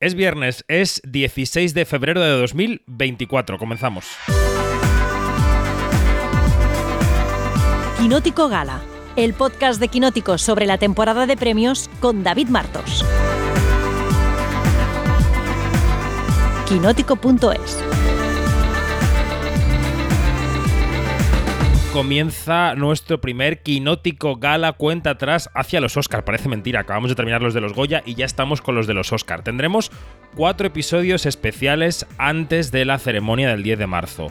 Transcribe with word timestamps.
Es 0.00 0.14
viernes, 0.14 0.64
es 0.68 1.02
16 1.04 1.74
de 1.74 1.84
febrero 1.84 2.22
de 2.22 2.30
2024. 2.30 3.58
Comenzamos. 3.58 4.06
Quinótico 7.98 8.48
Gala, 8.48 8.80
el 9.16 9.34
podcast 9.34 9.80
de 9.80 9.88
Quinótico 9.88 10.38
sobre 10.38 10.66
la 10.66 10.78
temporada 10.78 11.26
de 11.26 11.36
premios 11.36 11.90
con 11.98 12.22
David 12.22 12.46
Martos. 12.46 13.04
Quinótico.es 16.68 17.97
comienza 21.98 22.76
nuestro 22.76 23.20
primer 23.20 23.60
quinótico 23.60 24.36
gala 24.36 24.74
cuenta 24.74 25.10
atrás 25.10 25.50
hacia 25.52 25.80
los 25.80 25.96
Oscar. 25.96 26.24
Parece 26.24 26.48
mentira, 26.48 26.78
acabamos 26.78 27.10
de 27.10 27.16
terminar 27.16 27.42
los 27.42 27.54
de 27.54 27.60
los 27.60 27.72
Goya 27.72 28.04
y 28.06 28.14
ya 28.14 28.24
estamos 28.24 28.62
con 28.62 28.76
los 28.76 28.86
de 28.86 28.94
los 28.94 29.12
Oscar. 29.12 29.42
Tendremos 29.42 29.90
cuatro 30.36 30.68
episodios 30.68 31.26
especiales 31.26 32.06
antes 32.16 32.70
de 32.70 32.84
la 32.84 33.00
ceremonia 33.00 33.48
del 33.48 33.64
10 33.64 33.80
de 33.80 33.86
marzo. 33.88 34.28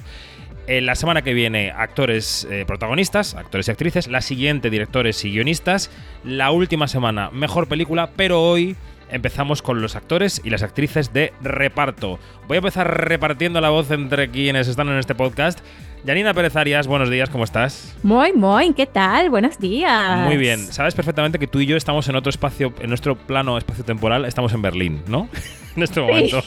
En 0.67 0.85
la 0.85 0.95
semana 0.95 1.23
que 1.23 1.33
viene, 1.33 1.71
actores 1.71 2.47
eh, 2.49 2.63
protagonistas, 2.65 3.35
actores 3.35 3.67
y 3.67 3.71
actrices. 3.71 4.07
La 4.07 4.21
siguiente, 4.21 4.69
directores 4.69 5.25
y 5.25 5.31
guionistas. 5.31 5.91
La 6.23 6.51
última 6.51 6.87
semana, 6.87 7.31
mejor 7.31 7.67
película, 7.67 8.11
pero 8.15 8.43
hoy 8.43 8.77
empezamos 9.09 9.61
con 9.61 9.81
los 9.81 9.97
actores 9.97 10.41
y 10.43 10.51
las 10.51 10.63
actrices 10.63 11.11
de 11.11 11.33
reparto. 11.41 12.17
Voy 12.47 12.55
a 12.55 12.59
empezar 12.59 13.07
repartiendo 13.07 13.59
la 13.59 13.69
voz 13.69 13.91
entre 13.91 14.29
quienes 14.29 14.69
están 14.69 14.87
en 14.87 14.99
este 14.99 15.15
podcast. 15.15 15.59
Janina 16.05 16.33
Pérez 16.33 16.55
Arias, 16.55 16.87
buenos 16.87 17.09
días, 17.09 17.29
¿cómo 17.29 17.43
estás? 17.43 17.95
Muy, 18.03 18.31
muy, 18.31 18.73
¿qué 18.73 18.85
tal? 18.85 19.29
Buenos 19.29 19.57
días. 19.59 20.25
Muy 20.25 20.37
bien. 20.37 20.59
Sabes 20.59 20.95
perfectamente 20.95 21.39
que 21.39 21.47
tú 21.47 21.59
y 21.59 21.65
yo 21.65 21.75
estamos 21.75 22.07
en 22.07 22.15
otro 22.15 22.29
espacio, 22.29 22.73
en 22.79 22.89
nuestro 22.89 23.15
plano 23.15 23.57
espacio-temporal, 23.57 24.25
estamos 24.25 24.53
en 24.53 24.61
Berlín, 24.61 25.03
¿no? 25.07 25.27
en 25.75 25.83
este 25.83 25.99
momento. 25.99 26.41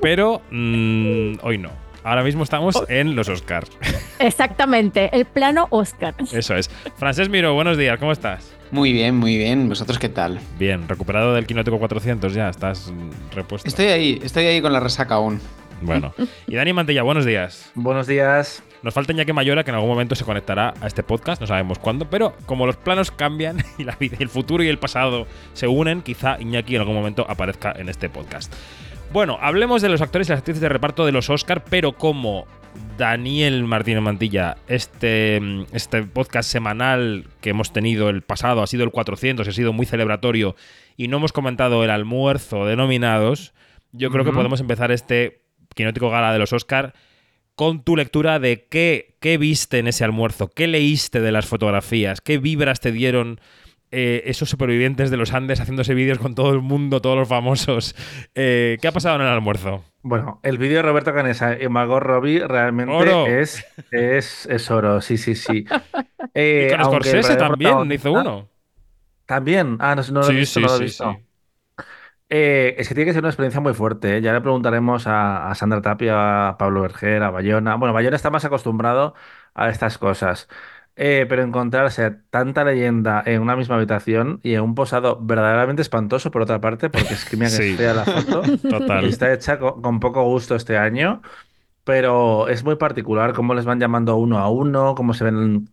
Pero 0.00 0.40
mm, 0.50 1.38
hoy 1.42 1.58
no. 1.58 1.70
Ahora 2.02 2.22
mismo 2.22 2.44
estamos 2.44 2.76
oh. 2.76 2.86
en 2.88 3.16
los 3.16 3.28
Oscars. 3.28 3.68
Exactamente, 4.20 5.10
el 5.12 5.24
plano 5.24 5.66
Oscar. 5.70 6.14
Eso 6.32 6.54
es. 6.54 6.70
Francés 6.96 7.28
Miro, 7.28 7.52
buenos 7.54 7.76
días, 7.76 7.98
¿cómo 7.98 8.12
estás? 8.12 8.54
Muy 8.70 8.92
bien, 8.92 9.16
muy 9.16 9.36
bien. 9.36 9.68
¿Vosotros 9.68 9.98
qué 9.98 10.08
tal? 10.08 10.38
Bien, 10.58 10.88
recuperado 10.88 11.34
del 11.34 11.46
Quinótico 11.46 11.78
400 11.78 12.32
ya, 12.32 12.48
estás 12.48 12.92
repuesto. 13.34 13.68
Estoy 13.68 13.86
ahí, 13.86 14.20
estoy 14.22 14.46
ahí 14.46 14.62
con 14.62 14.72
la 14.72 14.80
resaca 14.80 15.16
aún. 15.16 15.40
Bueno. 15.82 16.14
Y 16.46 16.56
Dani 16.56 16.72
Mantilla, 16.72 17.02
buenos 17.02 17.24
días. 17.24 17.70
Buenos 17.74 18.06
días. 18.06 18.62
Nos 18.82 18.94
falta 18.94 19.12
Iñaki 19.12 19.32
Mayora, 19.32 19.64
que 19.64 19.70
en 19.70 19.74
algún 19.74 19.90
momento 19.90 20.14
se 20.14 20.24
conectará 20.24 20.74
a 20.80 20.86
este 20.86 21.02
podcast, 21.02 21.40
no 21.40 21.46
sabemos 21.46 21.78
cuándo, 21.78 22.08
pero 22.08 22.34
como 22.46 22.66
los 22.66 22.76
planos 22.76 23.10
cambian 23.10 23.58
y 23.78 23.84
la 23.84 23.96
vida, 23.96 24.16
el 24.20 24.28
futuro 24.28 24.62
y 24.62 24.68
el 24.68 24.78
pasado 24.78 25.26
se 25.54 25.66
unen, 25.66 26.02
quizá 26.02 26.40
Iñaki 26.40 26.76
en 26.76 26.82
algún 26.82 26.94
momento 26.94 27.26
aparezca 27.28 27.72
en 27.76 27.88
este 27.88 28.08
podcast. 28.08 28.52
Bueno, 29.12 29.38
hablemos 29.40 29.82
de 29.82 29.88
los 29.88 30.02
actores 30.02 30.28
y 30.28 30.32
las 30.32 30.40
actrices 30.40 30.60
de 30.60 30.68
reparto 30.68 31.06
de 31.06 31.12
los 31.12 31.30
Oscar, 31.30 31.64
pero 31.68 31.92
como 31.92 32.46
Daniel 32.98 33.64
Martínez 33.64 34.02
Mantilla, 34.02 34.56
este, 34.68 35.40
este 35.72 36.02
podcast 36.02 36.50
semanal 36.50 37.26
que 37.40 37.50
hemos 37.50 37.72
tenido 37.72 38.08
el 38.08 38.22
pasado 38.22 38.62
ha 38.62 38.66
sido 38.66 38.84
el 38.84 38.90
400, 38.90 39.46
ha 39.46 39.52
sido 39.52 39.72
muy 39.72 39.86
celebratorio 39.86 40.56
y 40.96 41.08
no 41.08 41.18
hemos 41.18 41.32
comentado 41.32 41.84
el 41.84 41.90
almuerzo 41.90 42.66
de 42.66 42.76
nominados, 42.76 43.54
yo 43.92 44.10
creo 44.10 44.24
que 44.24 44.32
podemos 44.32 44.60
empezar 44.60 44.90
este 44.90 45.45
Quinótico 45.76 46.10
Gala 46.10 46.32
de 46.32 46.38
los 46.40 46.52
Oscar, 46.52 46.94
con 47.54 47.84
tu 47.84 47.96
lectura 47.96 48.40
de 48.40 48.66
qué, 48.68 49.16
qué 49.20 49.38
viste 49.38 49.78
en 49.78 49.86
ese 49.86 50.04
almuerzo, 50.04 50.48
qué 50.48 50.66
leíste 50.66 51.20
de 51.20 51.30
las 51.32 51.46
fotografías, 51.46 52.20
qué 52.20 52.38
vibras 52.38 52.80
te 52.80 52.90
dieron 52.90 53.40
eh, 53.92 54.22
esos 54.26 54.50
supervivientes 54.50 55.10
de 55.10 55.16
los 55.16 55.32
Andes 55.32 55.60
haciéndose 55.60 55.94
vídeos 55.94 56.18
con 56.18 56.34
todo 56.34 56.52
el 56.52 56.60
mundo, 56.60 57.00
todos 57.00 57.16
los 57.16 57.28
famosos. 57.28 57.94
Eh, 58.34 58.78
¿Qué 58.80 58.88
ha 58.88 58.92
pasado 58.92 59.16
en 59.16 59.22
el 59.22 59.28
almuerzo? 59.28 59.84
Bueno, 60.02 60.40
el 60.42 60.58
vídeo 60.58 60.78
de 60.78 60.82
Roberto 60.82 61.12
Canesa 61.14 61.60
y 61.60 61.68
Margot 61.68 62.02
Robbie 62.02 62.46
realmente 62.46 63.40
Es, 63.40 63.64
es, 63.92 64.70
oro, 64.70 65.00
sí, 65.00 65.16
sí, 65.18 65.34
sí. 65.34 65.64
y 66.34 66.70
con 66.70 66.84
Scorsese 66.84 67.36
también 67.36 67.92
hizo 67.92 68.12
uno. 68.12 68.48
También. 69.26 69.76
Ah, 69.80 69.94
no, 69.94 70.02
no 70.10 70.22
lo 70.22 70.30
he 70.30 70.34
visto, 70.34 70.60
no 70.60 70.68
lo 70.68 70.76
he 70.76 70.80
visto. 70.80 71.20
Eh, 72.28 72.74
es 72.78 72.88
que 72.88 72.94
tiene 72.94 73.08
que 73.08 73.12
ser 73.12 73.22
una 73.22 73.28
experiencia 73.28 73.60
muy 73.60 73.74
fuerte. 73.74 74.16
¿eh? 74.16 74.20
Ya 74.20 74.32
le 74.32 74.40
preguntaremos 74.40 75.04
a, 75.06 75.52
Sandra 75.54 75.80
Tapia, 75.80 76.48
a 76.48 76.58
Pablo 76.58 76.82
Berger, 76.82 77.22
a 77.22 77.30
Bayona. 77.30 77.76
Bueno, 77.76 77.92
Bayona 77.92 78.16
está 78.16 78.30
más 78.30 78.44
acostumbrado 78.44 79.14
a 79.54 79.68
estas 79.70 79.98
cosas. 79.98 80.48
Eh, 80.98 81.26
pero 81.28 81.42
encontrarse 81.42 82.10
tanta 82.30 82.64
leyenda 82.64 83.22
en 83.26 83.42
una 83.42 83.54
misma 83.54 83.76
habitación 83.76 84.40
y 84.42 84.54
en 84.54 84.62
un 84.62 84.74
posado 84.74 85.18
verdaderamente 85.20 85.82
espantoso, 85.82 86.30
por 86.30 86.42
otra 86.42 86.60
parte, 86.60 86.88
porque 86.88 87.12
es 87.12 87.26
que 87.26 87.36
me 87.36 87.48
sí. 87.50 87.76
la 87.76 88.04
foto. 88.04 88.42
Total. 88.70 89.04
Está 89.04 89.32
hecha 89.32 89.58
con, 89.58 90.00
poco 90.00 90.24
gusto 90.24 90.56
este 90.56 90.78
año, 90.78 91.20
pero 91.84 92.48
es 92.48 92.64
muy 92.64 92.76
particular 92.76 93.34
cómo 93.34 93.54
les 93.54 93.66
van 93.66 93.80
llamando 93.80 94.16
uno 94.16 94.38
a 94.38 94.48
uno, 94.50 94.94
cómo 94.94 95.14
se 95.14 95.24
ven 95.24 95.68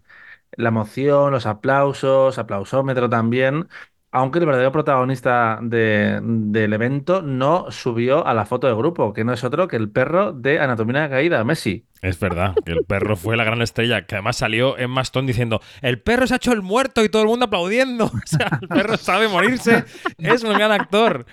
la 0.51 0.69
emoción, 0.69 1.31
los 1.31 1.45
aplausos, 1.45 2.37
aplausómetro 2.37 3.09
también 3.09 3.69
aunque 4.13 4.37
el 4.37 4.45
verdadero 4.45 4.71
protagonista 4.71 5.57
del 5.59 6.73
evento 6.73 7.23
no 7.23 7.71
subió 7.71 8.25
a 8.27 8.35
la 8.35 8.45
foto 8.45 8.67
de 8.67 8.75
grupo, 8.75 9.11
que 9.11 9.23
no 9.23 9.33
es 9.33 9.43
otro 9.43 9.67
que 9.67 9.75
el 9.75 9.89
perro 9.89 10.33
de 10.33 10.59
Anatomía 10.59 11.01
de 11.01 11.09
Caída, 11.09 11.43
Messi. 11.43 11.87
Es 12.03 12.19
verdad, 12.19 12.53
que 12.63 12.73
el 12.73 12.85
perro 12.85 13.15
fue 13.15 13.35
la 13.35 13.43
gran 13.43 13.63
estrella, 13.63 14.05
que 14.05 14.13
además 14.13 14.37
salió 14.37 14.77
en 14.77 14.91
Mastón 14.91 15.25
diciendo, 15.25 15.61
el 15.81 15.99
perro 15.99 16.27
se 16.27 16.35
ha 16.35 16.37
hecho 16.37 16.53
el 16.53 16.61
muerto 16.61 17.03
y 17.03 17.09
todo 17.09 17.23
el 17.23 17.27
mundo 17.27 17.45
aplaudiendo. 17.45 18.05
O 18.13 18.27
sea, 18.27 18.59
el 18.61 18.67
perro 18.67 18.97
sabe 18.97 19.27
morirse, 19.27 19.83
es 20.19 20.43
un 20.43 20.53
gran 20.53 20.71
actor. 20.71 21.25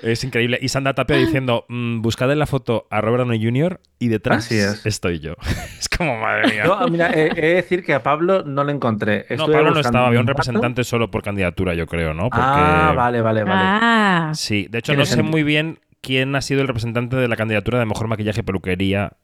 Es 0.00 0.22
increíble. 0.22 0.58
Y 0.62 0.68
Sandra 0.68 0.94
Tapia 0.94 1.16
diciendo, 1.16 1.64
mm, 1.68 2.02
buscad 2.02 2.30
en 2.30 2.38
la 2.38 2.46
foto 2.46 2.86
a 2.90 3.00
Robert 3.00 3.24
Downey 3.24 3.42
Jr. 3.42 3.80
y 3.98 4.08
detrás 4.08 4.50
estoy 4.50 5.18
yo. 5.18 5.34
es 5.78 5.88
como, 5.88 6.18
madre 6.18 6.52
mía. 6.52 6.64
No, 6.64 6.86
mira, 6.88 7.10
he, 7.10 7.34
de 7.34 7.54
decir 7.54 7.84
que 7.84 7.94
a 7.94 8.02
Pablo 8.02 8.44
no 8.44 8.62
le 8.62 8.72
encontré. 8.72 9.26
no, 9.36 9.46
Pablo 9.46 9.72
no 9.72 9.80
estaba. 9.80 10.06
Había 10.06 10.20
un 10.20 10.26
representante 10.26 10.84
solo 10.84 11.10
por 11.10 11.22
candidatura, 11.22 11.74
yo 11.74 11.86
creo, 11.86 12.14
¿no? 12.14 12.28
Ah, 12.32 12.92
vale, 12.96 13.20
vale, 13.20 13.42
vale. 13.42 13.60
Ah. 13.64 14.30
Sí, 14.34 14.68
de 14.70 14.78
hecho 14.78 14.94
no 14.94 15.04
sé 15.04 15.22
muy 15.22 15.42
bien 15.42 15.80
quién 16.00 16.34
ha 16.36 16.42
sido 16.42 16.60
el 16.60 16.68
representante 16.68 17.16
de 17.16 17.26
la 17.26 17.36
candidatura 17.36 17.78
de 17.78 17.86
mejor 17.86 18.06
maquillaje 18.06 18.40
y 18.40 18.44
peluquería 18.44 19.14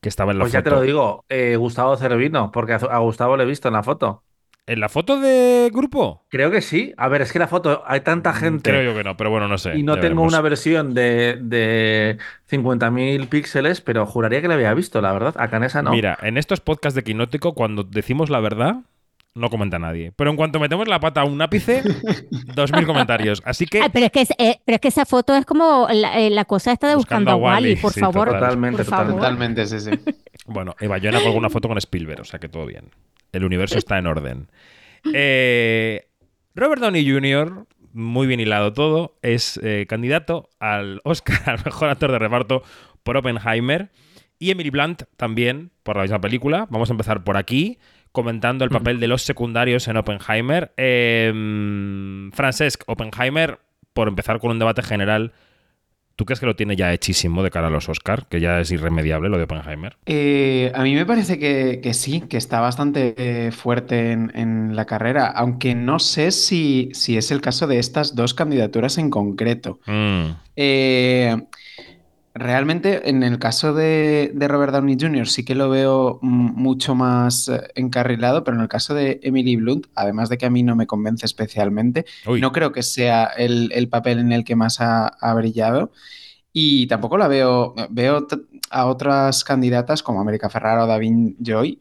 que 0.00 0.08
estaba 0.08 0.32
en 0.32 0.38
la 0.38 0.44
foto. 0.44 0.52
Pues 0.52 0.52
ya 0.52 0.62
te 0.62 0.70
lo 0.70 0.82
digo, 0.82 1.24
eh, 1.28 1.56
Gustavo 1.56 1.96
Cervino, 1.96 2.50
porque 2.50 2.72
a 2.72 2.98
Gustavo 2.98 3.36
le 3.36 3.44
he 3.44 3.46
visto 3.46 3.68
en 3.68 3.74
la 3.74 3.82
foto. 3.82 4.24
¿En 4.66 4.78
la 4.78 4.88
foto 4.88 5.20
de 5.20 5.70
grupo? 5.72 6.26
Creo 6.28 6.50
que 6.50 6.60
sí. 6.60 6.92
A 6.96 7.08
ver, 7.08 7.22
es 7.22 7.32
que 7.32 7.38
la 7.38 7.48
foto, 7.48 7.82
hay 7.86 8.00
tanta 8.00 8.32
mm, 8.32 8.34
gente. 8.36 8.70
Creo 8.70 8.92
yo 8.92 8.96
que 8.96 9.02
no, 9.02 9.16
pero 9.16 9.30
bueno, 9.30 9.48
no 9.48 9.58
sé. 9.58 9.76
Y 9.76 9.82
no 9.82 9.98
tengo 9.98 10.22
una 10.22 10.40
versión 10.40 10.94
de, 10.94 11.38
de 11.40 12.18
50.000 12.50 13.28
píxeles, 13.28 13.80
pero 13.80 14.06
juraría 14.06 14.40
que 14.40 14.48
la 14.48 14.54
había 14.54 14.72
visto, 14.74 15.00
la 15.00 15.12
verdad. 15.12 15.34
A 15.38 15.48
Canesa 15.48 15.82
no. 15.82 15.90
Mira, 15.90 16.18
en 16.22 16.36
estos 16.38 16.60
podcasts 16.60 16.94
de 16.94 17.02
Quinótico, 17.02 17.54
cuando 17.54 17.82
decimos 17.82 18.30
la 18.30 18.40
verdad, 18.40 18.76
no 19.34 19.48
comenta 19.48 19.78
nadie. 19.78 20.12
Pero 20.16 20.30
en 20.30 20.36
cuanto 20.36 20.58
metemos 20.58 20.88
la 20.88 21.00
pata 21.00 21.22
a 21.22 21.24
un 21.24 21.40
ápice, 21.40 21.82
2.000 22.30 22.86
comentarios. 22.86 23.42
Así 23.44 23.66
que. 23.66 23.82
pero, 23.92 24.06
es 24.06 24.12
que 24.12 24.26
eh, 24.38 24.60
pero 24.64 24.76
es 24.76 24.80
que 24.80 24.88
esa 24.88 25.04
foto 25.04 25.34
es 25.34 25.44
como 25.44 25.88
la, 25.90 26.20
eh, 26.20 26.44
cosa 26.46 26.72
esta 26.72 26.88
de 26.88 26.96
buscando, 26.96 27.30
a 27.30 27.36
Wally, 27.36 27.76
por 27.76 27.92
favor. 27.92 28.30
Totalmente, 28.30 28.84
totalmente, 28.84 29.66
sí, 29.66 29.80
sí. 29.80 29.90
Bueno, 30.46 30.74
Eva 30.80 30.98
Joana 31.00 31.20
colgó 31.20 31.38
una 31.38 31.50
foto 31.50 31.68
con 31.68 31.78
Spielberg, 31.78 32.22
o 32.22 32.24
sea 32.24 32.40
que 32.40 32.48
todo 32.48 32.66
bien. 32.66 32.90
El 33.30 33.44
universo 33.44 33.78
está 33.78 33.98
en 33.98 34.06
orden. 34.06 34.48
Eh, 35.14 36.08
Robert 36.54 36.82
Downey 36.82 37.08
Jr., 37.08 37.66
muy 37.92 38.26
bien 38.26 38.40
hilado 38.40 38.72
todo, 38.72 39.16
es 39.22 39.60
eh, 39.62 39.86
candidato 39.88 40.48
al 40.58 41.00
Oscar 41.04 41.40
al 41.46 41.64
mejor 41.64 41.88
actor 41.88 42.10
de 42.10 42.18
reparto 42.18 42.62
por 43.02 43.16
Oppenheimer. 43.16 43.90
Y 44.38 44.50
Emily 44.50 44.70
Blunt 44.70 45.02
también 45.16 45.70
por 45.82 45.96
la 45.96 46.02
misma 46.02 46.20
película. 46.20 46.66
Vamos 46.70 46.88
a 46.88 46.94
empezar 46.94 47.24
por 47.24 47.36
aquí, 47.36 47.78
comentando 48.12 48.64
el 48.64 48.70
papel 48.70 49.00
de 49.00 49.08
los 49.08 49.22
secundarios 49.22 49.88
en 49.88 49.96
Oppenheimer. 49.96 50.72
Eh, 50.76 51.32
Francesc, 52.32 52.82
Oppenheimer, 52.86 53.58
por 53.92 54.08
empezar 54.08 54.40
con 54.40 54.50
un 54.50 54.58
debate 54.58 54.82
general 54.82 55.32
¿Tú 56.20 56.26
crees 56.26 56.38
que 56.38 56.44
lo 56.44 56.54
tiene 56.54 56.76
ya 56.76 56.92
hechísimo 56.92 57.42
de 57.42 57.50
cara 57.50 57.68
a 57.68 57.70
los 57.70 57.88
Oscar? 57.88 58.26
Que 58.28 58.40
ya 58.40 58.60
es 58.60 58.70
irremediable 58.70 59.30
lo 59.30 59.38
de 59.38 59.44
Oppenheimer. 59.44 59.96
Eh, 60.04 60.70
a 60.74 60.82
mí 60.82 60.94
me 60.94 61.06
parece 61.06 61.38
que, 61.38 61.94
sí, 61.94 62.20
que 62.20 62.36
está 62.36 62.60
bastante 62.60 63.14
eh, 63.16 63.52
fuerte 63.52 64.12
en, 64.12 64.76
la 64.76 64.84
carrera, 64.84 65.28
aunque 65.28 65.74
no 65.74 65.98
sé 65.98 66.30
si, 66.30 66.90
si, 66.92 67.16
es 67.16 67.30
el 67.30 67.40
caso 67.40 67.66
de 67.66 67.78
estas 67.78 68.14
dos 68.14 68.34
candidaturas 68.34 68.98
en 68.98 69.08
concreto. 69.08 69.80
Mm. 69.86 70.32
Eh, 70.56 71.42
Realmente, 72.32 73.08
en 73.08 73.24
el 73.24 73.40
caso 73.40 73.74
de, 73.74 74.32
Robert 74.38 74.72
Downey 74.72 74.96
Jr., 75.00 75.26
sí 75.26 75.44
que 75.44 75.56
lo 75.56 75.68
veo 75.68 76.20
mucho 76.22 76.94
más 76.94 77.48
eh, 77.48 77.60
encarrilado, 77.74 78.44
pero 78.44 78.56
en 78.56 78.62
el 78.62 78.68
caso 78.68 78.94
de 78.94 79.18
Emily 79.24 79.56
Blunt, 79.56 79.88
además 79.96 80.28
de 80.28 80.38
que 80.38 80.46
a 80.46 80.50
mí 80.50 80.62
no 80.62 80.76
me 80.76 80.86
convence 80.86 81.26
especialmente, 81.26 82.04
no 82.26 82.52
creo 82.52 82.70
que 82.70 82.84
sea 82.84 83.24
el, 83.24 83.88
papel 83.90 84.20
en 84.20 84.30
el 84.30 84.44
que 84.44 84.54
más 84.54 84.80
ha, 84.80 85.34
brillado. 85.34 85.90
Y 86.52 86.86
tampoco 86.86 87.18
la 87.18 87.26
veo, 87.26 87.74
veo 87.90 88.26
a 88.70 88.86
otras 88.86 89.42
candidatas 89.42 90.02
como 90.02 90.20
América 90.20 90.50
Ferrara 90.50 90.84
o 90.84 90.86
David 90.86 91.34
Joy, 91.40 91.80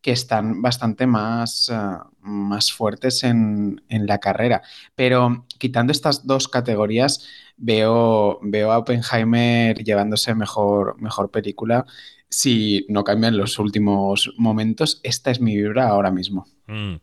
que 0.00 0.12
están 0.12 0.62
bastante 0.62 1.06
más, 1.06 1.70
eh, 1.72 1.98
más 2.20 2.72
fuertes 2.72 3.24
en, 3.24 3.82
la 3.88 4.18
carrera. 4.18 4.62
Pero 4.94 5.46
quitando 5.58 5.92
estas 5.92 6.26
dos 6.26 6.48
categorías, 6.48 7.26
veo, 7.56 8.38
veo 8.42 8.72
a 8.72 8.78
Oppenheimer 8.78 9.82
llevándose 9.82 10.34
mejor, 10.34 11.00
mejor 11.00 11.30
película. 11.30 11.86
Si 12.28 12.86
no 12.88 13.04
cambian 13.04 13.36
los 13.36 13.58
últimos 13.58 14.32
momentos, 14.36 15.00
esta 15.02 15.30
es 15.30 15.40
mi 15.40 15.56
vibra 15.56 15.88
ahora 15.88 16.10
mismo. 16.10 16.46
Mm. 16.66 16.96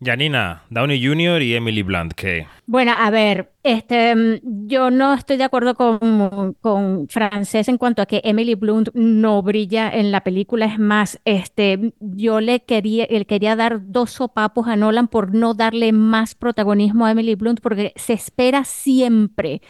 Janina, 0.00 0.62
Downey 0.70 1.04
Jr. 1.04 1.42
y 1.42 1.54
Emily 1.54 1.82
Blunt, 1.82 2.12
¿qué? 2.12 2.46
Bueno, 2.66 2.92
a 2.96 3.10
ver, 3.10 3.52
este, 3.64 4.14
mm, 4.14 4.66
yo 4.68 4.90
no 4.90 5.14
estoy 5.14 5.36
de 5.36 5.44
acuerdo 5.44 5.74
con, 5.74 6.54
con 6.60 7.08
Francés 7.08 7.68
en 7.68 7.78
cuanto 7.78 8.02
a 8.02 8.06
que 8.06 8.20
Emily 8.24 8.54
Blunt 8.54 8.90
no 8.94 9.42
brilla 9.42 9.90
en 9.90 10.12
la 10.12 10.22
película. 10.22 10.66
Es 10.66 10.78
más, 10.78 11.20
este, 11.24 11.92
yo 12.00 12.40
le 12.40 12.60
quería, 12.60 13.04
él 13.04 13.26
quería 13.26 13.56
dar 13.56 13.80
dos 13.90 14.12
sopapos 14.12 14.68
a 14.68 14.76
Nolan 14.76 15.08
por 15.08 15.34
no 15.34 15.54
darle 15.54 15.92
más 15.92 16.34
protagonismo 16.34 17.06
a 17.06 17.10
Emily 17.10 17.34
Blunt, 17.34 17.60
porque 17.60 17.92
se 17.96 18.12
espera 18.12 18.64
siempre 18.64 19.62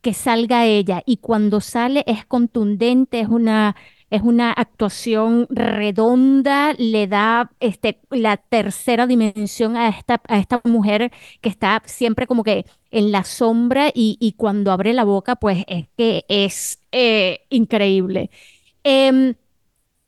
que 0.00 0.14
salga 0.14 0.64
ella 0.64 1.02
y 1.04 1.18
cuando 1.18 1.60
sale 1.60 2.04
es 2.06 2.24
contundente, 2.24 3.20
es 3.20 3.28
una 3.28 3.76
es 4.10 4.22
una 4.22 4.52
actuación 4.52 5.46
redonda, 5.50 6.74
le 6.78 7.06
da 7.06 7.50
este, 7.60 8.00
la 8.10 8.38
tercera 8.38 9.06
dimensión 9.06 9.76
a 9.76 9.88
esta, 9.88 10.20
a 10.28 10.38
esta 10.38 10.60
mujer 10.64 11.12
que 11.40 11.48
está 11.48 11.82
siempre 11.84 12.26
como 12.26 12.42
que 12.42 12.64
en 12.90 13.12
la 13.12 13.24
sombra 13.24 13.90
y, 13.92 14.34
cuando 14.36 14.72
abre 14.72 14.94
la 14.94 15.04
boca, 15.04 15.36
pues 15.36 15.64
es 15.66 15.88
que 15.96 16.24
es 16.28 16.80
eh, 16.90 17.40
increíble. 17.50 18.30
Em, 18.82 19.34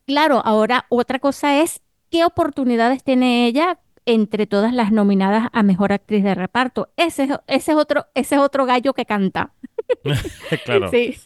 claro, 0.06 0.41
ahora 0.44 0.87
otra 0.88 1.19
cosa 1.19 1.61
es 1.61 1.82
qué 2.11 2.25
oportunidades 2.25 3.05
tiene 3.05 3.47
ella 3.47 3.79
entre 4.06 4.47
todas 4.47 4.73
las 4.73 4.93
nominadas 4.93 5.49
a 5.52 5.62
mejor 5.62 5.93
actriz 5.93 6.25
de 6.25 6.35
reparto. 6.35 6.88
Ese, 6.97 7.25
ese, 7.47 7.73
es, 7.73 7.76
otro, 7.76 8.06
ese 8.14 8.37
es 8.37 8.41
otro 8.41 8.64
gallo 8.64 8.94
que 8.94 9.05
canta. 9.05 9.52
claro. 10.64 10.91
Sí. 10.91 11.17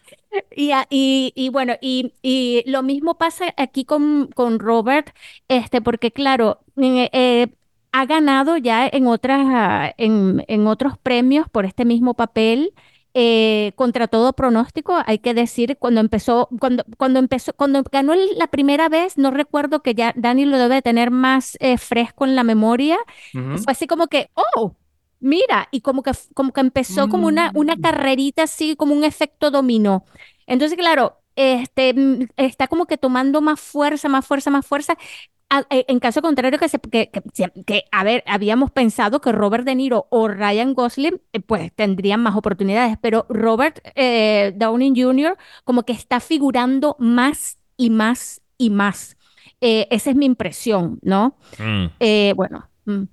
Y, 0.56 1.32
y, 1.34 1.48
bueno, 1.50 1.74
y, 1.80 2.12
y, 2.22 2.62
lo 2.66 2.82
mismo 2.82 3.16
pasa 3.16 3.46
aquí 3.56 3.84
con, 3.84 4.28
con 4.34 4.58
Robert, 4.58 5.14
este, 5.48 5.80
porque 5.80 6.10
claro, 6.12 6.60
eh, 6.76 7.10
eh, 7.12 7.48
ha 7.92 8.06
ganado 8.06 8.56
ya 8.56 8.86
en 8.86 9.06
otras, 9.06 9.92
en, 9.98 10.44
en, 10.48 10.66
otros 10.66 10.98
premios 10.98 11.48
por 11.48 11.64
este 11.64 11.84
mismo 11.84 12.14
papel. 12.14 12.72
Eh, 13.16 13.74
contra 13.76 14.08
todo 14.08 14.32
pronóstico, 14.32 15.00
hay 15.06 15.20
que 15.20 15.34
decir, 15.34 15.76
cuando 15.78 16.00
empezó, 16.00 16.48
cuando, 16.58 16.84
cuando 16.98 17.20
empezó, 17.20 17.52
cuando 17.52 17.84
ganó 17.84 18.12
la 18.16 18.48
primera 18.48 18.88
vez, 18.88 19.16
no 19.18 19.30
recuerdo 19.30 19.82
que 19.82 19.94
ya 19.94 20.12
Dani 20.16 20.46
lo 20.46 20.58
debe 20.58 20.82
tener 20.82 21.12
más 21.12 21.56
fresco 21.78 22.24
en 22.24 22.34
la 22.34 22.42
memoria. 22.42 22.98
Fue 23.32 23.70
así 23.70 23.86
como 23.86 24.08
que, 24.08 24.30
oh, 24.34 24.74
mira, 25.24 25.68
y 25.70 25.80
como 25.80 26.02
que, 26.02 26.12
como 26.34 26.52
que 26.52 26.60
empezó 26.60 27.08
como 27.08 27.26
una, 27.26 27.50
una 27.54 27.76
mm. 27.76 27.80
carrerita 27.80 28.42
así, 28.44 28.76
como 28.76 28.94
un 28.94 29.04
efecto 29.04 29.50
dominó. 29.50 30.04
Entonces, 30.46 30.76
claro, 30.78 31.18
este, 31.36 31.94
mm, 31.94 32.28
está 32.36 32.68
como 32.68 32.86
que 32.86 32.98
tomando 32.98 33.40
más 33.40 33.60
fuerza, 33.60 34.08
más 34.08 34.26
fuerza, 34.26 34.50
más 34.50 34.66
fuerza. 34.66 34.96
E, 35.70 35.84
en 35.88 36.00
caso 36.00 36.20
contrario, 36.20 36.58
que, 36.58 36.68
se, 36.68 36.78
que, 36.78 37.10
que, 37.66 37.84
a 37.92 38.04
ver, 38.04 38.24
habíamos 38.26 38.70
pensado 38.70 39.20
que 39.20 39.32
Robert 39.32 39.64
De 39.64 39.74
Niro 39.74 40.06
o 40.10 40.28
Ryan 40.28 40.74
Gosling, 40.74 41.20
eh, 41.32 41.40
pues 41.40 41.72
tendrían 41.74 42.22
más 42.22 42.36
oportunidades, 42.36 42.96
pero 43.00 43.26
Robert 43.28 43.78
eh, 43.94 44.52
Downey 44.56 44.92
Jr. 44.94 45.36
como 45.64 45.84
que 45.84 45.92
está 45.92 46.20
figurando 46.20 46.96
más 46.98 47.58
y 47.76 47.90
más 47.90 48.40
y 48.58 48.70
más. 48.70 49.16
Eh, 49.60 49.86
esa 49.90 50.10
es 50.10 50.16
mi 50.16 50.26
impresión, 50.26 50.98
¿no? 51.02 51.36
Mm. 51.58 51.86
bueno. 52.36 52.68
Mm. 52.86 53.04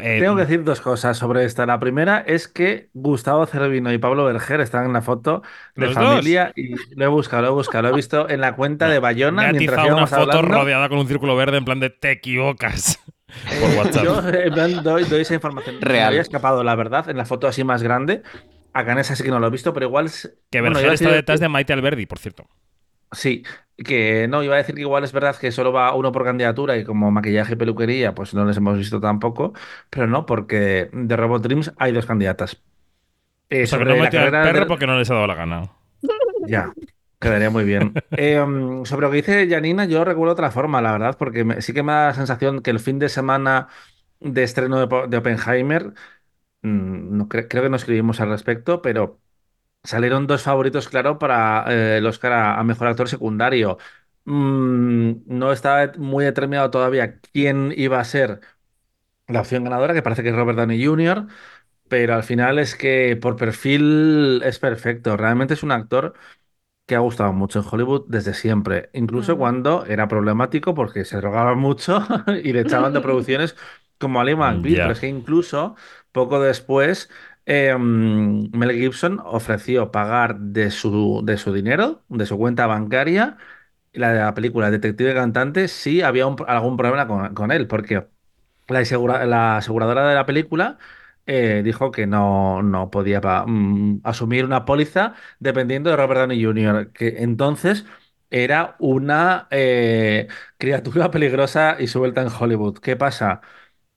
Eh, 0.00 0.18
Tengo 0.20 0.36
que 0.36 0.42
decir 0.42 0.64
dos 0.64 0.80
cosas 0.80 1.16
sobre 1.16 1.44
esta. 1.44 1.64
La 1.64 1.80
primera 1.80 2.18
es 2.18 2.48
que 2.48 2.90
Gustavo 2.92 3.46
Cervino 3.46 3.92
y 3.92 3.98
Pablo 3.98 4.24
Berger 4.24 4.60
están 4.60 4.84
en 4.86 4.92
la 4.92 5.02
foto 5.02 5.42
de 5.74 5.88
familia 5.90 6.52
y 6.54 6.74
lo 6.94 7.04
he 7.04 7.08
buscado, 7.08 7.42
lo 7.42 7.48
he 7.48 7.52
buscado, 7.52 7.82
lo 7.82 7.88
he 7.90 7.96
visto 7.96 8.28
en 8.28 8.40
la 8.40 8.54
cuenta 8.54 8.88
de 8.88 8.98
Bayona. 8.98 9.52
Me 9.52 9.66
ha 9.66 9.94
una 9.94 10.06
foto 10.06 10.42
rodeada 10.42 10.88
con 10.88 10.98
un 10.98 11.08
círculo 11.08 11.36
verde 11.36 11.56
en 11.56 11.64
plan 11.64 11.80
de 11.80 11.90
te 11.90 12.10
equivocas. 12.10 13.00
Por 13.60 13.70
WhatsApp. 13.78 14.04
Yo 14.04 14.28
en 14.28 14.82
doy, 14.82 15.20
esa 15.20 15.34
información. 15.34 15.76
Real. 15.80 16.00
Me 16.00 16.06
había 16.06 16.20
escapado, 16.22 16.64
la 16.64 16.74
verdad, 16.74 17.08
en 17.08 17.16
la 17.16 17.24
foto 17.24 17.46
así 17.46 17.64
más 17.64 17.82
grande. 17.82 18.22
Acá 18.72 18.92
en 18.92 18.98
esa 18.98 19.16
sí 19.16 19.22
que 19.22 19.30
no 19.30 19.40
lo 19.40 19.46
he 19.46 19.50
visto, 19.50 19.72
pero 19.72 19.86
igual. 19.86 20.10
Que 20.50 20.60
Berger 20.60 20.92
está 20.92 21.10
detrás 21.10 21.40
de 21.40 21.48
Maite 21.48 21.72
Alberdi, 21.72 22.06
por 22.06 22.18
cierto. 22.18 22.46
Sí, 23.12 23.44
que 23.76 24.26
no, 24.28 24.42
iba 24.42 24.54
a 24.54 24.58
decir 24.58 24.74
que 24.74 24.80
igual 24.80 25.04
es 25.04 25.12
verdad 25.12 25.36
que 25.36 25.52
solo 25.52 25.72
va 25.72 25.94
uno 25.94 26.10
por 26.10 26.24
candidatura 26.24 26.76
y 26.76 26.84
como 26.84 27.10
maquillaje 27.10 27.52
y 27.52 27.56
peluquería, 27.56 28.14
pues 28.14 28.34
no 28.34 28.44
les 28.44 28.56
hemos 28.56 28.76
visto 28.76 29.00
tampoco, 29.00 29.52
pero 29.88 30.06
no, 30.06 30.26
porque 30.26 30.90
de 30.92 31.16
Robot 31.16 31.42
Dreams 31.42 31.72
hay 31.78 31.92
dos 31.92 32.06
candidatas. 32.06 32.60
Eh, 33.50 33.66
sobre 33.66 33.96
no 33.96 34.10
perro 34.10 34.66
porque 34.66 34.86
no 34.86 34.98
les 34.98 35.10
ha 35.10 35.14
dado 35.14 35.26
la 35.26 35.34
gana. 35.34 35.70
Ya, 36.46 36.72
quedaría 37.20 37.50
muy 37.50 37.64
bien. 37.64 37.94
Eh, 38.10 38.40
um, 38.40 38.84
sobre 38.84 39.06
lo 39.06 39.10
que 39.10 39.18
dice 39.18 39.48
Janina, 39.48 39.84
yo 39.84 40.04
recuerdo 40.04 40.32
otra 40.32 40.50
forma, 40.50 40.82
la 40.82 40.92
verdad, 40.92 41.16
porque 41.16 41.62
sí 41.62 41.72
que 41.72 41.82
me 41.82 41.92
da 41.92 42.06
la 42.08 42.14
sensación 42.14 42.60
que 42.60 42.70
el 42.70 42.80
fin 42.80 42.98
de 42.98 43.08
semana 43.08 43.68
de 44.20 44.42
estreno 44.42 44.86
de, 44.86 45.16
Oppenheimer, 45.16 45.92
mm, 46.62 47.16
no, 47.16 47.28
creo 47.28 47.62
que 47.62 47.70
no 47.70 47.76
escribimos 47.76 48.20
al 48.20 48.30
respecto, 48.30 48.82
pero 48.82 49.20
salieron 49.88 50.26
dos 50.26 50.42
favoritos, 50.42 50.88
claro, 50.88 51.18
para 51.18 51.64
eh, 51.68 51.98
el 51.98 52.06
Oscar 52.06 52.32
a, 52.32 52.62
mejor 52.64 52.88
actor 52.88 53.08
secundario. 53.08 53.78
Mm, 54.24 55.12
no 55.26 55.52
estaba 55.52 55.92
muy 55.96 56.24
determinado 56.24 56.70
todavía 56.70 57.18
quién 57.20 57.72
iba 57.76 57.98
a 57.98 58.04
ser 58.04 58.40
la 59.28 59.40
opción 59.40 59.64
ganadora, 59.64 59.94
que 59.94 60.02
parece 60.02 60.22
que 60.22 60.30
es 60.30 60.36
Robert 60.36 60.58
Downey 60.58 60.84
Jr., 60.84 61.26
pero 61.88 62.14
al 62.14 62.24
final 62.24 62.58
es 62.58 62.76
que 62.76 63.16
por 63.20 63.36
perfil 63.36 64.42
es 64.44 64.58
perfecto. 64.58 65.16
Realmente 65.16 65.54
es 65.54 65.62
un 65.62 65.72
actor 65.72 66.14
que 66.86 66.96
ha 66.96 67.00
gustado 67.00 67.32
mucho 67.32 67.60
en 67.60 67.66
Hollywood 67.70 68.06
desde 68.08 68.34
siempre, 68.34 68.90
incluso 68.94 69.36
mm. 69.36 69.38
cuando 69.38 69.86
era 69.86 70.08
problemático 70.08 70.74
porque 70.74 71.04
se 71.04 71.18
drogaba 71.18 71.54
mucho 71.54 72.06
y 72.44 72.52
le 72.52 72.60
echaban 72.62 72.92
de 72.94 73.00
producciones 73.02 73.56
como 73.98 74.20
Ali 74.20 74.34
McBeal, 74.36 74.76
pero 74.76 74.92
es 74.92 75.00
que 75.00 75.08
incluso 75.08 75.76
poco 76.12 76.40
después 76.40 77.10
Em, 77.50 78.50
Mel 78.52 78.72
Gibson 78.72 79.20
ofreció 79.24 79.90
pagar 79.90 80.38
de 80.38 80.70
su, 80.70 81.22
de 81.24 81.38
su 81.38 81.50
dinero, 81.54 82.04
de 82.08 82.26
su 82.26 82.36
cuenta 82.36 82.66
bancaria, 82.66 83.38
la 83.92 84.12
de 84.12 84.20
la 84.20 84.34
película 84.34 84.70
Detective 84.70 85.14
Cantante 85.14 85.68
si 85.68 86.02
había 86.02 86.24
algún 86.26 86.76
problema 86.76 87.08
con, 87.34 87.50
él, 87.52 87.66
porque 87.66 88.06
la, 88.68 89.56
aseguradora 89.56 90.08
de 90.08 90.14
la 90.14 90.26
película 90.26 90.78
eh, 91.26 91.62
dijo 91.64 91.90
que 91.90 92.06
no, 92.06 92.62
no 92.62 92.90
podía 92.90 93.20
mm, 93.46 94.00
asumir 94.04 94.44
una 94.44 94.64
póliza 94.66 95.14
dependiendo 95.40 95.90
de 95.90 95.96
Robert 95.96 96.20
Downey 96.20 96.44
Jr., 96.44 96.92
que 96.92 97.22
entonces 97.22 97.86
era 98.30 98.76
una 98.78 99.48
eh, 99.50 100.28
criatura 100.58 101.10
peligrosa 101.12 101.76
y 101.80 101.86
suelta 101.86 102.22
en 102.22 102.28
Hollywood. 102.28 102.78
¿Qué 102.78 102.96
pasa? 102.96 103.40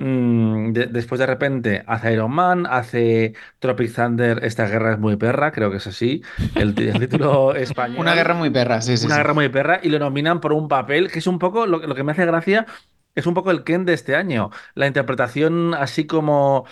Mm, 0.03 0.71
después 0.73 1.19
de 1.19 1.27
repente 1.27 1.83
hace 1.85 2.13
Iron 2.13 2.31
Man, 2.31 2.65
hace 2.67 3.35
Tropic 3.59 3.93
Thunder, 3.93 4.43
esta 4.43 4.65
guerra 4.65 4.93
es 4.93 4.99
muy 4.99 5.15
perra, 5.15 5.51
creo 5.51 5.69
que 5.69 5.77
es 5.77 5.85
así, 5.85 6.23
el, 6.55 6.73
título 6.75 7.53
español. 7.53 7.99
Una 7.99 8.15
guerra 8.15 8.33
muy 8.33 8.49
perra, 8.49 8.81
sí, 8.81 8.97
sí. 8.97 9.05
Una 9.05 9.17
guerra 9.17 9.35
muy 9.35 9.49
perra 9.49 9.79
y 9.83 9.89
lo 9.89 9.99
nominan 9.99 10.41
por 10.41 10.53
un 10.53 10.67
papel 10.67 11.11
que 11.11 11.19
es 11.19 11.27
un 11.27 11.37
poco, 11.37 11.67
lo, 11.67 11.85
lo 11.85 11.93
que 11.93 12.03
me 12.03 12.13
hace 12.13 12.25
gracia, 12.25 12.65
es 13.13 13.27
un 13.27 13.35
poco 13.35 13.51
el 13.51 13.63
Ken 13.63 13.85
de 13.85 13.93
este 13.93 14.15
año. 14.15 14.49
La 14.73 14.87
interpretación 14.87 15.75
así 15.75 16.07
como 16.07 16.65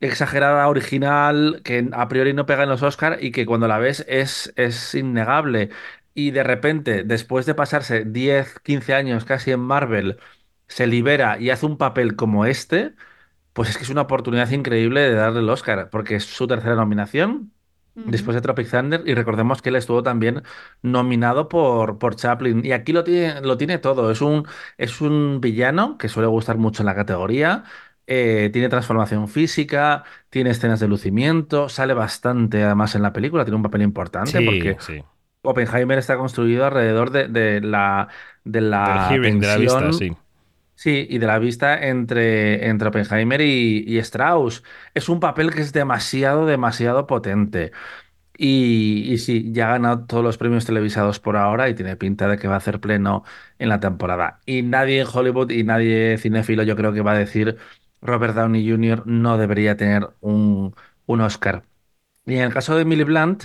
exagerada, 0.00 0.68
original, 0.68 1.62
que 1.64 1.88
a 1.92 2.08
priori 2.08 2.34
no 2.34 2.44
pega 2.44 2.64
en 2.64 2.68
los 2.68 2.82
Oscars 2.82 3.22
y 3.22 3.32
que 3.32 3.46
cuando 3.46 3.68
la 3.68 3.78
ves 3.78 4.04
es, 4.06 4.52
es 4.56 4.94
innegable. 4.94 5.70
Y 6.12 6.30
de 6.32 6.42
repente, 6.42 7.04
después 7.04 7.46
de 7.46 7.54
pasarse 7.54 8.04
10, 8.04 8.60
15 8.60 8.94
años 8.94 9.24
casi 9.24 9.52
en 9.52 9.60
Marvel, 9.60 10.18
se 10.68 10.86
libera 10.86 11.38
y 11.40 11.50
hace 11.50 11.66
un 11.66 11.78
papel 11.78 12.16
como 12.16 12.46
este, 12.46 12.94
pues 13.52 13.70
es 13.70 13.78
que 13.78 13.84
es 13.84 13.90
una 13.90 14.02
oportunidad 14.02 14.50
increíble 14.50 15.00
de 15.02 15.14
darle 15.14 15.40
el 15.40 15.50
Oscar, 15.50 15.90
porque 15.90 16.16
es 16.16 16.24
su 16.24 16.46
tercera 16.46 16.74
nominación 16.76 17.52
después 18.04 18.34
de 18.34 18.40
Tropic 18.42 18.70
Thunder 18.70 19.02
y 19.06 19.14
recordemos 19.14 19.62
que 19.62 19.70
él 19.70 19.76
estuvo 19.76 20.02
también 20.02 20.42
nominado 20.82 21.48
por, 21.48 21.98
por 21.98 22.16
Chaplin 22.16 22.64
y 22.64 22.72
aquí 22.72 22.92
lo 22.92 23.04
tiene, 23.04 23.40
lo 23.40 23.56
tiene 23.56 23.78
todo, 23.78 24.10
es 24.10 24.20
un, 24.20 24.46
es 24.78 25.00
un 25.00 25.40
villano 25.40 25.98
que 25.98 26.08
suele 26.08 26.28
gustar 26.28 26.58
mucho 26.58 26.82
en 26.82 26.86
la 26.86 26.94
categoría. 26.94 27.64
Eh, 28.08 28.50
tiene 28.52 28.68
transformación 28.68 29.26
física, 29.28 30.04
tiene 30.30 30.50
escenas 30.50 30.78
de 30.78 30.86
lucimiento, 30.86 31.68
sale 31.68 31.92
bastante 31.92 32.62
además 32.62 32.94
en 32.94 33.02
la 33.02 33.12
película, 33.12 33.44
tiene 33.44 33.56
un 33.56 33.62
papel 33.64 33.82
importante 33.82 34.42
porque 34.42 34.76
Oppenheimer 35.42 35.98
está 35.98 36.16
construido 36.16 36.64
alrededor 36.66 37.10
de, 37.10 37.60
la 37.60 38.08
de 38.44 38.60
la, 38.60 39.20
de 39.38 39.46
la 39.46 39.58
vista, 39.58 39.92
sí. 39.92 40.16
Sí, 40.76 41.06
y 41.08 41.18
de 41.18 41.26
la 41.26 41.38
vista 41.38 41.86
entre, 41.88 42.68
entre 42.68 42.88
Oppenheimer 42.88 43.40
y, 43.40 43.98
Strauss. 43.98 44.62
Es 44.94 45.08
un 45.08 45.20
papel 45.20 45.50
que 45.52 45.62
es 45.62 45.72
demasiado, 45.72 46.44
demasiado 46.46 47.06
potente. 47.06 47.72
Y, 48.38 49.16
sí, 49.18 49.52
ya 49.52 49.68
ha 49.70 49.72
ganado 49.72 50.06
todos 50.06 50.24
los 50.24 50.38
premios 50.38 50.66
televisados 50.66 51.20
por 51.20 51.36
ahora 51.36 51.68
y 51.70 51.74
tiene 51.74 51.96
pinta 51.96 52.28
de 52.28 52.38
que 52.38 52.48
va 52.48 52.54
a 52.54 52.58
hacer 52.58 52.80
pleno 52.80 53.24
en 53.58 53.70
la 53.70 53.80
temporada. 53.80 54.40
Y 54.46 54.62
nadie 54.62 55.00
en 55.00 55.08
Hollywood 55.12 55.50
y 55.50 55.64
nadie 55.64 56.18
cinéfilo 56.18 56.62
yo 56.62 56.76
creo 56.76 56.92
que 56.92 57.00
va 57.02 57.12
a 57.12 57.18
decir 57.18 57.56
Robert 58.02 58.34
Downey 58.34 58.68
Jr. 58.70 59.04
no 59.06 59.38
debería 59.38 59.76
tener 59.76 60.10
un, 60.20 60.74
un 61.06 61.20
Oscar. 61.22 61.64
Y 62.26 62.36
en 62.36 62.44
el 62.44 62.54
caso 62.54 62.76
de 62.76 62.82
Emily 62.82 63.04
Blunt, 63.04 63.44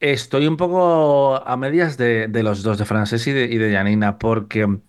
estoy 0.00 0.46
un 0.46 0.56
poco 0.56 1.36
a 1.46 1.56
medias 1.56 1.96
de, 1.98 2.28
los 2.42 2.62
dos, 2.62 2.78
de 2.78 2.84
Frances 2.84 3.26
y 3.26 3.32
de, 3.32 3.44
y 3.46 3.58
de 3.58 3.72
Janina, 3.72 4.18
porque 4.18 4.80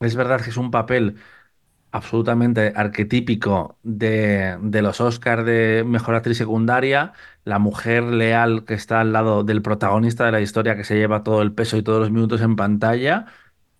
es 0.00 0.16
verdad 0.16 0.40
que 0.42 0.50
es 0.50 0.56
un 0.56 0.70
papel 0.70 1.16
absolutamente 1.90 2.72
arquetípico 2.76 3.78
de, 3.82 4.58
de 4.62 4.82
los 4.82 5.00
Oscars 5.00 5.44
de 5.46 5.84
Mejor 5.86 6.14
Actriz 6.16 6.38
Secundaria, 6.38 7.12
la 7.44 7.58
mujer 7.58 8.04
leal 8.04 8.64
que 8.64 8.74
está 8.74 9.00
al 9.00 9.12
lado 9.12 9.44
del 9.44 9.62
protagonista 9.62 10.26
de 10.26 10.32
la 10.32 10.40
historia 10.40 10.76
que 10.76 10.84
se 10.84 10.96
lleva 10.96 11.22
todo 11.24 11.42
el 11.42 11.54
peso 11.54 11.76
y 11.76 11.82
todos 11.82 12.00
los 12.00 12.10
minutos 12.10 12.40
en 12.42 12.56
pantalla. 12.56 13.26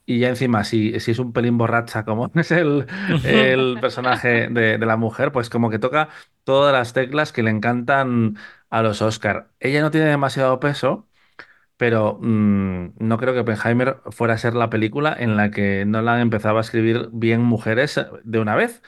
Y 0.07 0.21
ya 0.21 0.31
encima, 0.31 0.65
si, 0.65 0.99
si 1.01 1.11
es 1.11 1.19
un 1.19 1.33
pelín 1.35 1.59
borracha 1.59 2.05
como 2.05 2.31
es 2.37 2.51
el, 2.51 2.87
el 3.25 3.79
personaje 3.81 4.49
de, 4.49 4.79
de, 4.79 4.87
la 4.87 4.97
mujer, 4.97 5.33
pues 5.33 5.51
como 5.51 5.69
que 5.71 5.79
toca 5.79 6.09
todas 6.45 6.73
las 6.73 6.95
teclas 6.95 7.33
que 7.33 7.43
le 7.43 7.51
encantan 7.51 8.39
a 8.71 8.83
los 8.83 9.03
Oscars. 9.03 9.47
Ella 9.61 9.83
no 9.83 9.91
tiene 9.91 10.07
demasiado 10.09 10.61
peso, 10.61 11.08
pero 11.79 12.19
mm, 12.21 12.97
no 12.99 13.19
creo 13.19 13.33
que 13.33 13.41
Oppenheimer 13.41 13.99
fuera 14.11 14.35
a 14.35 14.39
ser 14.39 14.55
la 14.55 14.69
película 14.69 15.17
en 15.19 15.37
la 15.37 15.51
que 15.51 15.85
Nolan 15.87 16.21
empezaba 16.21 16.59
a 16.59 16.63
escribir 16.63 17.09
bien 17.13 17.41
mujeres 17.41 17.99
de 18.25 18.41
una 18.41 18.57
vez, 18.57 18.83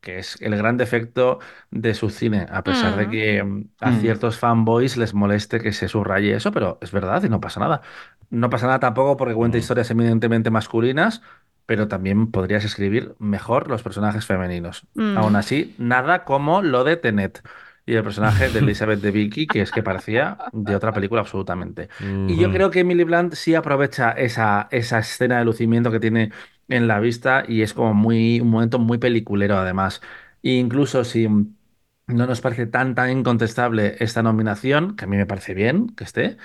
que 0.00 0.18
es 0.18 0.36
el 0.42 0.56
gran 0.56 0.76
defecto 0.76 1.38
de 1.70 1.94
su 1.94 2.10
cine, 2.10 2.46
a 2.50 2.64
pesar 2.64 2.96
de 2.96 3.06
mm. 3.06 3.10
que 3.10 3.44
mm, 3.44 3.64
a 3.80 3.92
ciertos 3.92 4.38
fanboys 4.38 4.96
les 4.96 5.14
moleste 5.14 5.60
que 5.60 5.72
se 5.72 5.86
subraye 5.86 6.34
eso, 6.34 6.50
pero 6.50 6.78
es 6.82 6.90
verdad 6.90 7.22
y 7.22 7.28
no 7.28 7.40
pasa 7.40 7.60
nada. 7.60 7.80
No 8.28 8.50
pasa 8.50 8.66
nada 8.66 8.80
tampoco 8.80 9.16
porque 9.16 9.34
cuenta 9.34 9.58
historias 9.58 9.90
eminentemente 9.92 10.50
masculinas, 10.50 11.22
pero 11.64 11.86
también 11.86 12.32
podrías 12.32 12.64
escribir 12.64 13.14
mejor 13.20 13.68
los 13.68 13.84
personajes 13.84 14.26
femeninos. 14.26 14.84
Aún 15.16 15.36
así, 15.36 15.76
nada 15.78 16.24
como 16.24 16.60
lo 16.60 16.82
de 16.82 16.96
Tenet 16.96 17.42
y 17.86 17.94
el 17.94 18.02
personaje 18.04 18.48
de 18.50 18.58
Elizabeth 18.60 19.00
de 19.00 19.10
Vicky, 19.10 19.48
que 19.48 19.60
es 19.62 19.72
que 19.72 19.82
parecía 19.82 20.38
de 20.52 20.76
otra 20.76 20.92
película 20.92 21.20
absolutamente. 21.22 21.88
Y 22.26 22.36
yo 22.38 22.50
creo 22.50 22.70
que 22.70 22.80
Emily 22.80 23.04
Blunt 23.04 23.34
sí 23.34 23.54
aprovecha 23.54 24.12
esa, 24.12 24.68
esa 24.70 24.98
escena 25.00 25.38
de 25.38 25.44
lucimiento 25.44 25.90
que 25.90 26.00
tiene 26.00 26.32
en 26.68 26.88
la 26.88 27.00
vista 27.00 27.44
y 27.46 27.62
es 27.62 27.74
como 27.74 27.94
muy, 27.94 28.40
un 28.40 28.50
momento 28.50 28.78
muy 28.78 28.98
peliculero 28.98 29.58
además. 29.58 30.00
E 30.42 30.52
incluso 30.52 31.04
si 31.04 31.28
no 31.28 32.26
nos 32.26 32.40
parece 32.40 32.66
tan, 32.66 32.94
tan 32.94 33.10
incontestable 33.10 33.96
esta 34.00 34.22
nominación, 34.22 34.96
que 34.96 35.04
a 35.04 35.08
mí 35.08 35.16
me 35.16 35.26
parece 35.26 35.54
bien 35.54 35.88
que 35.96 36.04
esté, 36.04 36.36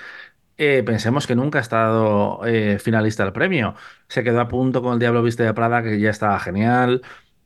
eh, 0.58 0.84
pensemos 0.86 1.28
que 1.28 1.36
nunca 1.36 1.60
ha 1.60 1.62
estado 1.62 2.42
eh, 2.46 2.80
finalista 2.80 3.24
del 3.24 3.34
premio. 3.34 3.76
Se 4.08 4.24
quedó 4.24 4.42
a 4.42 4.48
punto 4.48 4.82
con 4.82 4.94
El 4.94 5.00
Diablo 5.00 5.24
Viste 5.24 5.44
de 5.44 5.54
Prada, 5.54 5.84
que 5.84 6.00
ya 6.00 6.10
estaba 6.10 6.40
genial. 6.40 7.02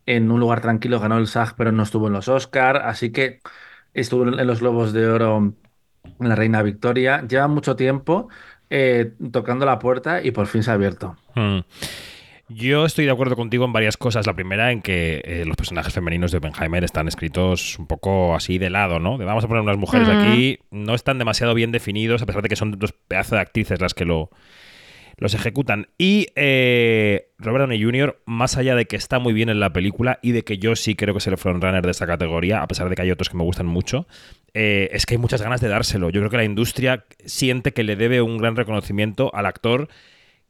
En 0.06 0.32
un 0.32 0.40
lugar 0.40 0.62
tranquilo 0.62 1.00
ganó 1.00 1.18
el 1.18 1.28
SAG, 1.28 1.56
pero 1.58 1.72
no 1.72 1.84
estuvo 1.84 2.08
en 2.08 2.14
los 2.14 2.28
Oscar. 2.30 2.78
Así 2.78 3.12
que 3.12 3.42
estuvo 3.94 4.24
en 4.24 4.48
los 4.48 4.60
Globos 4.60 4.94
de 4.94 5.08
Oro 5.08 5.54
en 6.20 6.30
la 6.30 6.36
Reina 6.36 6.62
Victoria. 6.62 7.26
Lleva 7.28 7.48
mucho 7.48 7.76
tiempo 7.76 8.30
eh, 8.70 9.14
tocando 9.32 9.66
la 9.66 9.80
puerta 9.80 10.24
y 10.24 10.32
por 10.32 10.48
fin 10.48 10.64
se 10.64 10.72
ha 10.72 10.76
abierto. 10.76 11.16
Hmm. 11.36 11.60
Yo 12.54 12.86
estoy 12.86 13.06
de 13.06 13.12
acuerdo 13.12 13.38
contigo 13.38 13.64
en 13.64 13.72
varias 13.72 13.96
cosas. 13.96 14.28
La 14.28 14.34
primera, 14.34 14.72
en 14.72 14.82
que 14.82 15.22
eh, 15.24 15.46
los 15.46 15.56
personajes 15.56 15.94
femeninos 15.94 16.32
de 16.32 16.40
Oppenheimer 16.40 16.84
están 16.84 17.08
escritos 17.08 17.80
un 17.80 17.88
poco 17.88 18.36
así 18.36 18.58
de 18.58 18.70
lado, 18.70 19.00
¿no? 19.00 19.18
De 19.18 19.24
vamos 19.24 19.46
a 19.46 19.48
poner 19.48 19.64
unas 19.64 19.78
mujeres 19.78 20.10
aquí, 20.10 20.60
no 20.70 20.94
están 20.94 21.18
demasiado 21.18 21.54
bien 21.54 21.72
definidos, 21.72 22.22
a 22.22 22.26
pesar 22.26 22.42
de 22.42 22.50
que 22.50 22.58
son 22.58 22.78
dos 22.78 22.92
pedazos 22.92 23.32
de 23.32 23.40
actrices 23.40 23.80
las 23.80 23.94
que 23.94 24.04
lo, 24.04 24.32
los 25.22 25.36
ejecutan. 25.36 25.88
Y 26.00 26.30
eh, 26.36 27.30
Robert 27.38 27.62
Downey 27.62 27.82
Jr., 27.82 28.20
más 28.25 28.58
allá 28.58 28.74
de 28.74 28.88
que 28.88 28.96
está 28.96 29.20
muy 29.20 29.34
bien 29.34 29.50
en 29.50 29.60
la 29.60 29.72
película 29.72 30.18
y 30.24 30.32
de 30.32 30.44
que 30.44 30.58
yo 30.58 30.75
sí 30.75 30.96
creo 30.96 31.13
que 31.13 31.20
es 31.20 31.28
el 31.28 31.38
frontrunner 31.38 31.86
de 31.86 31.92
esta 31.92 32.08
categoría, 32.08 32.63
a 32.63 32.68
pesar 32.68 32.90
de 32.90 32.96
que 32.96 33.04
hay 33.04 33.12
otros 33.12 33.30
que 33.30 33.38
me 33.38 33.44
gustan 33.44 33.68
mucho, 33.68 34.08
eh, 34.56 34.90
es 34.92 35.06
que 35.06 35.13
hay 35.13 35.18
muchas 35.20 35.44
ganas 35.44 35.62
de 35.62 35.68
dárselo. 35.68 36.10
Yo 36.10 36.22
creo 36.22 36.32
que 36.32 36.38
la 36.38 36.44
industria 36.44 37.06
siente 37.24 37.72
que 37.72 37.84
le 37.84 37.96
debe 37.96 38.24
un 38.24 38.40
gran 38.40 38.56
reconocimiento 38.56 39.30
al 39.36 39.46
actor 39.46 39.90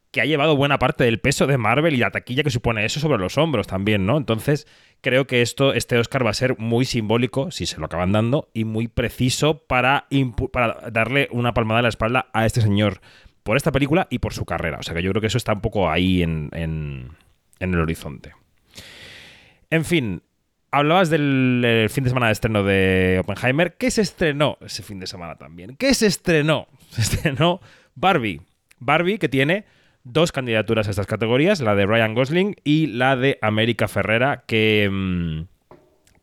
que 0.10 0.22
ha 0.22 0.26
llevado 0.26 0.56
buena 0.56 0.80
parte 0.80 1.04
del 1.04 1.20
peso 1.20 1.48
de 1.48 1.58
Marvel 1.58 1.94
y 1.94 1.98
la 1.98 2.12
taquilla 2.12 2.44
que 2.44 2.50
supone 2.50 2.86
eso 2.86 3.02
sobre 3.02 3.18
los 3.18 3.38
hombros 3.38 3.68
también, 3.68 4.06
¿no? 4.06 4.18
Entonces, 4.18 4.68
creo 5.02 5.28
que 5.28 5.42
esto, 5.42 5.74
este 5.74 5.98
Oscar 5.98 6.26
va 6.26 6.30
a 6.30 6.34
ser 6.34 6.58
muy 6.58 6.86
simbólico, 6.86 7.52
si 7.52 7.66
se 7.66 7.78
lo 7.78 7.88
acaban 7.88 8.14
dando, 8.14 8.50
y 8.54 8.64
muy 8.64 8.88
preciso 8.88 9.66
para, 9.66 10.08
para 10.54 10.90
darle 10.92 11.28
una 11.32 11.54
palmada 11.54 11.82
en 11.82 11.84
la 11.84 11.90
espalda 11.90 12.30
a 12.32 12.46
este 12.46 12.62
señor 12.62 13.02
por 13.44 13.58
esta 13.58 13.72
película 13.72 14.08
y 14.10 14.20
por 14.20 14.34
su 14.34 14.46
carrera. 14.46 14.78
O 14.80 14.84
sea 14.84 14.94
que 14.94 15.02
yo 15.02 15.12
creo 15.12 15.22
que 15.22 15.28
eso 15.28 15.38
está 15.38 15.54
un 15.54 15.62
poco 15.62 15.90
ahí 15.90 16.22
en, 16.24 16.50
el 17.60 17.80
horizonte. 17.80 18.34
En 19.70 19.86
fin, 19.86 20.22
hablabas 20.72 21.10
del 21.10 21.88
fin 21.90 22.04
de 22.04 22.10
semana 22.10 22.28
de 22.28 22.34
estreno 22.34 22.64
de 22.64 23.22
Oppenheimer. 23.24 23.76
¿Qué 23.78 23.92
se 23.92 24.02
estrenó 24.02 24.58
ese 24.62 24.84
fin 24.84 25.00
de 25.00 25.08
semana 25.08 25.36
también? 25.36 25.76
¿Qué 25.78 25.94
se 25.94 26.08
estrenó? 26.08 26.68
Se 26.92 27.02
estrenó 27.02 27.62
Barbie. 27.96 28.42
Barbie 28.80 29.18
que 29.18 29.30
tiene 29.30 29.66
dos 30.04 30.32
candidaturas 30.32 30.88
a 30.88 30.90
estas 30.90 31.08
categorías, 31.08 31.62
la 31.62 31.76
de 31.76 31.86
Ryan 31.86 32.14
Gosling 32.14 32.56
y 32.64 32.88
la 32.88 33.16
de 33.16 33.38
América 33.42 33.88
Ferrera, 33.88 34.44
que, 34.46 34.90
mm, 34.92 35.44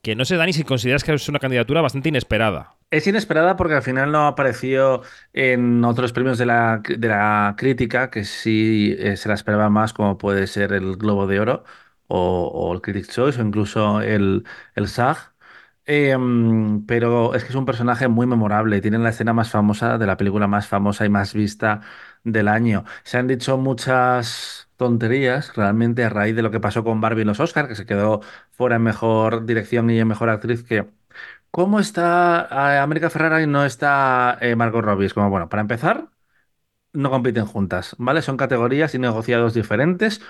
que 0.02 0.14
no 0.14 0.24
sé, 0.24 0.36
Dani, 0.36 0.52
si 0.52 0.64
consideras 0.64 1.04
que 1.04 1.14
es 1.14 1.28
una 1.28 1.38
candidatura 1.38 1.80
bastante 1.80 2.08
inesperada. 2.08 2.77
Es 2.90 3.06
inesperada 3.06 3.56
porque 3.56 3.74
al 3.74 3.82
final 3.82 4.10
no 4.12 4.26
apareció 4.26 5.02
en 5.34 5.84
otros 5.84 6.12
premios 6.14 6.38
de 6.38 6.46
la, 6.46 6.80
de 6.88 7.08
la 7.08 7.54
crítica, 7.58 8.10
que 8.10 8.24
sí 8.24 8.96
eh, 8.98 9.16
se 9.18 9.28
la 9.28 9.34
esperaba 9.34 9.68
más, 9.68 9.92
como 9.92 10.16
puede 10.16 10.46
ser 10.46 10.72
el 10.72 10.96
Globo 10.96 11.26
de 11.26 11.38
Oro 11.38 11.64
o, 12.06 12.72
el 12.72 12.80
Critics' 12.80 13.10
Choice 13.14 13.42
o 13.42 13.44
incluso 13.44 14.00
el, 14.00 14.44
el 14.74 14.88
SAG. 14.88 15.34
Em, 15.84 16.84
pero 16.86 17.34
es 17.34 17.44
que 17.44 17.50
es 17.50 17.54
un 17.56 17.66
personaje 17.66 18.08
muy 18.08 18.26
memorable. 18.26 18.80
Tiene 18.80 18.98
la 18.98 19.10
escena 19.10 19.32
más 19.34 19.50
famosa 19.50 19.98
de 19.98 20.06
la 20.06 20.16
película 20.16 20.46
más 20.46 20.66
famosa 20.66 21.04
y 21.04 21.08
más 21.10 21.34
vista 21.34 21.82
del 22.24 22.48
año. 22.48 22.84
Se 23.04 23.18
han 23.18 23.26
dicho 23.26 23.58
muchas 23.58 24.70
tonterías 24.76 25.54
realmente 25.56 26.04
a 26.04 26.08
raíz 26.10 26.34
de 26.36 26.42
lo 26.42 26.50
que 26.50 26.60
pasó 26.60 26.84
con 26.84 27.00
Barbie 27.02 27.22
en 27.22 27.28
los 27.28 27.40
Oscars, 27.40 27.68
que 27.68 27.74
se 27.74 27.86
quedó 27.86 28.20
fuera 28.50 28.76
en 28.76 28.82
mejor 28.82 29.44
dirección 29.46 29.90
y 29.90 29.98
en 29.98 30.08
mejor 30.08 30.28
actriz 30.30 30.62
que 30.62 30.88
¿Cómo 31.58 31.80
está 31.80 32.46
eh, 32.52 32.78
América 32.78 33.10
Ferrara 33.10 33.42
y 33.42 33.48
no 33.48 33.64
está 33.64 34.38
eh, 34.40 34.54
Margot 34.54 34.80
Robbie? 34.80 35.10
como, 35.10 35.28
bueno, 35.28 35.48
para 35.48 35.60
empezar, 35.60 36.08
no 36.92 37.10
compiten 37.10 37.46
juntas, 37.46 37.96
¿vale? 37.98 38.22
Son 38.22 38.36
categorías 38.36 38.94
y 38.94 39.00
negociados 39.00 39.54
diferentes 39.54 40.20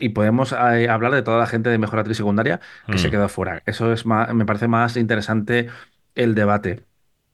y 0.00 0.08
podemos 0.08 0.50
eh, 0.50 0.88
hablar 0.88 1.12
de 1.12 1.22
toda 1.22 1.38
la 1.38 1.46
gente 1.46 1.70
de 1.70 1.78
mejor 1.78 2.00
actriz 2.00 2.16
secundaria 2.16 2.60
que 2.88 2.98
se 2.98 3.06
mm. 3.06 3.10
quedó 3.12 3.28
fuera. 3.28 3.62
Eso 3.66 3.92
es 3.92 4.04
me 4.04 4.44
parece 4.46 4.66
más 4.66 4.96
interesante 4.96 5.68
el 6.16 6.34
debate. 6.34 6.84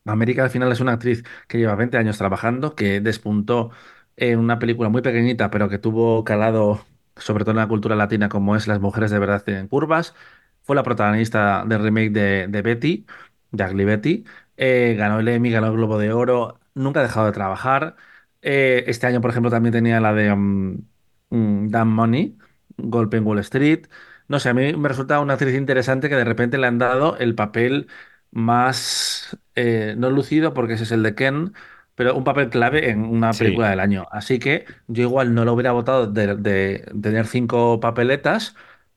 América 0.04 0.44
al 0.44 0.50
final 0.50 0.70
es 0.70 0.80
una 0.80 0.92
actriz 0.92 1.24
que 1.48 1.56
lleva 1.56 1.74
20 1.76 1.96
años 1.96 2.18
trabajando, 2.18 2.74
que 2.74 3.00
despuntó 3.00 3.70
en 4.16 4.38
una 4.38 4.58
película 4.58 4.90
muy 4.90 5.00
pequeñita, 5.00 5.50
pero 5.50 5.70
que 5.70 5.78
tuvo 5.78 6.24
calado, 6.24 6.84
sobre 7.16 7.44
todo 7.44 7.52
en 7.52 7.56
la 7.58 7.68
cultura 7.68 7.96
latina, 7.96 8.28
como 8.28 8.54
es 8.54 8.66
Las 8.66 8.80
mujeres 8.80 9.10
de 9.10 9.18
verdad 9.18 9.42
tienen 9.42 9.66
curvas. 9.66 10.14
Fue 10.62 10.76
la 10.76 10.82
protagonista 10.82 11.64
del 11.66 11.82
remake 11.82 12.10
de, 12.12 12.62
Betty, 12.62 13.06
de 13.50 13.84
Betty. 13.84 14.24
Eh, 14.56 14.94
ganó 14.98 15.20
el 15.20 15.28
Emmy, 15.28 15.50
ganó 15.50 15.68
el 15.68 15.72
Globo 15.74 15.98
de 15.98 16.12
Oro. 16.12 16.60
Nunca 16.74 17.00
ha 17.00 17.02
dejado 17.02 17.26
de 17.26 17.32
trabajar. 17.32 17.96
Eh, 18.42 18.84
este 18.86 19.06
año, 19.06 19.20
por 19.20 19.30
ejemplo, 19.30 19.50
también 19.50 19.72
tenía 19.72 20.00
la 20.00 20.12
de 20.14 20.32
um, 20.32 20.82
Dan 21.30 21.88
Money, 21.88 22.38
Golpe 22.76 23.16
en 23.18 23.26
Wall 23.26 23.38
Street. 23.40 23.86
No 24.28 24.38
sé, 24.38 24.48
a 24.50 24.54
mí 24.54 24.74
me 24.74 24.88
resulta 24.88 25.20
una 25.20 25.34
actriz 25.34 25.54
interesante 25.54 26.08
que 26.08 26.16
de 26.16 26.24
repente 26.24 26.58
le 26.58 26.66
han 26.66 26.78
dado 26.78 27.16
el 27.18 27.34
papel 27.34 27.88
más, 28.30 29.36
eh, 29.56 29.94
no 29.98 30.10
lucido 30.10 30.54
porque 30.54 30.74
ese 30.74 30.84
es 30.84 30.92
el 30.92 31.02
de 31.02 31.14
Ken, 31.14 31.52
pero 31.96 32.14
un 32.14 32.24
papel 32.24 32.48
clave 32.48 32.90
en 32.90 33.04
una 33.04 33.32
película 33.32 33.70
del 33.70 33.80
año. 33.80 34.06
Así 34.10 34.38
que 34.38 34.66
yo 34.86 35.02
igual 35.02 35.34
no 35.34 35.44
lo 35.44 35.52
hubiera 35.52 35.72
votado 35.72 36.06
de 36.06 36.86
tener 37.02 37.26
cinco 37.26 37.80
papeletas, 37.80 38.54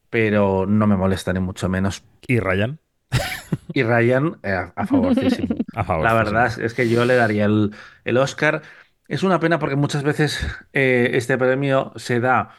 pero 0.10 0.66
no 0.68 0.86
me 0.86 0.96
molesta 0.96 1.34
ni 1.34 1.40
mucho 1.40 1.68
menos. 1.68 2.04
¿Y 2.28 2.40
Ryan? 2.40 2.80
Y 3.74 3.82
Ryan, 3.84 4.38
eh, 4.43 4.72
a, 4.75 4.86
favor, 4.86 5.13
La 6.03 6.13
verdad 6.13 6.60
es 6.60 6.74
que 6.74 6.88
yo 6.89 7.05
le 7.05 7.15
daría 7.15 7.46
el, 7.46 7.72
el 8.05 8.17
Oscar. 8.17 8.62
Es 9.08 9.24
una 9.24 9.39
pena 9.39 9.58
porque 9.58 9.75
muchas 9.75 10.03
veces 10.03 10.46
eh, 10.74 11.12
este 11.13 11.38
premio 11.38 11.91
se 11.96 12.20
da 12.20 12.51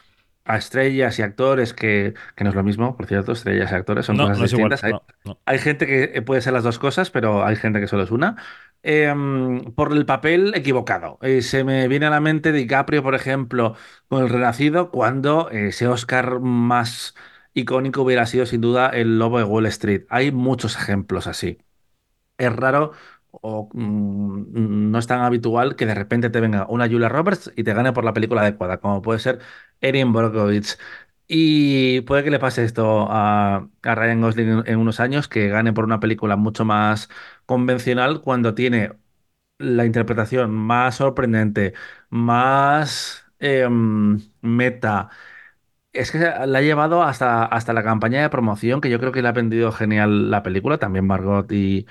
a 0.43 0.57
estrellas 0.57 1.17
y 1.17 1.23
actores 1.23 1.73
que, 1.73 2.13
que, 2.35 2.43
no 2.43 2.51
es 2.51 2.55
lo 2.55 2.63
mismo, 2.63 2.95
por 2.95 3.07
cierto, 3.07 3.31
estrellas 3.31 3.71
y 3.71 3.75
actores 3.75 4.05
son 4.05 4.17
cosas 4.17 4.39
distintas. 4.39 4.83
hay, 5.45 5.57
gente 5.57 5.87
que 5.87 6.21
puede 6.21 6.41
ser 6.41 6.53
las 6.53 6.63
dos 6.63 6.77
cosas, 6.77 7.09
pero 7.09 7.43
hay 7.43 7.55
gente 7.55 7.79
que 7.79 7.87
solo 7.87 8.03
es 8.03 8.11
una. 8.11 8.35
Em, 8.83 9.63
por 9.73 9.91
el 9.91 10.05
papel 10.05 10.53
equivocado. 10.53 11.17
Eh, 11.23 11.41
se 11.41 11.63
me 11.63 11.87
viene 11.87 12.05
a 12.05 12.11
la 12.11 12.19
mente 12.19 12.51
DiCaprio, 12.51 13.01
por 13.01 13.15
ejemplo, 13.15 13.75
con 14.07 14.21
El 14.21 14.29
Renacido, 14.29 14.91
cuando 14.91 15.49
ese 15.49 15.87
Oscar 15.87 16.39
más 16.39 17.15
icónico 17.55 18.03
hubiera 18.03 18.27
sido 18.27 18.45
sin 18.45 18.61
duda 18.61 18.89
el 18.89 19.17
lobo 19.19 19.39
de 19.39 19.45
Wall 19.45 19.65
Street. 19.67 20.05
Hay 20.09 20.31
muchos 20.31 20.75
ejemplos 20.77 21.27
así. 21.27 21.57
Es 22.37 22.55
raro 22.55 22.93
o 23.41 23.69
mm, 23.73 24.91
no 24.91 24.99
es 24.99 25.07
tan 25.07 25.21
habitual 25.21 25.75
que 25.75 25.85
de 25.85 25.95
repente 25.95 26.29
te 26.29 26.39
venga 26.41 26.67
una 26.69 26.87
Julia 26.89 27.09
Roberts 27.09 27.51
y 27.55 27.63
te 27.63 27.73
gane 27.73 27.93
por 27.93 28.03
la 28.05 28.13
película 28.13 28.41
adecuada, 28.41 28.79
como 28.79 29.01
puede 29.01 29.19
ser 29.19 29.39
Erin 29.81 30.13
Brockovich. 30.13 30.77
Y 31.27 32.01
puede 32.01 32.23
que 32.23 32.29
le 32.31 32.39
pase 32.39 32.63
esto 32.63 33.07
a, 33.09 33.67
Ryan 33.83 34.21
Gosling 34.21 34.63
en, 34.65 34.77
unos 34.77 34.99
años, 34.99 35.27
que 35.27 35.47
gane 35.49 35.73
por 35.73 35.85
una 35.85 35.99
película 35.99 36.35
mucho 36.35 36.65
más 36.65 37.09
convencional 37.45 38.21
cuando 38.21 38.53
tiene 38.53 38.93
la 39.57 39.85
interpretación 39.85 40.51
más 40.53 40.95
sorprendente, 40.95 41.73
más 42.09 43.25
em, 43.39 44.19
meta. 44.41 45.09
Es 45.95 46.11
que 46.11 46.19
la 46.19 46.59
ha 46.59 46.61
llevado 46.61 47.03
hasta, 47.03 47.45
hasta 47.45 47.73
la 47.73 47.83
campaña 47.83 48.21
de 48.21 48.29
promoción, 48.29 48.81
que 48.81 48.89
yo 48.89 48.99
creo 48.99 49.11
que 49.11 49.21
le 49.21 49.29
ha 49.29 49.31
vendido 49.31 49.71
genial 49.71 50.29
la 50.29 50.43
película, 50.43 50.77
también 50.77 51.07
Margot 51.07 51.49
y, 51.51 51.87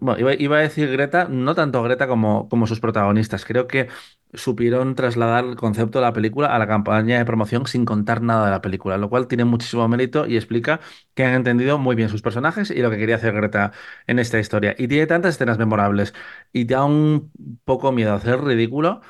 bueno, 0.00 0.34
iba, 0.38 0.56
a 0.56 0.60
decir 0.60 0.90
Greta, 0.92 1.26
no 1.28 1.54
tanto 1.54 1.82
Greta 1.82 2.06
como, 2.06 2.48
como 2.48 2.66
sus 2.66 2.80
protagonistas. 2.80 3.44
Creo 3.44 3.66
que 3.66 3.88
supieron 4.34 4.94
trasladar 4.94 5.44
el 5.44 5.56
concepto 5.56 5.98
de 5.98 6.04
la 6.04 6.12
película 6.12 6.54
a 6.54 6.58
la 6.58 6.66
campaña 6.68 7.18
de 7.18 7.24
promoción 7.24 7.66
sin 7.66 7.84
contar 7.84 8.22
nada 8.22 8.44
de 8.44 8.50
la 8.52 8.60
película, 8.60 8.98
lo 8.98 9.10
cual 9.10 9.26
tiene 9.26 9.44
muchísimo 9.44 9.88
mérito 9.88 10.26
y 10.26 10.36
explica 10.36 10.80
que 11.14 11.24
han 11.24 11.34
entendido 11.34 11.78
muy 11.78 11.96
bien 11.96 12.08
sus 12.08 12.22
personajes 12.22 12.70
y 12.70 12.80
lo 12.82 12.90
que 12.90 12.98
quería 12.98 13.16
hacer 13.16 13.34
Greta 13.34 13.72
en 14.06 14.18
esta 14.20 14.38
historia. 14.38 14.74
Y 14.78 14.86
tiene 14.88 15.06
tantas 15.06 15.34
escenas 15.34 15.58
memorables 15.58 16.14
y 16.52 16.66
te 16.66 16.74
da 16.74 16.84
un 16.84 17.32
poco 17.64 17.90
miedo 17.92 18.14
hacer 18.14 18.40
ridículo 18.42 19.00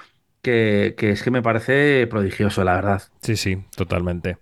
que, 0.43 0.95
que 0.97 1.11
es 1.11 1.23
que 1.23 1.31
me 1.31 1.43
parece 1.43 2.07
prodigioso, 2.07 2.65
la 2.65 2.75
verdad. 2.75 3.03
Sí, 3.21 3.37
sí, 3.37 3.59
totalmente. 3.77 4.39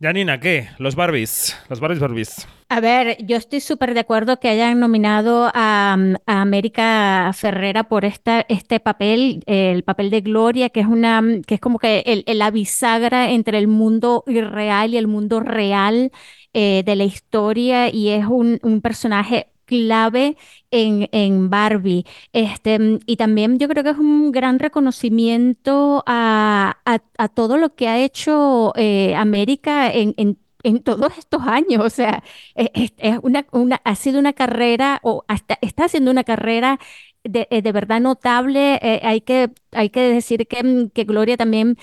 Janina, 0.00 0.38
¿qué? 0.38 0.68
Los 0.78 0.94
Barbies. 0.94 1.56
Los 1.68 1.80
Barbies 1.80 1.98
Barbies. 1.98 2.48
A 2.68 2.80
ver, 2.80 3.16
yo 3.24 3.36
estoy 3.36 3.60
súper 3.60 3.94
de 3.94 4.00
acuerdo 4.00 4.38
que 4.38 4.48
hayan 4.48 4.78
nominado 4.78 5.50
a, 5.52 5.96
América 6.26 7.32
Ferrera 7.34 7.84
por 7.84 8.04
esta, 8.04 8.44
este 8.48 8.78
papel, 8.78 9.42
el 9.46 9.82
papel 9.82 10.10
de 10.10 10.20
Gloria, 10.20 10.68
que 10.68 10.80
es 10.80 10.86
una, 10.86 11.22
que 11.46 11.54
es 11.54 11.60
como 11.60 11.78
que 11.78 12.04
el, 12.06 12.38
la 12.38 12.50
bisagra 12.52 13.30
entre 13.30 13.58
el 13.58 13.66
mundo 13.66 14.22
irreal 14.28 14.94
y 14.94 14.98
el 14.98 15.08
mundo 15.08 15.40
real 15.40 16.12
eh, 16.52 16.82
de 16.84 16.94
la 16.94 17.04
historia, 17.04 17.88
y 17.92 18.10
es 18.10 18.26
un, 18.26 18.60
un 18.62 18.80
personaje 18.82 19.48
clave 19.68 20.36
en, 20.70 21.08
en, 21.12 21.50
Barbie. 21.50 22.04
Este, 22.32 22.98
y 23.06 23.16
también 23.16 23.58
yo 23.58 23.68
creo 23.68 23.84
que 23.84 23.90
es 23.90 23.98
un 23.98 24.32
gran 24.32 24.58
reconocimiento 24.58 26.02
a, 26.06 26.78
a, 26.84 27.28
todo 27.28 27.58
lo 27.58 27.74
que 27.74 27.88
ha 27.88 27.98
hecho 27.98 28.72
eh, 28.76 29.14
América 29.14 29.92
en, 29.92 30.14
en, 30.16 30.38
en, 30.62 30.82
todos 30.82 31.16
estos 31.18 31.42
años. 31.42 31.84
O 31.84 31.90
sea, 31.90 32.22
e, 32.54 32.70
es, 32.98 33.18
una, 33.22 33.46
una, 33.52 33.80
ha 33.84 33.94
sido 33.94 34.18
una 34.18 34.32
carrera, 34.32 35.00
o 35.02 35.24
hasta 35.28 35.58
está 35.60 35.84
haciendo 35.84 36.10
una 36.10 36.24
carrera 36.24 36.78
de, 37.24 37.46
eh, 37.50 37.62
de, 37.62 37.72
verdad 37.72 38.00
notable. 38.00 38.78
Eh, 38.82 39.00
hay, 39.04 39.20
que, 39.20 39.50
hay 39.72 39.90
que 39.90 40.00
decir 40.00 40.46
que, 40.48 40.88
que 40.94 41.04
Gloria 41.04 41.36
también 41.36 41.76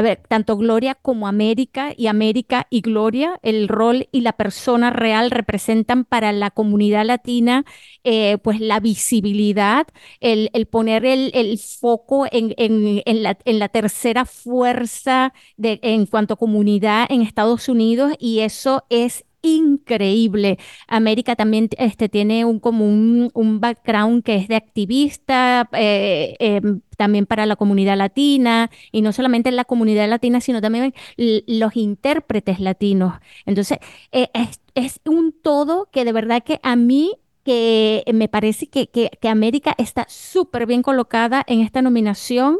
a 0.00 0.02
ver, 0.02 0.22
tanto 0.28 0.56
Gloria 0.56 0.94
como 0.94 1.28
América 1.28 1.92
y 1.94 2.06
América 2.06 2.66
y 2.70 2.80
Gloria, 2.80 3.38
el 3.42 3.68
rol 3.68 4.08
y 4.12 4.22
la 4.22 4.32
persona 4.32 4.88
real 4.88 5.30
representan 5.30 6.06
para 6.06 6.32
la 6.32 6.50
comunidad 6.50 7.04
latina 7.04 7.66
eh, 8.02 8.38
pues 8.38 8.60
la 8.60 8.80
visibilidad, 8.80 9.86
el, 10.20 10.48
poner 10.70 11.04
el, 11.04 11.58
foco 11.58 12.26
en, 12.30 13.02
la, 13.22 13.68
tercera 13.68 14.24
fuerza 14.24 15.34
en 15.58 16.06
cuanto 16.06 16.32
a 16.34 16.38
comunidad 16.38 17.06
en 17.10 17.20
Estados 17.20 17.68
Unidos 17.68 18.14
y 18.18 18.40
eso 18.40 18.84
es 18.88 19.26
increíble. 19.42 20.58
América 20.86 21.36
también 21.36 21.68
este, 21.78 22.08
tiene 22.08 22.44
un, 22.44 22.60
como 22.60 22.86
un, 22.86 23.60
background 23.60 24.22
que 24.22 24.36
es 24.36 24.48
de 24.48 24.56
activista, 24.56 25.68
eh, 25.72 26.36
em, 26.38 26.80
también 26.96 27.26
para 27.26 27.46
la 27.46 27.56
comunidad 27.56 27.96
latina, 27.96 28.70
y 28.92 29.02
no 29.02 29.12
solamente 29.12 29.50
la 29.50 29.64
comunidad 29.64 30.08
latina, 30.08 30.40
sino 30.40 30.60
también 30.60 30.94
los 31.16 31.76
intérpretes 31.76 32.60
latinos. 32.60 33.14
Entonces, 33.46 33.78
eh, 34.12 34.28
es, 34.74 35.00
un 35.04 35.32
todo 35.32 35.88
que 35.92 36.04
de 36.04 36.12
verdad 36.12 36.42
que 36.42 36.60
a 36.62 36.76
mí 36.76 37.12
que 37.44 38.04
me 38.12 38.28
parece 38.28 38.68
que, 38.68 38.88
que, 38.88 39.10
que 39.20 39.28
América 39.28 39.74
está 39.78 40.06
súper 40.08 40.66
bien 40.66 40.82
colocada 40.82 41.42
en 41.46 41.60
esta 41.60 41.82
nominación. 41.82 42.58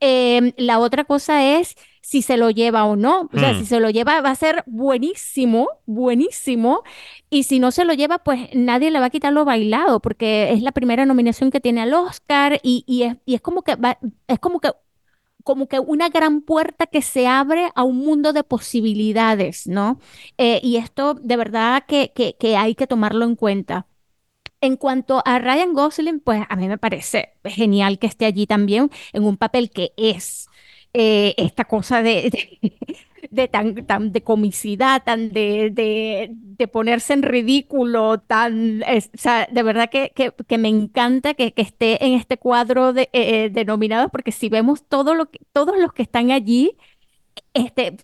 Em, 0.00 0.52
la 0.56 0.78
otra 0.80 1.04
cosa 1.04 1.58
es 1.58 1.76
si 2.02 2.20
se 2.20 2.36
lo 2.36 2.50
lleva 2.50 2.84
o 2.84 2.96
no. 2.96 3.30
O 3.32 3.38
sea, 3.38 3.54
si 3.54 3.62
mm. 3.62 3.66
se 3.66 3.80
lo 3.80 3.88
lleva 3.88 4.20
va 4.20 4.30
a 4.30 4.34
ser 4.34 4.64
buenísimo, 4.66 5.68
buenísimo. 5.86 6.82
Y 7.30 7.44
si 7.44 7.60
no 7.60 7.70
se 7.70 7.84
lo 7.84 7.94
lleva, 7.94 8.18
pues 8.18 8.50
nadie 8.52 8.90
le 8.90 9.00
va 9.00 9.06
a 9.06 9.10
quitar 9.10 9.32
lo 9.32 9.44
bailado, 9.44 10.00
porque 10.00 10.52
es 10.52 10.62
la 10.62 10.72
primera 10.72 11.06
nominación 11.06 11.50
que 11.50 11.60
tiene 11.60 11.80
al 11.80 11.94
Oscar 11.94 12.60
y, 12.62 12.84
y, 12.86 13.04
es, 13.04 13.16
y 13.24 13.34
es, 13.36 13.40
como 13.40 13.62
que 13.62 13.76
va, 13.76 13.98
es 14.28 14.38
como 14.38 14.60
que 14.60 14.70
como 15.44 15.66
que 15.66 15.80
una 15.80 16.08
gran 16.08 16.42
puerta 16.42 16.86
que 16.86 17.02
se 17.02 17.26
abre 17.26 17.70
a 17.74 17.82
un 17.82 17.98
mundo 17.98 18.32
de 18.32 18.44
posibilidades, 18.44 19.66
¿no? 19.66 19.98
Eh, 20.38 20.60
y 20.62 20.76
esto 20.76 21.14
de 21.14 21.36
verdad 21.36 21.84
que, 21.86 22.12
que, 22.14 22.36
que 22.38 22.56
hay 22.56 22.76
que 22.76 22.86
tomarlo 22.86 23.24
en 23.24 23.34
cuenta. 23.34 23.86
En 24.60 24.76
cuanto 24.76 25.20
a 25.24 25.40
Ryan 25.40 25.72
Gosling, 25.74 26.20
pues 26.20 26.44
a 26.48 26.54
mí 26.54 26.68
me 26.68 26.78
parece 26.78 27.32
genial 27.44 27.98
que 27.98 28.06
esté 28.06 28.26
allí 28.26 28.46
también 28.46 28.90
en 29.12 29.24
un 29.24 29.36
papel 29.36 29.70
que 29.70 29.92
es 29.96 30.48
eh, 30.94 31.34
esta 31.38 31.64
cosa 31.64 32.02
de, 32.02 32.30
de, 33.30 33.48
tan, 33.48 33.86
tan, 33.86 34.12
de 34.12 34.22
comicidad, 34.22 35.02
tan 35.04 35.30
de, 35.32 35.70
de, 35.72 36.68
ponerse 36.68 37.12
en 37.12 37.22
ridículo, 37.22 38.18
tan, 38.20 38.82
o 38.82 39.18
sea, 39.18 39.48
de 39.50 39.62
verdad 39.62 39.90
que, 39.90 40.12
que, 40.14 40.58
me 40.58 40.68
encanta 40.68 41.34
que, 41.34 41.52
que, 41.52 41.62
esté 41.62 42.04
en 42.04 42.12
este 42.14 42.38
cuadro 42.38 42.92
de, 42.92 43.10
eh, 43.12 43.50
denominados, 43.50 44.10
porque 44.12 44.32
si 44.32 44.48
vemos 44.48 44.86
todo 44.88 45.14
lo 45.14 45.28
todos 45.52 45.76
los 45.78 45.92
que 45.92 46.02
están 46.02 46.30
allí, 46.30 46.76
este, 47.54 47.96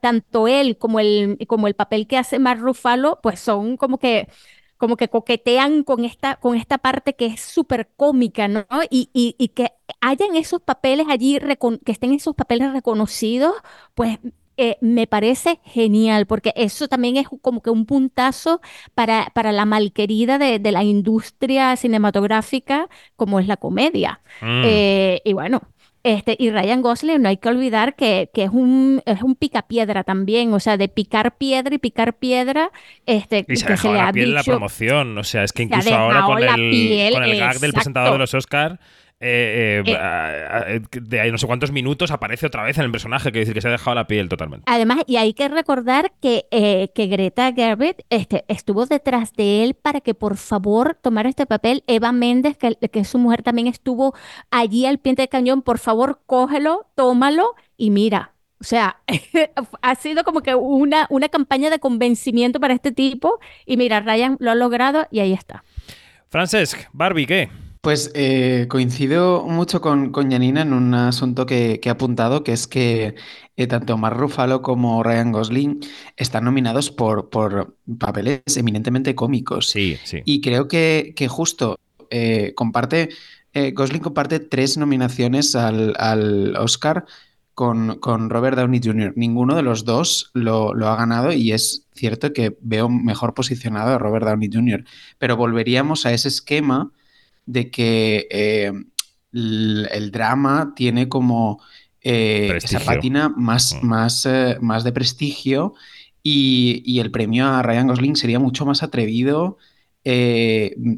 tanto 0.00 0.48
él 0.48 0.78
como 0.78 1.00
el, 1.00 1.38
como 1.46 1.68
el 1.68 1.74
papel 1.74 2.06
que 2.06 2.16
hace 2.16 2.38
Mar 2.38 2.58
Rufalo, 2.58 3.20
pues 3.22 3.40
son 3.40 3.76
como 3.76 3.98
que 3.98 4.28
como 4.78 4.96
que 4.96 5.08
coquetean 5.08 5.82
con 5.82 6.04
esta, 6.04 6.36
con 6.36 6.56
esta 6.56 6.78
parte 6.78 7.14
que 7.14 7.26
es 7.26 7.40
súper 7.40 7.90
cómica, 7.96 8.48
¿no? 8.48 8.64
Y, 8.90 9.10
y, 9.12 9.34
y, 9.38 9.48
que 9.48 9.72
hayan 10.00 10.36
esos 10.36 10.62
papeles 10.62 11.06
allí, 11.10 11.38
que 11.84 11.92
estén 11.92 12.14
esos 12.14 12.34
papeles 12.34 12.72
reconocidos, 12.72 13.54
pues 13.94 14.18
eh, 14.56 14.76
me 14.80 15.06
parece 15.06 15.60
genial, 15.64 16.26
porque 16.26 16.52
eso 16.56 16.88
también 16.88 17.16
es 17.16 17.28
como 17.42 17.62
que 17.62 17.70
un 17.70 17.86
puntazo 17.86 18.60
para, 18.94 19.30
para 19.32 19.52
la 19.52 19.64
malquerida 19.64 20.36
de, 20.36 20.58
de 20.58 20.72
la 20.72 20.82
industria 20.82 21.76
cinematográfica 21.76 22.88
como 23.14 23.38
es 23.38 23.46
la 23.46 23.56
comedia. 23.56 24.20
Mm. 24.40 24.62
Eh, 24.64 25.22
y 25.24 25.32
bueno, 25.32 25.62
este, 26.04 26.36
y 26.38 26.50
Ryan 26.50 26.80
Gosling, 26.80 27.20
no 27.20 27.28
hay 27.28 27.38
que 27.38 27.48
olvidar 27.48 27.94
que, 27.96 28.30
que, 28.32 28.44
es 28.44 28.50
un 28.50 29.02
es 29.04 29.22
un 29.22 29.34
picapiedra 29.34 30.04
también, 30.04 30.52
o 30.54 30.60
sea, 30.60 30.76
de 30.76 30.88
picar 30.88 31.36
piedra 31.36 31.74
y 31.74 31.78
picar 31.78 32.14
piedra, 32.14 32.70
este, 33.06 33.44
y 33.48 33.56
se 33.56 33.66
que 33.66 33.76
se 33.76 33.88
le 33.88 33.94
la 33.94 34.12
piel 34.12 34.34
la 34.34 34.44
promoción, 34.44 35.18
o 35.18 35.24
sea, 35.24 35.44
es 35.44 35.52
que 35.52 35.64
incluso 35.64 35.94
ahora 35.94 36.22
con 36.22 36.38
el, 36.38 37.12
con 37.12 37.24
el 37.24 37.38
gag 37.38 37.58
del 37.58 37.72
presentador 37.72 38.12
de 38.12 38.18
los 38.18 38.34
Oscar 38.34 38.78
eh, 39.20 39.82
eh, 39.84 39.92
eh, 40.68 40.80
de 40.92 41.20
ahí 41.20 41.32
no 41.32 41.38
sé 41.38 41.48
cuántos 41.48 41.72
minutos 41.72 42.12
aparece 42.12 42.46
otra 42.46 42.62
vez 42.62 42.78
en 42.78 42.84
el 42.84 42.92
personaje, 42.92 43.32
que 43.32 43.40
decir 43.40 43.54
que 43.54 43.60
se 43.60 43.68
ha 43.68 43.72
dejado 43.72 43.96
la 43.96 44.06
piel 44.06 44.28
totalmente. 44.28 44.64
Además, 44.66 44.98
y 45.06 45.16
hay 45.16 45.34
que 45.34 45.48
recordar 45.48 46.12
que, 46.20 46.46
que 46.94 47.06
Greta 47.06 47.52
Gerwig 47.52 47.96
este, 48.10 48.44
estuvo 48.48 48.86
detrás 48.86 49.32
de 49.32 49.64
él 49.64 49.74
para 49.74 50.00
que 50.00 50.14
por 50.14 50.36
favor 50.36 50.96
tomara 51.02 51.28
este 51.28 51.46
papel. 51.46 51.82
Eva 51.86 52.12
Méndez, 52.12 52.56
que, 52.56 52.76
que 52.76 53.04
su 53.04 53.18
mujer 53.18 53.42
también 53.42 53.66
estuvo 53.66 54.14
allí 54.50 54.86
al 54.86 54.98
pie 54.98 55.14
del 55.14 55.28
cañón, 55.28 55.62
por 55.62 55.78
favor, 55.78 56.20
cógelo, 56.26 56.86
tómalo 56.94 57.54
y 57.76 57.90
mira. 57.90 58.34
O 58.60 58.64
sea, 58.64 59.00
ha 59.82 59.94
sido 59.96 60.24
como 60.24 60.42
que 60.42 60.54
una, 60.54 61.06
una 61.10 61.28
campaña 61.28 61.70
de 61.70 61.78
convencimiento 61.78 62.60
para 62.60 62.74
este 62.74 62.92
tipo. 62.92 63.40
Y 63.66 63.76
mira, 63.76 64.00
Ryan 64.00 64.36
lo 64.38 64.50
ha 64.50 64.54
logrado 64.54 65.06
y 65.10 65.20
ahí 65.20 65.32
está. 65.32 65.64
Francesc, 66.28 66.88
Barbie, 66.92 67.26
¿qué? 67.26 67.48
Pues 67.80 68.10
eh, 68.14 68.66
coincido 68.68 69.44
mucho 69.46 69.80
con, 69.80 70.10
con 70.10 70.30
Janina 70.30 70.62
en 70.62 70.72
un 70.72 70.94
asunto 70.94 71.46
que, 71.46 71.78
que 71.80 71.88
ha 71.88 71.92
apuntado, 71.92 72.42
que 72.42 72.52
es 72.52 72.66
que 72.66 73.14
eh, 73.56 73.66
tanto 73.66 73.96
Mark 73.96 74.16
Ruffalo 74.16 74.62
como 74.62 75.02
Ryan 75.02 75.30
Gosling 75.30 75.80
están 76.16 76.44
nominados 76.44 76.90
por, 76.90 77.30
por 77.30 77.76
papeles 77.98 78.56
eminentemente 78.56 79.14
cómicos. 79.14 79.68
Sí, 79.68 79.96
sí. 80.04 80.22
Y 80.24 80.40
creo 80.40 80.66
que, 80.66 81.12
que 81.14 81.28
justo 81.28 81.78
eh, 82.10 82.52
comparte, 82.54 83.10
Gosling 83.74 84.02
comparte 84.02 84.38
tres 84.38 84.76
nominaciones 84.76 85.56
al, 85.56 85.94
al 85.98 86.56
Oscar 86.56 87.06
con, 87.54 87.98
con, 87.98 88.30
Robert 88.30 88.56
Downey 88.56 88.80
Jr. 88.82 89.14
Ninguno 89.16 89.56
de 89.56 89.62
los 89.62 89.84
dos 89.84 90.30
lo, 90.32 90.74
lo, 90.74 90.88
ha 90.88 90.96
ganado 90.96 91.32
y 91.32 91.50
es 91.50 91.86
cierto 91.92 92.32
que 92.32 92.56
veo 92.60 92.88
mejor 92.88 93.34
posicionado 93.34 93.94
a 93.94 93.98
Robert 93.98 94.26
Downey 94.26 94.48
Jr. 94.52 94.84
Pero 95.18 95.36
volveríamos 95.36 96.06
a 96.06 96.12
ese 96.12 96.28
esquema 96.28 96.92
de 97.48 97.70
que 97.70 98.28
eh, 98.30 98.72
el, 99.32 100.10
drama 100.12 100.74
tiene 100.76 101.08
como 101.08 101.62
eh, 102.02 102.52
esa 102.62 102.80
pátina 102.80 103.30
más, 103.30 103.74
mm. 103.74 103.86
más, 103.86 104.26
eh, 104.26 104.58
más 104.60 104.84
de 104.84 104.92
prestigio 104.92 105.74
y, 106.22 107.00
el 107.00 107.10
premio 107.10 107.46
a 107.46 107.62
Ryan 107.62 107.86
Gosling 107.86 108.16
sería 108.16 108.38
mucho 108.38 108.66
más 108.66 108.82
atrevido 108.82 109.56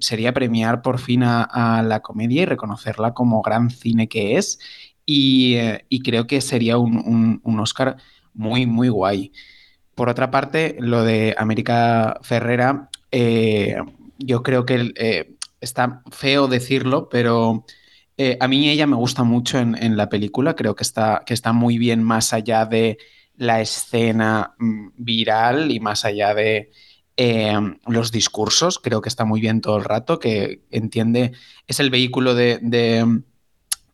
sería 0.00 0.32
premiar 0.32 0.82
por 0.82 1.00
fin 1.00 1.24
a, 1.24 1.82
la 1.84 1.98
comedia 2.00 2.42
y 2.42 2.44
reconocerla 2.44 3.12
como 3.12 3.42
gran 3.42 3.70
cine 3.70 4.08
que 4.08 4.36
es. 4.36 4.60
Y, 5.04 5.54
eh, 5.54 5.84
creo 6.04 6.28
que 6.28 6.40
sería 6.40 6.78
un, 6.78 7.40
Oscar 7.58 7.96
muy, 8.34 8.66
muy 8.66 8.88
guay. 8.88 9.32
Por 9.96 10.08
otra 10.08 10.30
parte, 10.30 10.76
lo 10.78 11.02
de 11.02 11.34
América 11.36 12.20
Ferrera, 12.22 12.88
eh, 13.10 13.78
yo 14.18 14.44
creo 14.44 14.64
que 14.64 15.34
está 15.60 16.02
feo 16.10 16.48
decirlo, 16.48 17.08
pero 17.08 17.64
a 18.38 18.48
mí 18.48 18.68
ella 18.68 18.86
me 18.86 18.96
gusta 18.96 19.24
mucho 19.24 19.58
en, 19.58 19.96
la 19.96 20.10
película. 20.10 20.54
Creo 20.54 20.74
que 20.74 20.82
está, 20.82 21.22
que 21.24 21.32
está 21.32 21.54
muy 21.54 21.78
bien 21.78 22.02
más 22.02 22.34
allá 22.34 22.66
de 22.66 22.98
la 23.34 23.62
escena 23.62 24.54
mm, 24.58 24.88
viral 24.96 25.70
y 25.70 25.80
más 25.80 26.04
allá 26.04 26.34
de 26.34 26.70
Em, 27.22 27.76
los 27.86 28.12
discursos, 28.12 28.78
creo 28.78 29.02
que 29.02 29.10
está 29.10 29.26
muy 29.26 29.42
bien 29.42 29.60
todo 29.60 29.76
el 29.76 29.84
rato, 29.84 30.18
que 30.18 30.62
entiende, 30.70 31.32
es 31.66 31.78
el 31.78 31.90
vehículo 31.90 32.34
de, 32.34 32.58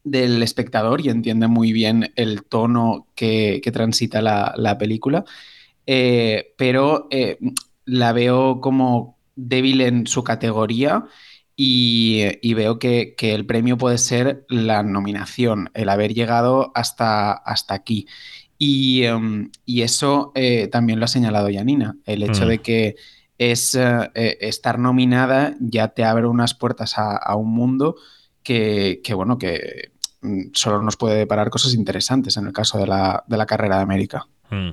del 0.05 0.43
espectador 0.45 1.01
y 1.01 1.09
entiende 1.09 1.49
muy 1.49 1.73
bien 1.73 2.13
el 2.15 2.45
tono 2.45 3.09
que, 3.17 3.61
transita 3.73 4.23
la, 4.23 4.79
película, 4.79 5.25
eh, 5.87 6.55
pero 6.57 7.09
eh, 7.11 7.39
la 7.85 8.13
veo 8.13 8.61
como 8.61 9.19
débil 9.35 9.81
en 9.81 10.07
su 10.07 10.23
categoría. 10.23 11.05
Y, 11.59 12.53
veo 12.53 12.79
que, 12.79 13.15
el 13.19 13.47
premio 13.47 13.79
puede 13.79 13.97
ser 13.97 14.45
la 14.51 14.83
nominación, 14.83 15.71
el 15.73 15.89
haber 15.89 16.13
llegado 16.13 16.71
hasta, 16.75 17.33
hasta 17.33 17.73
aquí. 17.75 18.07
Y, 18.59 19.05
em, 19.05 19.51
eso 19.67 20.33
eh, 20.35 20.69
también 20.69 20.99
lo 20.99 21.07
ha 21.07 21.09
señalado 21.09 21.49
Janina, 21.51 21.97
el 22.05 22.23
hecho 22.23 22.45
mm. 22.45 22.49
de 22.49 22.59
que 22.59 22.97
es 23.39 23.75
eh, 23.75 24.11
eh, 24.15 24.39
estar 24.41 24.79
nominada 24.79 25.55
ya 25.61 25.89
te 25.89 26.05
abre 26.05 26.27
unas 26.27 26.55
puertas 26.55 26.95
a, 26.97 27.35
un 27.37 27.53
mundo 27.53 27.97
que, 28.43 29.01
bueno, 29.15 29.39
que 29.39 29.93
mm, 30.23 30.53
solo 30.53 30.83
nos 30.83 30.97
puede 30.97 31.17
deparar 31.17 31.51
cosas 31.51 31.75
interesantes 31.75 32.37
en 32.37 32.47
el 32.47 32.53
caso 32.53 32.79
de 32.79 32.87
la, 32.87 33.47
carrera 33.47 33.77
de 33.77 33.83
América. 33.83 34.27
Mm. 34.51 34.71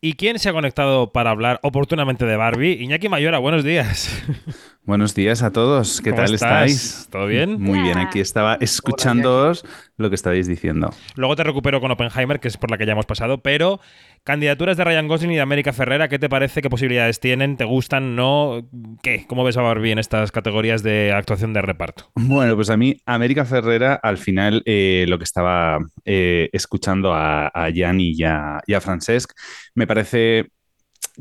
¿Y 0.00 0.14
quién 0.14 0.38
se 0.38 0.50
ha 0.50 0.52
conectado 0.52 1.12
para 1.12 1.30
hablar 1.30 1.60
oportunamente 1.62 2.26
de 2.26 2.36
Barbie? 2.36 2.82
Iñaki 2.82 3.08
Mayora, 3.08 3.38
buenos 3.38 3.64
días. 3.64 4.10
Buenos 4.86 5.14
días 5.14 5.42
a 5.42 5.50
todos, 5.50 6.02
¿qué 6.02 6.12
tal 6.12 6.34
estáis? 6.34 7.08
¿Todo 7.10 7.26
bien? 7.26 7.58
Muy 7.58 7.80
bien, 7.80 7.96
aquí 7.96 8.20
estaba 8.20 8.58
escuchándoos 8.60 9.64
lo 9.96 10.10
que 10.10 10.14
estabais 10.14 10.46
diciendo. 10.46 10.90
Luego 11.16 11.36
te 11.36 11.42
recupero 11.42 11.80
con 11.80 11.90
Oppenheimer, 11.90 12.38
que 12.38 12.48
es 12.48 12.58
por 12.58 12.70
la 12.70 12.76
que 12.76 12.84
ya 12.84 12.92
hemos 12.92 13.06
pasado, 13.06 13.38
pero 13.38 13.80
candidaturas 14.24 14.76
de 14.76 14.84
Ryan 14.84 15.08
Gosling 15.08 15.32
y 15.32 15.36
de 15.36 15.40
América 15.40 15.72
Ferrera, 15.72 16.08
¿qué 16.08 16.18
te 16.18 16.28
parece? 16.28 16.60
¿Qué 16.60 16.68
posibilidades 16.68 17.18
tienen? 17.18 17.56
¿Te 17.56 17.64
gustan? 17.64 18.14
¿No? 18.14 18.68
¿Qué? 19.02 19.24
¿Cómo 19.26 19.42
ves 19.42 19.56
a 19.56 19.62
Barbie 19.62 19.92
en 19.92 19.98
estas 19.98 20.30
categorías 20.30 20.82
de 20.82 21.14
actuación 21.14 21.54
de 21.54 21.62
reparto? 21.62 22.10
Bueno, 22.14 22.54
pues 22.54 22.68
a 22.68 22.76
mí, 22.76 22.98
América 23.06 23.46
Ferrera, 23.46 23.94
al 23.94 24.18
final, 24.18 24.62
eh, 24.66 25.06
lo 25.08 25.16
que 25.16 25.24
estaba 25.24 25.78
eh, 26.04 26.50
escuchando 26.52 27.14
a, 27.14 27.46
a 27.46 27.70
Jan 27.74 28.00
y 28.00 28.22
a, 28.22 28.60
y 28.66 28.74
a 28.74 28.82
Francesc, 28.82 29.32
me 29.74 29.86
parece 29.86 30.50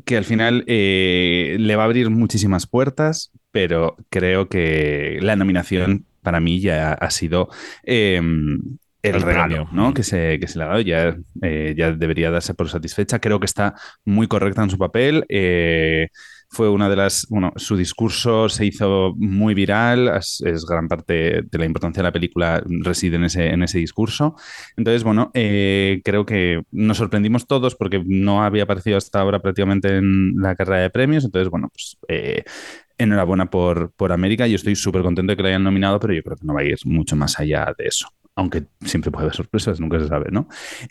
que 0.06 0.17
al 0.17 0.26
final 0.26 0.63
eh, 0.67 1.56
le 1.60 1.76
va 1.76 1.84
a 1.84 1.86
abrir 1.86 2.10
muchísimas 2.10 2.67
puertas, 2.67 3.32
pero 3.53 3.95
creo 4.09 4.49
que 4.49 5.19
la 5.21 5.35
nominación 5.35 6.05
para 6.23 6.39
mí 6.39 6.59
ya 6.59 6.93
ha 6.93 7.11
sido 7.11 7.49
em, 7.83 8.59
el, 9.03 9.21
regalo 9.21 9.69
¿no? 9.71 9.93
que, 9.93 10.01
se, 10.01 10.39
que 10.39 10.47
se 10.47 10.57
le 10.57 10.65
ha 10.65 10.67
dado. 10.69 10.81
Ya, 10.81 11.15
eh, 11.43 11.75
ya 11.77 11.91
debería 11.91 12.31
darse 12.31 12.55
por 12.55 12.67
satisfecha. 12.67 13.19
Creo 13.19 13.39
que 13.39 13.45
está 13.45 13.75
muy 14.05 14.27
correcta 14.27 14.63
en 14.63 14.71
su 14.71 14.79
papel. 14.79 15.23
Eh, 15.29 16.07
fue 16.53 16.69
una 16.69 16.87
de 16.87 16.95
las, 16.95 17.25
bueno, 17.29 17.51
su 17.55 17.75
discurso 17.75 18.47
se 18.47 18.65
hizo 18.65 19.13
muy 19.17 19.55
viral, 19.55 20.07
es, 20.17 20.65
gran 20.67 20.87
parte 20.87 21.41
de 21.41 21.57
la 21.57 21.65
importancia 21.65 22.01
de 22.01 22.07
la 22.07 22.11
película 22.11 22.63
reside 22.65 23.15
en 23.15 23.23
ese, 23.25 23.47
en 23.47 23.63
ese 23.63 23.79
discurso. 23.79 24.35
Entonces, 24.77 25.03
bueno, 25.03 25.31
eh, 25.33 26.01
creo 26.05 26.25
que 26.25 26.61
nos 26.71 26.97
sorprendimos 26.97 27.47
todos 27.47 27.75
porque 27.75 28.03
no 28.05 28.43
había 28.43 28.63
aparecido 28.63 28.97
hasta 28.97 29.19
ahora 29.19 29.41
prácticamente 29.41 29.97
en 29.97 30.35
la 30.37 30.55
carrera 30.55 30.83
de 30.83 30.89
premios, 30.91 31.25
entonces, 31.25 31.49
bueno, 31.49 31.69
pues... 31.69 31.97
Eh, 32.07 32.43
enhorabuena 32.97 33.49
por, 33.49 33.91
por 33.93 34.12
América. 34.12 34.47
Yo 34.47 34.56
estoy 34.56 34.75
súper 34.75 35.01
contento 35.01 35.32
de 35.32 35.38
que 35.38 35.43
la 35.43 35.49
hayan 35.49 35.63
nominado, 35.63 35.99
pero 35.99 36.13
yo 36.13 36.23
creo 36.23 36.38
que 36.38 36.45
no 36.45 36.53
va 36.53 36.62
a 36.62 36.65
ir 36.65 36.77
mucho 36.86 37.15
más 37.15 37.39
allá 37.39 37.73
de 37.77 37.86
eso 37.86 38.08
aunque 38.36 38.63
siempre 38.82 39.12
puede 39.12 39.25
haber 39.25 39.36
sorpresas, 39.36 39.79
nunca 39.79 39.99
se 39.99 40.08
sabe, 40.08 40.32
¿no? 40.32 40.47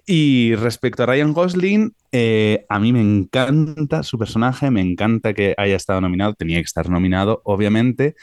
Y 0.07 0.55
respecto 0.57 1.03
a 1.03 1.07
Ryan 1.07 1.33
Gosling, 1.33 1.95
eh, 2.13 2.65
a 2.69 2.79
mí 2.79 2.93
me 2.93 3.01
encanta 3.01 4.03
su 4.03 4.19
personaje, 4.19 4.71
me 4.71 4.81
encanta 4.81 5.35
que 5.35 5.55
haya 5.57 5.77
estado 5.77 6.01
nominado, 6.01 6.35
tenía 6.35 6.59
que 6.59 6.65
estar 6.65 6.89
nominado, 6.89 7.43
obviamente. 7.45 8.15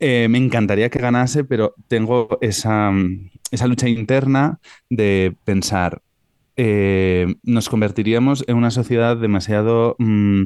Eh, 0.00 0.26
me 0.28 0.38
encantaría 0.38 0.90
que 0.90 0.98
ganase, 0.98 1.44
pero 1.44 1.74
tengo 1.86 2.38
esa, 2.40 2.90
lucha 3.66 3.88
interna 3.88 4.58
de 4.90 5.36
pensar, 5.44 6.02
eh, 6.56 7.34
nos 7.42 7.68
convertiríamos 7.68 8.44
en 8.48 8.56
una 8.56 8.70
sociedad 8.70 9.16
demasiado... 9.16 9.94
Mm, 9.98 10.44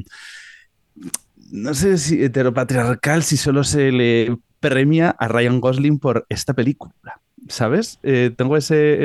no 1.51 1.73
sé 1.73 1.97
si 1.97 2.23
heteropatriarcal, 2.23 3.23
si 3.23 3.37
solo 3.37 3.63
se 3.63 3.91
le 3.91 4.37
premia 4.59 5.09
a 5.17 5.27
Ryan 5.27 5.59
Gosling 5.59 5.99
por 5.99 6.25
esta 6.29 6.53
película. 6.53 7.21
¿sabes? 7.49 7.99
Eh, 8.03 8.31
tengo 8.35 8.57
ese, 8.57 9.03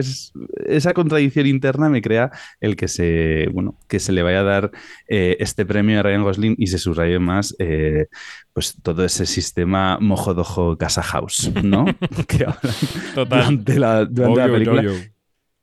esa 0.66 0.92
contradicción 0.92 1.46
interna 1.46 1.88
me 1.88 2.02
crea 2.02 2.30
el 2.60 2.76
que 2.76 2.88
se, 2.88 3.48
bueno, 3.52 3.78
que 3.88 4.00
se 4.00 4.12
le 4.12 4.22
vaya 4.22 4.40
a 4.40 4.44
dar 4.44 4.70
eh, 5.08 5.36
este 5.40 5.66
premio 5.66 5.98
a 5.98 6.02
Ryan 6.02 6.22
Gosling 6.22 6.54
y 6.58 6.66
se 6.66 6.78
subraye 6.78 7.18
más 7.18 7.54
eh, 7.58 8.06
pues 8.52 8.76
todo 8.82 9.04
ese 9.04 9.26
sistema 9.26 9.98
mojodojo 10.00 10.76
casa 10.76 11.02
house, 11.02 11.50
¿no? 11.62 11.84
que 12.28 12.44
hablan 12.44 13.64
durante 13.64 13.78
la, 13.78 14.06
película. 14.06 14.82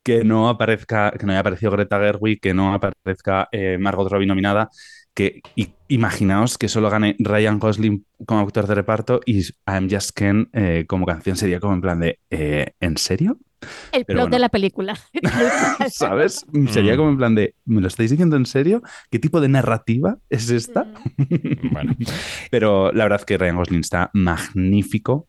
Que 0.04 0.24
no 0.24 0.50
aparezca, 0.50 1.12
que 1.12 1.26
no 1.26 1.32
haya 1.32 1.42
aparecido 1.42 1.72
Greta 1.72 2.00
Gerwig, 2.00 2.42
que 2.42 2.56
no 2.56 2.74
aparezca 2.74 3.48
Margot 3.78 4.12
Robbie 4.12 4.26
nominada 4.26 4.70
que 5.14 5.42
imaginaos 5.88 6.58
que 6.58 6.70
solo 6.70 6.90
gane 6.90 7.16
Ryan 7.20 7.60
Gosling 7.60 8.06
como 8.26 8.42
actor 8.42 8.68
de 8.68 8.76
reparto 8.76 9.20
y 9.26 9.42
I'm 9.68 9.90
Just 9.90 10.12
Ken 10.12 10.50
eh, 10.54 10.86
como 10.88 11.06
canción 11.06 11.36
sería 11.36 11.60
como 11.60 11.74
en 11.74 11.82
plan 11.82 12.00
de 12.00 12.20
eh, 12.30 12.74
¿en 12.80 12.98
serio? 12.98 13.38
El 13.92 14.06
plot 14.06 14.30
de 14.30 14.40
la 14.40 14.50
película. 14.50 14.98
¿Sabes? 15.90 16.46
Sería 16.70 16.94
mm. 16.94 16.98
como 16.98 17.10
en 17.10 17.18
plan 17.18 17.36
de 17.36 17.56
¿me 17.66 17.82
lo 17.82 17.88
estáis 17.88 18.12
diciendo 18.12 18.36
en 18.36 18.46
serio? 18.46 18.82
¿Qué 19.10 19.20
tipo 19.20 19.42
de 19.42 19.50
narrativa 19.50 20.18
es 20.30 20.50
esta? 20.50 20.86
Mm. 21.18 21.72
bueno, 21.72 21.96
pero 22.50 22.92
la 22.92 23.06
verdad 23.06 23.20
es 23.20 23.26
que 23.26 23.38
Ryan 23.38 23.58
Gosling 23.58 23.82
está 23.82 24.10
magnífico 24.14 25.28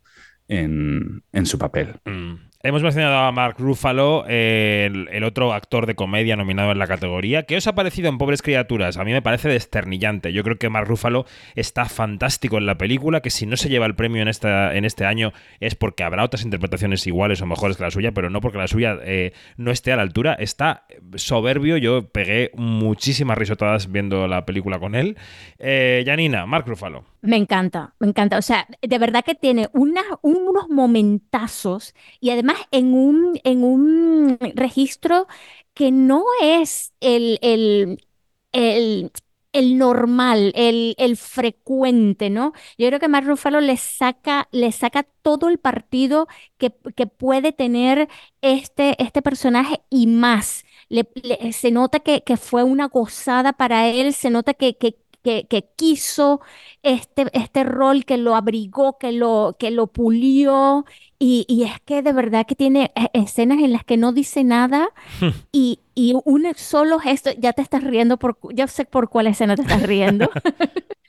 en, 0.49 1.23
su 1.45 1.59
papel. 1.59 1.97
Mm. 2.05 2.35
Hemos 2.65 2.85
mencionado 2.85 3.17
a 3.17 3.33
Mark 3.33 3.57
Ruffalo, 3.59 4.25
el, 4.29 5.25
otro 5.25 5.53
actor 5.53 5.85
de 5.87 5.97
comedia 5.97 6.37
nominado 6.37 6.71
en 6.71 6.79
la 6.79 6.87
categoría. 6.87 7.43
¿Qué 7.43 7.57
os 7.57 7.67
ha 7.67 7.75
parecido 7.75 8.09
en 8.09 8.19
Pobres 8.19 8.41
Criaturas? 8.41 8.99
A 8.99 9.05
mí 9.05 9.11
me 9.11 9.21
parece 9.21 9.49
desternillante. 9.49 10.33
Yo 10.33 10.45
creo 10.45 10.59
que 10.59 10.69
Mark 10.69 10.87
Ruffalo 10.87 11.27
está 11.57 11.87
fantástico 11.87 12.59
en 12.59 12.67
la 12.67 12.79
película, 12.79 13.21
que 13.21 13.31
si 13.31 13.47
no 13.47 13.57
se 13.57 13.69
lleva 13.69 13.87
el 13.87 13.97
premio 13.97 14.23
en, 14.23 14.29
esta, 14.29 14.77
en 14.77 14.85
este 14.85 15.05
año 15.05 15.33
es 15.59 15.75
porque 15.75 16.05
habrá 16.05 16.23
otras 16.23 16.45
interpretaciones 16.45 17.05
iguales 17.09 17.43
o 17.43 17.47
mejores 17.47 17.77
que 17.77 17.83
la 17.83 17.91
suya, 17.91 18.13
pero 18.13 18.31
no 18.31 18.41
porque 18.41 18.59
la 18.59 18.69
suya 18.69 18.97
eh, 19.03 19.33
no 19.57 19.73
esté 19.73 19.93
a 19.93 19.97
la 19.97 20.03
altura. 20.03 20.35
Está 20.35 20.87
soberbio. 21.17 21.79
Yo 21.79 22.11
pegué 22.11 22.53
muchísimas 22.55 23.39
risotadas 23.39 23.91
viendo 23.91 24.29
la 24.29 24.47
película 24.47 24.79
con 24.79 24.95
él. 24.95 25.17
Eh, 25.59 26.05
Janina, 26.07 26.47
Mark 26.47 26.69
Ruffalo. 26.69 27.12
Me 27.25 27.37
encanta, 27.37 27.95
me 28.01 28.09
encanta. 28.09 28.37
O 28.39 28.43
sea, 28.43 28.67
de 28.81 28.99
verdad 28.99 29.25
que 29.25 29.37
tiene 29.37 29.69
unos 29.73 30.69
momentazos 30.69 31.95
y 32.21 32.31
además 32.31 32.57
en 32.73 32.95
un, 32.95 33.39
en 33.45 33.63
un 33.63 34.39
registro 34.57 35.29
que 35.73 35.93
no 35.93 36.25
es 36.43 36.93
el, 37.01 37.39
el, 37.43 38.05
el, 38.53 39.13
el 39.53 39.79
normal, 39.79 40.53
el, 40.57 40.97
el, 40.99 41.17
frecuente, 41.17 42.29
¿no? 42.29 42.53
Yo 42.77 42.89
creo 42.89 42.99
que 42.99 43.07
Mark 43.09 43.27
Ruffalo 43.27 43.61
le 43.61 43.77
saca, 43.77 44.49
le 44.51 44.73
saca 44.73 45.05
todo 45.23 45.49
el 45.49 45.59
partido 45.59 46.27
que, 46.59 46.73
que 46.97 47.07
puede 47.07 47.53
tener 47.53 48.09
este, 48.41 49.01
este 49.03 49.23
personaje 49.23 49.83
y 49.91 50.09
más. 50.09 50.65
Le, 50.89 51.07
se 51.53 51.71
nota 51.71 52.01
que, 52.01 52.23
que, 52.25 52.37
fue 52.37 52.65
una 52.65 52.87
gozada 52.89 53.53
para 53.53 53.89
él, 53.89 54.13
se 54.15 54.31
nota 54.31 54.55
que, 54.55 54.77
que, 54.77 54.97
que, 55.23 55.47
quiso 55.77 56.41
este, 56.83 57.27
este 57.33 57.65
rol, 57.65 58.05
que 58.05 58.17
lo 58.17 58.35
abrigó, 58.35 58.99
que 58.99 59.13
lo, 59.13 59.57
que 59.59 59.71
lo 59.71 59.87
pulió. 59.87 60.85
Y, 61.19 61.65
es 61.65 61.81
que 61.83 62.03
de 62.03 62.13
verdad 62.13 62.47
que 62.47 62.57
tiene 62.57 62.91
eh, 62.97 63.09
escenas 63.13 63.59
en 63.59 63.73
las 63.73 63.85
que 63.85 63.97
no 63.97 64.13
dice 64.13 64.43
nada 64.43 64.89
y, 65.53 65.81
y 65.95 66.15
un 66.25 66.47
solo 66.57 66.99
gesto, 66.99 67.31
ya 67.39 67.53
te 67.53 67.63
estás 67.63 67.85
riendo, 67.85 68.19
por, 68.19 68.37
ya 68.53 68.67
sé 68.67 68.85
por 68.85 69.09
cuál 69.09 69.29
escena 69.29 69.55
te 69.55 69.63
estás 69.63 69.83
riendo. 69.83 70.31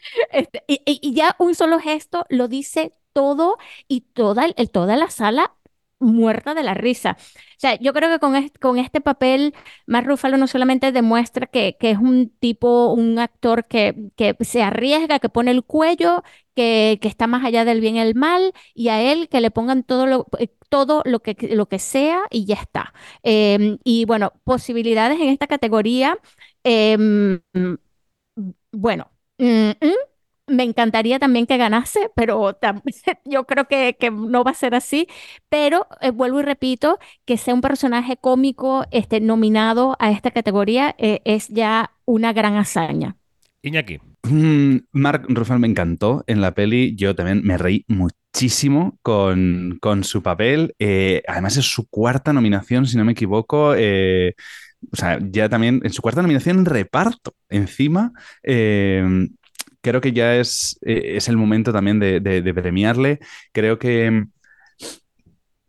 Este, 0.32 0.64
y, 0.68 1.14
ya 1.14 1.36
un 1.40 1.56
solo 1.56 1.80
gesto 1.80 2.26
lo 2.30 2.48
dice 2.48 2.94
todo 3.14 3.58
y 3.88 4.02
toda, 4.02 4.52
toda 4.72 4.96
la 4.96 5.10
sala 5.10 5.54
muerta 6.04 6.54
de 6.54 6.64
la 6.64 6.74
risa. 6.74 7.18
O 7.20 7.60
sea, 7.60 7.80
yo 7.80 7.94
creo 7.94 8.10
que 8.10 8.20
con, 8.20 8.36
este, 8.36 8.60
con 8.60 8.78
este 8.78 9.02
papel, 9.02 9.54
Mark 9.88 10.08
Ruffalo 10.08 10.38
no 10.38 10.48
solamente 10.48 10.92
demuestra 10.92 11.48
que, 11.48 11.78
que 11.80 11.92
es 11.92 11.98
un 11.98 12.30
tipo, 12.40 12.94
un 12.94 13.20
actor 13.20 13.66
que, 13.66 14.12
que, 14.16 14.36
se 14.42 14.62
arriesga, 14.64 15.20
que 15.20 15.30
pone 15.30 15.52
el 15.52 15.64
cuello, 15.64 16.24
que, 16.56 17.00
que, 17.02 17.08
está 17.08 17.28
más 17.28 17.44
allá 17.46 17.66
del 17.66 17.82
bien 17.82 17.96
y 17.96 18.00
el 18.02 18.16
mal, 18.16 18.54
y 18.74 18.90
a 18.90 19.02
él 19.02 19.30
que 19.30 19.42
le 19.42 19.52
pongan 19.52 19.84
todo 19.84 20.06
lo, 20.06 20.28
eh, 20.40 20.50
todo 20.70 21.02
lo, 21.06 21.22
que, 21.22 21.36
lo 21.56 21.68
que 21.68 21.80
sea 21.80 22.22
y 22.30 22.46
ya 22.46 22.56
está. 22.56 22.94
Em, 23.24 23.78
y 23.84 24.06
bueno, 24.06 24.34
posibilidades 24.44 25.20
en 25.20 25.30
esta 25.30 25.48
categoría. 25.48 26.18
Em, 26.64 27.40
bueno, 28.72 29.12
mm, 29.38 29.72
mm, 29.82 30.13
me 30.48 30.64
encantaría 30.64 31.20
también 31.20 31.46
que 31.46 31.58
ganase, 31.58 32.12
pero 32.16 32.58
yo 33.26 33.46
creo 33.46 33.68
que, 33.68 33.96
no 34.12 34.44
va 34.44 34.52
a 34.52 34.56
ser 34.56 34.76
así. 34.76 35.08
Pero 35.50 35.88
eh, 36.02 36.12
vuelvo 36.12 36.40
y 36.40 36.44
repito, 36.44 37.00
que 37.26 37.38
sea 37.38 37.54
un 37.54 37.62
personaje 37.62 38.18
cómico 38.18 38.86
este, 38.92 39.20
nominado 39.20 39.96
a 40.00 40.12
esta 40.12 40.32
categoría 40.32 40.96
eh, 40.98 41.22
es 41.26 41.48
ya 41.48 41.92
una 42.06 42.34
gran 42.34 42.58
hazaña. 42.58 43.16
Iñaki. 43.62 44.00
Mm, 44.24 44.78
Mark 44.92 45.26
Ruffalo 45.28 45.60
me 45.60 45.68
encantó 45.68 46.24
en 46.28 46.42
la 46.42 46.54
peli. 46.54 46.96
Yo 46.96 47.16
también 47.16 47.42
me 47.44 47.58
reí 47.58 47.86
muchísimo 47.88 48.98
con, 49.02 49.80
su 50.04 50.22
papel. 50.22 50.76
Eh, 50.80 51.24
además 51.28 51.58
es 51.58 51.66
su 51.66 51.88
cuarta 51.88 52.34
nominación, 52.34 52.86
si 52.86 52.98
no 52.98 53.06
me 53.06 53.14
equivoco. 53.14 53.72
o 53.72 54.96
sea, 54.96 55.20
ya 55.22 55.48
también 55.48 55.82
en 55.84 55.94
su 55.94 56.02
cuarta 56.02 56.22
nominación 56.22 56.66
reparto. 56.66 57.34
Encima, 57.50 58.12
creo 59.84 60.02
que 60.02 60.14
ya 60.14 60.36
es, 60.38 60.80
eh, 60.82 61.18
es 61.18 61.28
el 61.28 61.38
momento 61.38 61.72
también 61.74 62.00
de, 62.00 62.54
premiarle. 62.56 63.20
Creo 63.52 63.78
que 63.78 64.26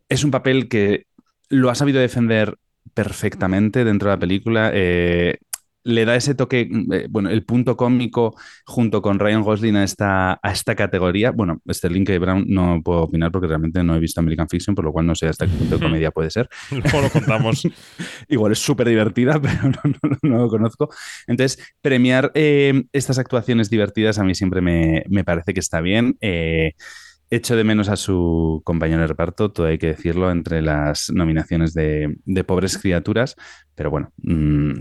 es 0.09 0.23
un 0.23 0.31
papel 0.31 0.69
que 0.69 1.05
lo 1.49 1.69
ha 1.69 1.75
sabido 1.75 1.99
defender 1.99 2.57
perfectamente 2.93 3.83
dentro 3.83 4.09
de 4.09 4.15
la 4.15 4.19
película. 4.19 4.71
Eh, 4.73 5.37
le 5.85 6.03
da 6.03 6.15
ese 6.15 6.33
toque, 6.33 6.67
mm, 6.69 6.93
eh, 6.93 7.07
bueno, 7.09 7.29
el 7.29 7.45
punto 7.45 7.77
cómico 7.77 8.35
junto 8.65 9.01
con 9.01 9.19
Ryan 9.19 9.43
Gosling 9.43 9.75
a 9.77 9.83
esta, 9.83 10.39
a 10.41 10.51
esta 10.51 10.75
categoría. 10.75 11.31
Bueno, 11.31 11.61
Sterling 11.71 12.03
K. 12.03 12.17
Brown 12.19 12.45
no 12.47 12.81
puedo 12.83 13.03
opinar 13.03 13.31
porque 13.31 13.47
realmente 13.47 13.83
no 13.83 13.95
he 13.95 13.99
visto 13.99 14.19
American 14.19 14.49
Fiction, 14.49 14.75
por 14.75 14.83
lo 14.83 14.91
cual 14.91 15.05
no 15.05 15.15
sé 15.15 15.27
hasta 15.27 15.45
qué 15.45 15.53
punto 15.53 15.77
de 15.77 15.83
comedia 15.83 16.11
puede 16.11 16.31
ser. 16.31 16.49
Luego 16.71 17.01
lo 17.01 17.09
contamos. 17.09 17.67
Igual 18.27 18.51
es 18.51 18.59
súper 18.59 18.89
divertida, 18.89 19.39
pero 19.41 19.71
no, 20.23 20.37
lo 20.39 20.49
conozco. 20.49 20.89
Entonces, 21.27 21.63
premiar 21.81 22.31
eh, 22.33 22.85
estas 22.91 23.19
actuaciones 23.19 23.69
divertidas 23.69 24.17
a 24.17 24.23
mí 24.23 24.33
siempre 24.33 24.61
me, 24.61 25.23
parece 25.23 25.53
que 25.53 25.59
está 25.59 25.81
bien. 25.81 26.17
Eh, 26.19 26.73
Echo 27.31 27.55
de 27.55 27.63
menos 27.63 27.89
a 27.89 27.95
su 27.95 28.61
compañero 28.63 29.01
de 29.01 29.07
reparto, 29.07 29.51
todo 29.51 29.65
hay 29.65 29.79
que 29.79 29.87
decirlo, 29.87 30.29
entre 30.29 30.61
las 30.61 31.09
nominaciones 31.11 31.73
de, 31.73 32.15
Pobres 32.45 32.77
Criaturas, 32.77 33.35
pero 33.73 33.89
bueno, 33.89 34.11
mm, 34.17 34.73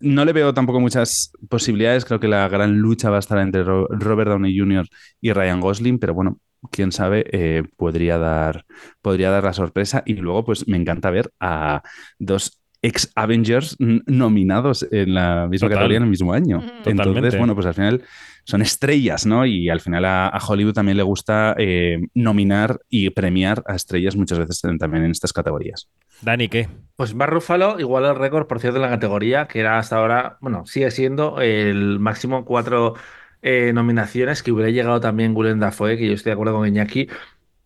no 0.00 0.24
le 0.24 0.32
veo 0.32 0.54
tampoco 0.54 0.80
muchas 0.80 1.32
posibilidades. 1.48 2.04
Creo 2.04 2.20
que 2.20 2.28
la 2.28 2.48
gran 2.48 2.78
lucha 2.78 3.10
va 3.10 3.16
a 3.16 3.20
estar 3.20 3.38
entre 3.38 3.64
Robert 3.64 4.30
Downey 4.30 4.58
Jr. 4.58 4.86
y 5.20 5.32
Ryan 5.32 5.60
Gosling, 5.60 5.98
pero 5.98 6.14
bueno, 6.14 6.38
quién 6.70 6.92
sabe, 6.92 7.24
eh, 7.32 7.64
podría, 7.76 8.18
dar, 8.18 8.64
podría 9.00 9.30
dar 9.30 9.44
la 9.44 9.52
sorpresa. 9.52 10.02
Y 10.06 10.14
luego, 10.14 10.44
pues 10.44 10.66
me 10.68 10.76
encanta 10.76 11.10
ver 11.10 11.30
a 11.40 11.82
dos 12.18 12.60
ex 12.82 13.10
Avengers 13.14 13.76
nominados 13.78 14.86
en 14.90 15.14
la 15.14 15.48
misma 15.48 15.68
categoría 15.68 15.96
en 15.98 16.04
el 16.04 16.10
mismo 16.10 16.32
año. 16.32 16.62
Entonces, 16.84 17.36
bueno, 17.36 17.54
pues 17.54 17.66
al 17.66 17.74
final 17.74 18.02
son 18.46 18.62
estrellas, 18.62 19.26
¿no? 19.26 19.44
Y 19.44 19.68
al 19.68 19.80
final 19.80 20.04
a, 20.04 20.38
Hollywood 20.46 20.72
también 20.72 20.96
le 20.96 21.02
gusta 21.02 21.56
eh, 21.58 21.98
nominar 22.14 22.78
y 22.88 23.10
premiar 23.10 23.62
a 23.66 23.74
estrellas 23.74 24.14
muchas 24.14 24.38
veces 24.38 24.60
también 24.78 25.04
en 25.04 25.10
estas 25.10 25.32
categorías. 25.32 25.88
Dani, 26.22 26.48
¿qué? 26.48 26.68
Pues 26.94 27.14
Bar 27.14 27.30
Ruffalo 27.30 27.80
igual 27.80 28.04
el 28.04 28.14
récord, 28.14 28.46
por 28.46 28.60
cierto, 28.60 28.78
de 28.78 28.84
la 28.84 28.90
categoría, 28.90 29.48
que 29.48 29.58
era 29.58 29.78
hasta 29.78 29.96
ahora, 29.96 30.38
bueno, 30.40 30.64
sigue 30.64 30.92
siendo 30.92 31.40
el 31.40 31.98
máximo 31.98 32.44
cuatro 32.44 32.94
eh, 33.42 33.72
nominaciones 33.74 34.44
que 34.44 34.52
hubiera 34.52 34.70
llegado 34.70 35.00
también 35.00 35.34
Gulen 35.34 35.58
Dafoe, 35.58 35.96
que 35.96 36.06
yo 36.06 36.14
estoy 36.14 36.30
de 36.30 36.34
acuerdo 36.34 36.54
con 36.54 36.68
Iñaki, 36.68 37.08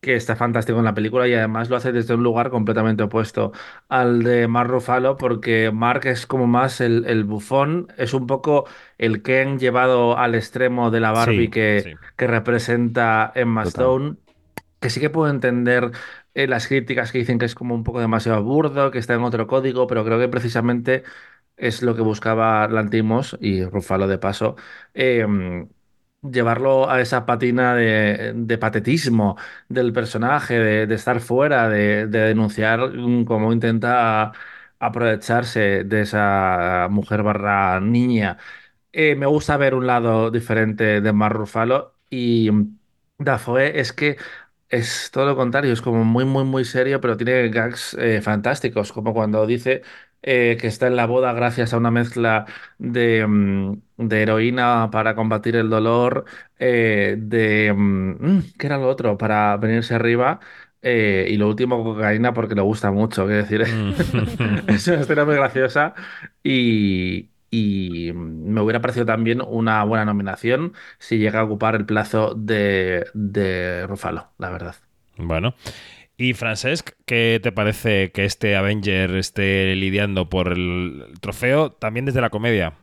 que 0.00 0.16
está 0.16 0.34
fantástico 0.34 0.78
en 0.78 0.86
la 0.86 0.94
película 0.94 1.28
y 1.28 1.34
además 1.34 1.68
lo 1.68 1.76
hace 1.76 1.92
desde 1.92 2.14
un 2.14 2.22
lugar 2.22 2.50
completamente 2.50 3.02
opuesto 3.02 3.52
al 3.88 4.22
de 4.22 4.48
Mark 4.48 4.70
Ruffalo, 4.70 5.16
porque 5.16 5.70
Mark 5.72 6.06
es 6.06 6.26
como 6.26 6.46
más 6.46 6.80
el, 6.80 7.24
bufón, 7.24 7.88
es 7.98 8.14
un 8.14 8.26
poco 8.26 8.66
el 8.96 9.22
Ken 9.22 9.58
llevado 9.58 10.16
al 10.16 10.34
extremo 10.34 10.90
de 10.90 11.00
la 11.00 11.12
Barbie 11.12 11.50
que, 11.50 11.96
que 12.16 12.26
representa 12.26 13.30
Emma 13.34 13.64
Stone, 13.64 14.16
que 14.80 14.90
sí 14.90 15.00
que 15.00 15.10
puedo 15.10 15.30
entender 15.30 15.90
eh, 16.34 16.46
las 16.46 16.66
críticas 16.66 17.12
que 17.12 17.18
dicen 17.18 17.38
que 17.38 17.44
es 17.44 17.54
como 17.54 17.74
un 17.74 17.84
poco 17.84 18.00
demasiado 18.00 18.42
burdo, 18.42 18.90
que 18.90 18.98
está 18.98 19.14
en 19.14 19.22
otro 19.22 19.46
código, 19.46 19.86
pero 19.86 20.04
creo 20.04 20.18
que 20.18 20.28
precisamente 20.28 21.02
es 21.56 21.82
lo 21.82 21.94
que 21.94 22.02
buscaba 22.02 22.66
Lantimos 22.68 23.36
y 23.40 23.64
Ruffalo 23.64 24.08
de 24.08 24.18
paso. 24.18 24.56
Em, 24.94 25.68
llevarlo 26.22 26.90
a 26.90 27.00
esa 27.00 27.26
patina 27.26 27.74
de, 27.74 28.58
patetismo 28.60 29.36
del 29.68 29.92
personaje, 29.92 30.58
de, 30.58 30.94
estar 30.94 31.20
fuera, 31.20 31.68
de, 31.68 32.06
denunciar 32.06 32.80
cómo 33.26 33.52
intenta 33.52 34.32
aprovecharse 34.78 35.84
de 35.84 36.02
esa 36.02 36.88
mujer 36.90 37.22
barra 37.22 37.80
niña. 37.80 38.38
Eh, 38.92 39.14
me 39.16 39.26
gusta 39.26 39.56
ver 39.56 39.74
un 39.74 39.86
lado 39.86 40.30
diferente 40.30 41.00
de 41.00 41.12
Mar 41.12 41.32
Ruffalo 41.34 41.94
y 42.10 42.50
Dafoe 43.18 43.78
es 43.80 43.92
que 43.92 44.16
es 44.68 45.10
todo 45.12 45.26
lo 45.26 45.36
contrario, 45.36 45.72
es 45.72 45.82
como 45.82 46.04
muy, 46.04 46.24
muy, 46.24 46.44
muy 46.44 46.64
serio, 46.64 47.00
pero 47.00 47.16
tiene 47.16 47.48
gags 47.50 47.94
eh, 47.94 48.20
fantásticos, 48.22 48.92
como 48.92 49.12
cuando 49.14 49.46
dice 49.46 49.82
eh, 50.22 50.56
que 50.60 50.66
está 50.66 50.86
en 50.86 50.96
la 50.96 51.06
boda 51.06 51.32
gracias 51.32 51.72
a 51.72 51.78
una 51.78 51.90
mezcla 51.90 52.46
de, 52.78 53.26
mm, 53.26 53.74
heroína 54.12 54.90
para 54.90 55.14
combatir 55.14 55.56
el 55.56 55.70
dolor, 55.70 56.24
eh, 56.58 57.16
de... 57.18 57.72
Mm, 57.74 58.10
mm, 58.38 58.42
¿Qué 58.58 58.66
era 58.66 58.78
lo 58.78 58.88
otro? 58.88 59.16
Para 59.18 59.56
venirse 59.56 59.94
arriba. 59.94 60.40
y 60.82 61.36
lo 61.36 61.48
último, 61.48 61.84
cocaína, 61.84 62.32
porque 62.32 62.54
le 62.54 62.62
gusta 62.62 62.90
mucho. 62.90 63.26
Quiero 63.26 63.42
decir, 63.42 63.62
es 64.66 64.88
una 64.88 65.00
escena 65.00 65.24
muy 65.24 65.34
graciosa 65.34 65.94
y, 66.42 67.30
y 67.50 68.12
me 68.14 68.60
hubiera 68.62 68.80
parecido 68.80 69.06
también 69.06 69.42
una 69.42 69.82
buena 69.84 70.04
nominación 70.04 70.72
si 70.98 71.18
llega 71.18 71.40
a 71.40 71.44
ocupar 71.44 71.74
el 71.74 71.84
plazo 71.86 72.34
de, 72.34 73.06
de 73.14 73.86
Rufalo, 73.86 74.32
la 74.38 74.50
verdad. 74.50 74.76
Bueno. 75.16 75.54
Y 76.22 76.34
Francesc, 76.34 76.90
¿qué 77.06 77.40
te 77.42 77.50
parece 77.50 78.12
que 78.12 78.26
este 78.26 78.54
Avenger 78.54 79.16
esté 79.16 79.74
lidiando 79.74 80.28
por 80.28 80.52
el 80.52 81.14
trofeo 81.22 81.72
también 81.72 82.04
desde 82.04 82.20
la 82.20 82.28
comedia? 82.28 82.74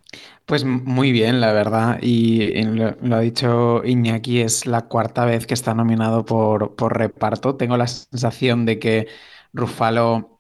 Pues 0.47 0.65
muy 0.65 1.11
bien, 1.11 1.39
la 1.39 1.53
verdad. 1.53 1.99
Y 2.01 2.63
lo, 2.63 3.15
ha 3.15 3.19
dicho 3.19 3.83
Iñaki, 3.85 4.41
es 4.41 4.65
la 4.65 4.87
cuarta 4.87 5.23
vez 5.25 5.45
que 5.45 5.53
está 5.53 5.75
nominado 5.75 6.25
por, 6.25 6.75
por 6.75 6.97
reparto. 6.97 7.55
Tengo 7.57 7.77
la 7.77 7.85
sensación 7.85 8.65
de 8.65 8.79
que 8.79 9.07
Rufalo 9.53 10.36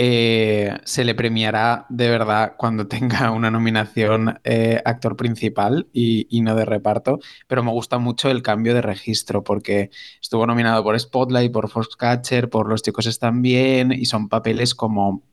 eh, 0.00 0.78
se 0.84 1.04
le 1.04 1.16
premiará 1.16 1.84
de 1.88 2.08
verdad 2.08 2.54
cuando 2.56 2.86
tenga 2.86 3.30
una 3.32 3.50
nominación 3.50 4.38
eh, 4.44 4.80
actor 4.84 5.16
principal 5.16 5.88
y, 5.92 6.40
no 6.40 6.54
de 6.54 6.64
reparto, 6.64 7.18
pero 7.48 7.64
me 7.64 7.72
gusta 7.72 7.98
mucho 7.98 8.30
el 8.30 8.42
cambio 8.42 8.74
de 8.74 8.80
registro 8.80 9.42
porque 9.42 9.90
estuvo 10.22 10.46
nominado 10.46 10.84
por 10.84 10.98
Spotlight, 10.98 11.50
por 11.50 11.68
Foxcatcher, 11.68 12.48
por 12.48 12.68
Los 12.68 12.84
chicos 12.84 13.06
están 13.06 13.42
bien 13.42 13.90
y 13.90 14.04
son 14.04 14.28
papeles 14.28 14.76
como 14.76 15.24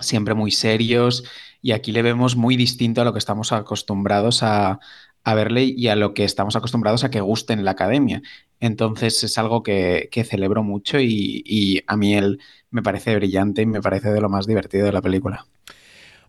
siempre 0.00 0.32
muy 0.32 0.52
serios 0.52 1.24
y 1.60 1.72
aquí 1.72 1.92
le 1.92 2.00
vemos 2.00 2.34
muy 2.34 2.56
distinto 2.56 3.02
a 3.02 3.04
lo 3.04 3.12
que 3.12 3.18
estamos 3.18 3.52
acostumbrados 3.52 4.42
a, 4.42 4.80
verle 5.26 5.64
y 5.64 5.88
a 5.88 5.96
lo 5.96 6.14
que 6.14 6.24
estamos 6.24 6.56
acostumbrados 6.56 7.04
a 7.04 7.10
que 7.10 7.20
guste 7.20 7.52
en 7.52 7.66
la 7.66 7.72
academia. 7.72 8.22
Entonces 8.60 9.22
es 9.24 9.38
algo 9.38 9.62
que, 9.62 10.08
celebro 10.28 10.62
mucho 10.62 10.98
y, 11.00 11.42
y 11.46 11.82
a 11.86 11.96
mí 11.96 12.14
él 12.14 12.40
me 12.70 12.82
parece 12.82 13.14
brillante 13.14 13.62
y 13.62 13.66
me 13.66 13.80
parece 13.80 14.10
de 14.10 14.20
lo 14.20 14.28
más 14.28 14.46
divertido 14.46 14.86
de 14.86 14.92
la 14.92 15.02
película. 15.02 15.46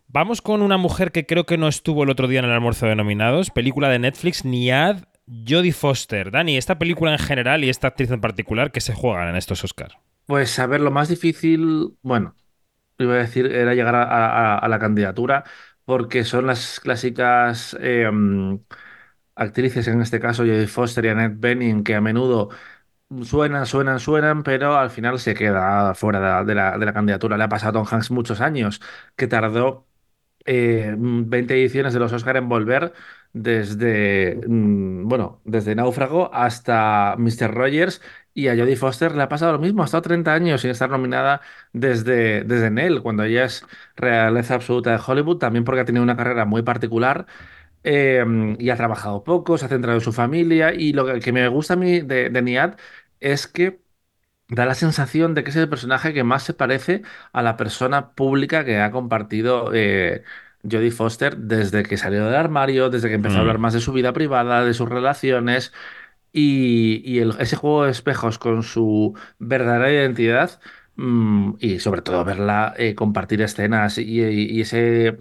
Vamos 0.08 0.42
con 0.42 0.62
una 0.62 0.78
mujer 0.78 1.12
que 1.12 1.26
creo 1.26 1.46
que 1.46 1.58
no 1.58 1.68
estuvo 1.68 2.04
el 2.04 2.10
otro 2.10 2.28
día 2.28 2.40
en 2.40 2.46
el 2.46 2.52
almuerzo 2.52 2.88
de 2.88 2.96
nominados, 2.96 3.52
película 3.52 3.90
de 3.90 4.00
Netflix, 4.00 4.44
Niad 4.44 5.04
Jodie 5.48 5.72
Foster. 5.72 6.32
Dani, 6.32 6.58
esta 6.58 6.80
película 6.80 7.12
en 7.12 7.20
general 7.20 7.64
y 7.64 7.70
esta 7.70 7.88
actriz 7.88 8.10
en 8.12 8.22
particular, 8.22 8.72
¿qué 8.72 8.82
se 8.82 8.94
juegan 8.94 9.30
en 9.30 9.36
estos 9.36 9.64
Oscars? 9.64 9.96
Pues 10.26 10.58
a 10.60 10.68
ver, 10.68 10.82
lo 10.82 10.92
más 10.92 11.10
difícil, 11.10 11.96
bueno, 12.02 12.36
iba 12.98 13.14
a 13.14 13.18
decir, 13.18 13.46
era 13.48 13.74
llegar 13.74 13.96
a, 13.96 14.68
la 14.68 14.80
candidatura, 14.80 15.44
porque 15.86 16.24
son 16.24 16.48
las 16.48 16.80
clásicas 16.80 17.78
em, 17.80 18.60
actrices, 19.40 19.88
en 19.88 20.02
este 20.02 20.20
caso 20.20 20.44
Jodie 20.44 20.68
Foster 20.68 21.06
y 21.06 21.10
Annette 21.10 21.40
Bening, 21.40 21.84
que 21.84 21.96
a 21.96 22.02
menudo 22.02 22.50
suenan, 23.24 23.66
suenan, 23.66 24.00
suenan, 24.00 24.44
pero 24.44 24.78
al 24.78 24.90
final 24.92 25.20
se 25.20 25.34
queda 25.34 25.94
fuera 25.96 26.44
de 26.44 26.56
la, 26.56 26.78
de 26.78 26.86
la, 26.86 26.94
candidatura. 26.94 27.38
Le 27.38 27.44
ha 27.46 27.50
pasado 27.50 27.80
a 27.80 27.84
Tom 27.84 27.88
Hanks 27.92 28.12
muchos 28.12 28.42
años, 28.42 28.82
que 29.16 29.28
tardó 29.28 29.88
20 30.46 31.54
eh, 31.54 31.62
ediciones 31.62 31.94
de 31.94 32.00
los 32.00 32.14
Oscar 32.14 32.38
en 32.38 32.50
volver 32.50 32.94
desde, 33.34 34.40
mm, 34.48 35.08
bueno, 35.08 35.42
desde 35.46 35.76
Náufrago 35.76 36.34
hasta 36.34 37.16
Mr. 37.18 37.54
Rogers 37.54 38.02
y 38.34 38.48
a 38.48 38.56
Jodie 38.56 38.76
Foster 38.76 39.16
le 39.16 39.24
ha 39.24 39.30
pasado 39.30 39.54
lo 39.54 39.60
mismo, 39.60 39.82
ha 39.82 39.86
estado 39.86 40.04
30 40.04 40.34
años 40.34 40.62
sin 40.62 40.72
estar 40.72 40.90
nominada 40.90 41.42
desde, 41.74 42.44
desde 42.44 42.72
Nell, 42.72 43.02
cuando 43.02 43.24
ella 43.24 43.46
es 43.46 43.66
realeza 43.96 44.56
absoluta 44.56 44.92
de 44.92 45.02
Hollywood, 45.06 45.38
también 45.38 45.66
porque 45.66 45.82
ha 45.82 45.86
tenido 45.86 46.04
una 46.04 46.16
carrera 46.18 46.46
muy 46.46 46.62
particular. 46.64 47.28
Em, 47.84 48.58
y 48.60 48.70
ha 48.72 48.76
trabajado 48.76 49.24
poco, 49.24 49.58
se 49.58 49.66
ha 49.66 49.70
centrado 49.70 49.98
en 49.98 50.04
su 50.04 50.12
familia 50.12 50.74
y 50.74 50.94
lo 50.94 51.06
que, 51.20 51.32
me 51.32 51.48
gusta 51.48 51.74
a 51.76 51.78
mí 51.78 52.02
de, 52.02 52.30
de 52.30 52.42
Niad 52.42 52.76
es 53.22 53.48
que 53.48 53.82
da 54.50 54.66
la 54.66 54.76
sensación 54.76 55.34
de 55.36 55.44
que 55.44 55.52
es 55.52 55.56
el 55.56 55.70
personaje 55.70 56.14
que 56.14 56.24
más 56.24 56.44
se 56.44 56.54
parece 56.54 57.04
a 57.34 57.42
la 57.44 57.58
persona 57.58 58.12
pública 58.14 58.66
que 58.66 58.80
ha 58.82 58.92
compartido 58.92 59.72
eh, 59.74 60.24
Jodie 60.70 60.92
Foster 60.92 61.38
desde 61.38 61.84
que 61.84 61.98
salió 61.98 62.26
del 62.26 62.36
armario, 62.36 62.90
desde 62.90 63.10
que 63.10 63.16
empezó 63.16 63.38
a 63.38 63.42
hablar 63.42 63.60
mm. 63.60 63.62
más 63.62 63.74
de 63.74 63.80
su 63.82 63.94
vida 63.94 64.14
privada, 64.14 64.66
de 64.66 64.74
sus 64.74 64.90
relaciones 64.90 65.72
y, 66.32 67.20
ese 67.40 67.56
juego 67.56 67.86
de 67.86 67.92
espejos 67.92 68.40
con 68.40 68.64
su 68.64 69.18
verdadera 69.40 69.92
identidad 69.92 70.60
mm, 70.96 71.54
y 71.60 71.80
sobre 71.80 72.02
todo 72.02 72.24
verla 72.26 72.74
eh, 72.78 72.96
compartir 72.96 73.42
escenas 73.42 73.98
y, 73.98 74.62
ese 74.62 75.18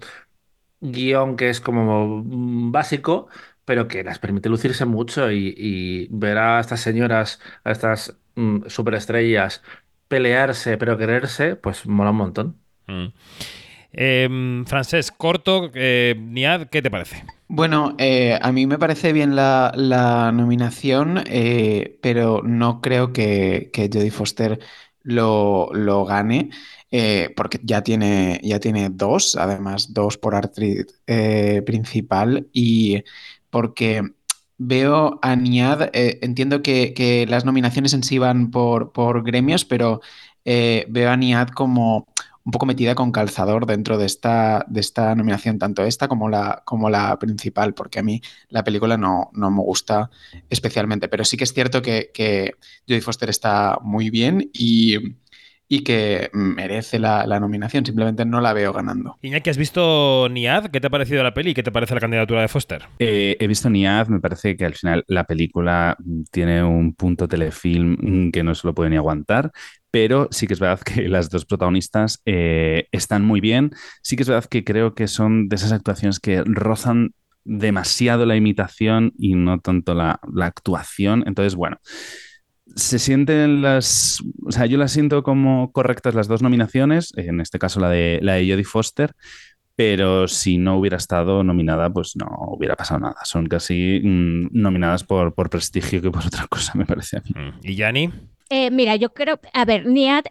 guion 0.81 1.35
que 1.35 1.49
es 1.49 1.61
como 1.61 2.23
mm, 2.23 2.71
básico, 2.71 3.27
pero 3.65 3.87
que 3.87 4.03
las 4.03 4.19
permite 4.19 4.49
lucirse 4.49 4.85
mucho 4.85 5.31
y, 5.31 6.07
ver 6.11 6.37
a 6.37 6.59
estas 6.59 6.81
señoras, 6.81 7.39
a 7.63 7.71
estas 7.71 8.17
superestrellas 8.67 9.61
pelearse 10.07 10.77
pero 10.77 10.97
quererse, 10.97 11.55
pues 11.55 11.85
mola 11.85 12.11
un 12.11 12.17
montón. 12.17 12.55
Eh, 13.93 14.63
Francés, 14.65 15.11
corto, 15.11 15.71
eh, 15.73 16.15
Niad, 16.17 16.67
¿qué 16.67 16.81
te 16.81 16.91
parece? 16.91 17.23
Bueno, 17.47 17.95
eh, 17.97 18.37
a 18.41 18.51
mí 18.51 18.67
me 18.67 18.77
parece 18.77 19.13
bien 19.13 19.35
la, 19.35 20.31
nominación, 20.33 21.23
eh, 21.25 21.97
pero 22.01 22.41
no 22.43 22.81
creo 22.81 23.11
que, 23.11 23.71
que 23.73 23.89
Jodie 23.91 24.11
Foster 24.11 24.59
lo, 25.01 26.05
gane, 26.05 26.51
porque 27.35 27.59
ya 27.63 27.83
tiene, 27.83 28.39
ya 28.43 28.59
tiene 28.59 28.89
dos, 28.89 29.35
además 29.35 29.93
dos 29.93 30.17
por 30.17 30.35
actriz 30.35 30.87
principal, 31.65 32.47
y 32.53 33.03
porque 33.49 34.03
veo 34.57 35.19
a 35.21 35.35
Niad, 35.35 35.89
entiendo 35.93 36.61
que, 36.61 37.25
las 37.29 37.45
nominaciones 37.45 37.93
en 37.93 38.03
sí 38.03 38.17
van 38.17 38.51
por, 38.51 38.91
por 38.91 39.23
gremios, 39.23 39.65
pero 39.65 40.01
veo 40.43 41.11
a 41.11 41.17
Niad 41.17 41.49
como 41.49 42.07
un 42.49 42.51
poco 42.51 42.65
metida 42.65 42.95
con 42.95 43.11
calzador 43.11 43.67
dentro 43.67 43.99
de 43.99 44.07
esta, 44.07 44.65
de 44.67 44.79
esta 44.79 45.13
nominación, 45.13 45.59
tanto 45.59 45.83
esta 45.83 46.07
como 46.07 46.29
la, 46.29 46.63
como 46.65 46.89
la 46.89 47.19
principal, 47.19 47.75
porque 47.75 47.99
a 47.99 48.03
mí 48.03 48.21
la 48.49 48.63
película 48.63 48.97
no, 48.97 49.29
no 49.33 49.51
me 49.51 49.61
gusta 49.61 50.09
especialmente, 50.49 51.09
pero 51.09 51.23
sí 51.25 51.37
que 51.37 51.43
es 51.43 51.53
cierto 51.53 51.83
que, 51.83 52.09
que 52.11 52.55
Jodie 52.87 53.01
Foster 53.01 53.29
está 53.29 53.77
muy 53.83 54.09
bien 54.09 54.49
y, 54.51 54.97
y 55.71 55.83
que 55.83 56.31
merece 56.33 56.97
la, 56.97 57.39
nominación, 57.39 57.85
simplemente 57.85 58.25
no 58.25 58.41
la 58.41 58.53
veo 58.53 58.73
ganando. 58.73 59.17
Iñaki, 59.21 59.51
¿has 59.51 59.57
visto 59.57 60.27
Niad? 60.27 60.65
¿Qué 60.71 60.81
te 60.81 60.87
ha 60.87 60.89
parecido 60.89 61.21
la 61.21 61.35
peli? 61.35 61.53
¿Qué 61.53 61.61
te 61.61 61.71
parece 61.71 61.93
la 61.93 61.99
candidatura 62.01 62.41
de 62.41 62.47
Foster? 62.47 62.87
Eh, 62.97 63.37
he 63.39 63.47
visto 63.47 63.69
Niad, 63.69 64.07
me 64.07 64.19
parece 64.19 64.57
que 64.57 64.65
al 64.65 64.73
final 64.73 65.05
la 65.07 65.25
película 65.25 65.95
tiene 66.31 66.63
un 66.63 66.95
punto 66.95 67.27
telefilm 67.27 68.31
que 68.31 68.43
no 68.43 68.55
se 68.55 68.65
lo 68.65 68.73
puede 68.73 68.89
ni 68.89 68.97
aguantar, 68.97 69.51
pero 69.91 70.27
sí 70.31 70.47
que 70.47 70.53
es 70.53 70.59
verdad 70.59 70.79
que 70.79 71.07
las 71.07 71.29
dos 71.29 71.45
protagonistas 71.45 72.19
eh, 72.25 72.87
están 72.91 73.23
muy 73.23 73.39
bien. 73.39 73.69
Sí 74.01 74.15
que 74.15 74.23
es 74.23 74.29
verdad 74.29 74.49
que 74.49 74.63
creo 74.63 74.95
que 74.95 75.07
son 75.07 75.49
de 75.49 75.55
esas 75.55 75.71
actuaciones 75.71 76.19
que 76.19 76.41
rozan 76.45 77.11
demasiado 77.43 78.25
la 78.25 78.35
imitación 78.35 79.13
y 79.19 79.35
no 79.35 79.59
tanto 79.59 79.93
la, 79.93 80.19
la 80.33 80.47
actuación. 80.47 81.23
Entonces, 81.27 81.53
bueno, 81.53 81.77
se 82.75 82.99
sienten 82.99 83.61
las. 83.61 84.23
O 84.45 84.51
sea, 84.51 84.65
yo 84.65 84.77
las 84.77 84.91
siento 84.91 85.23
como 85.23 85.71
correctas 85.71 86.15
las 86.15 86.27
dos 86.27 86.41
nominaciones, 86.41 87.13
en 87.15 87.41
este 87.41 87.59
caso 87.59 87.79
la 87.79 87.89
de, 87.89 88.19
la 88.21 88.33
de 88.35 88.49
Jodie 88.49 88.63
Foster, 88.63 89.13
pero 89.75 90.27
si 90.27 90.57
no 90.57 90.77
hubiera 90.77 90.97
estado 90.97 91.43
nominada, 91.43 91.89
pues 91.89 92.15
no 92.15 92.27
hubiera 92.49 92.75
pasado 92.75 92.99
nada. 92.99 93.17
Son 93.23 93.47
casi 93.47 94.01
mm, 94.03 94.49
nominadas 94.51 95.03
por, 95.03 95.33
por 95.33 95.49
prestigio 95.49 96.01
que 96.01 96.11
por 96.11 96.25
otra 96.25 96.47
cosa, 96.47 96.73
me 96.75 96.85
parece 96.85 97.17
a 97.17 97.21
mí. 97.21 97.31
Mm. 97.33 97.59
¿Y 97.63 97.75
Yanni? 97.75 98.11
Eh, 98.51 98.71
mira, 98.71 98.95
yo 98.95 99.13
creo, 99.13 99.39
a 99.53 99.63
ver, 99.63 99.85
Niad 99.85 100.23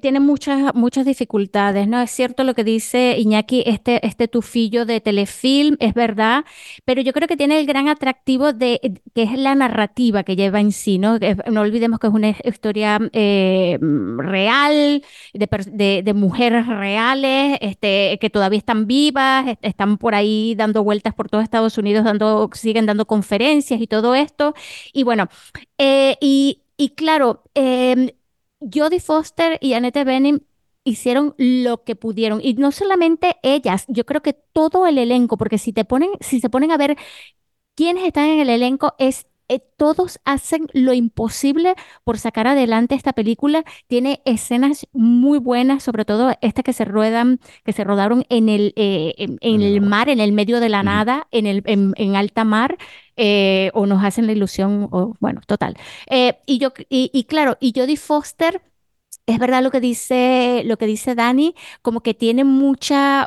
tiene 0.00 0.20
muchas, 0.20 0.74
muchas 0.74 1.04
dificultades, 1.04 1.86
¿no? 1.86 2.00
Es 2.00 2.10
cierto 2.10 2.42
lo 2.42 2.54
que 2.54 2.64
dice 2.64 3.16
Iñaki, 3.18 3.62
este, 3.66 4.06
este 4.06 4.26
tufillo 4.26 4.86
de 4.86 5.02
telefilm, 5.02 5.76
es 5.78 5.92
verdad, 5.92 6.46
pero 6.86 7.02
yo 7.02 7.12
creo 7.12 7.28
que 7.28 7.36
tiene 7.36 7.60
el 7.60 7.66
gran 7.66 7.88
atractivo 7.88 8.54
de 8.54 9.02
que 9.14 9.22
es 9.24 9.38
la 9.38 9.54
narrativa 9.54 10.22
que 10.22 10.34
lleva 10.34 10.60
en 10.60 10.72
sí, 10.72 10.96
¿no? 10.96 11.18
no 11.18 11.60
olvidemos 11.60 11.98
que 11.98 12.06
es 12.06 12.12
una 12.14 12.34
historia 12.42 13.00
eh, 13.12 13.78
real, 14.16 15.02
de, 15.34 16.02
de, 16.02 16.14
mujeres 16.14 16.66
reales, 16.66 17.58
este, 17.60 18.16
que 18.18 18.30
todavía 18.30 18.58
están 18.60 18.86
vivas, 18.86 19.58
están 19.60 19.98
por 19.98 20.14
ahí 20.14 20.54
dando 20.56 20.82
vueltas 20.84 21.12
por 21.12 21.28
todo 21.28 21.42
Estados 21.42 21.76
Unidos, 21.76 22.06
siguen 22.54 22.86
dando 22.86 23.06
conferencias 23.06 23.78
y 23.78 23.86
todo 23.86 24.14
esto. 24.14 24.54
Y 24.94 25.02
bueno, 25.02 25.28
eh, 25.76 26.16
y 26.22 26.62
y 26.78 26.90
claro, 26.90 27.44
eh, 27.56 28.16
Jodie 28.60 29.00
Foster 29.00 29.58
y 29.62 29.74
Annette 29.74 30.04
Bening 30.06 30.46
hicieron 30.84 31.34
lo 31.38 31.84
que 31.84 31.96
pudieron. 31.96 32.40
Y 32.42 32.54
no 32.54 32.72
solamente 32.72 33.36
ellas, 33.44 33.86
yo 33.88 34.06
creo 34.06 34.22
que 34.22 34.34
todo 34.34 34.86
el 34.88 34.98
elenco, 34.98 35.38
porque 35.38 35.58
si 35.58 35.74
te 35.74 35.84
ponen, 35.86 36.10
si 36.20 36.40
se 36.40 36.50
ponen 36.50 36.72
a 36.72 36.78
ver 36.78 36.96
quiénes 37.76 38.04
están 38.06 38.26
en 38.28 38.40
el 38.40 38.50
elenco, 38.50 38.96
es 39.00 39.27
eh, 39.48 39.60
todos 39.76 40.20
hacen 40.24 40.68
lo 40.72 40.92
imposible 40.92 41.74
por 42.04 42.18
sacar 42.18 42.46
adelante 42.46 42.94
esta 42.94 43.12
película. 43.12 43.64
Tiene 43.86 44.20
escenas 44.24 44.86
muy 44.92 45.38
buenas, 45.38 45.82
sobre 45.82 46.04
todo 46.04 46.32
estas 46.40 46.64
que 46.64 46.72
se 46.72 46.84
ruedan, 46.84 47.40
que 47.64 47.72
se 47.72 47.84
rodaron 47.84 48.24
en 48.28 48.48
el, 48.48 48.72
eh, 48.76 49.14
en, 49.18 49.62
el 49.62 49.80
mar, 49.80 50.08
en 50.08 50.20
el 50.20 50.32
medio 50.32 50.60
de 50.60 50.68
la 50.68 50.82
nada, 50.82 51.28
en, 51.30 51.46
el, 51.46 51.62
en 51.66 52.16
alta 52.16 52.44
mar. 52.44 52.78
Eh, 53.20 53.72
o 53.74 53.86
nos 53.86 54.04
hacen 54.04 54.26
la 54.26 54.32
ilusión, 54.32 54.88
o 54.92 55.14
bueno, 55.18 55.40
total. 55.46 55.76
Y 56.46 56.58
yo, 56.58 56.72
y, 56.88 57.24
claro, 57.24 57.56
y 57.60 57.72
Jodie 57.74 57.96
Foster, 57.96 58.62
es 59.26 59.38
verdad 59.38 59.62
lo 59.62 59.70
que 59.70 59.80
dice, 59.80 60.62
lo 60.64 60.78
que 60.78 60.86
dice 60.86 61.14
Dani, 61.14 61.54
como 61.82 62.00
que 62.00 62.14
tiene 62.14 62.44
mucha, 62.44 63.26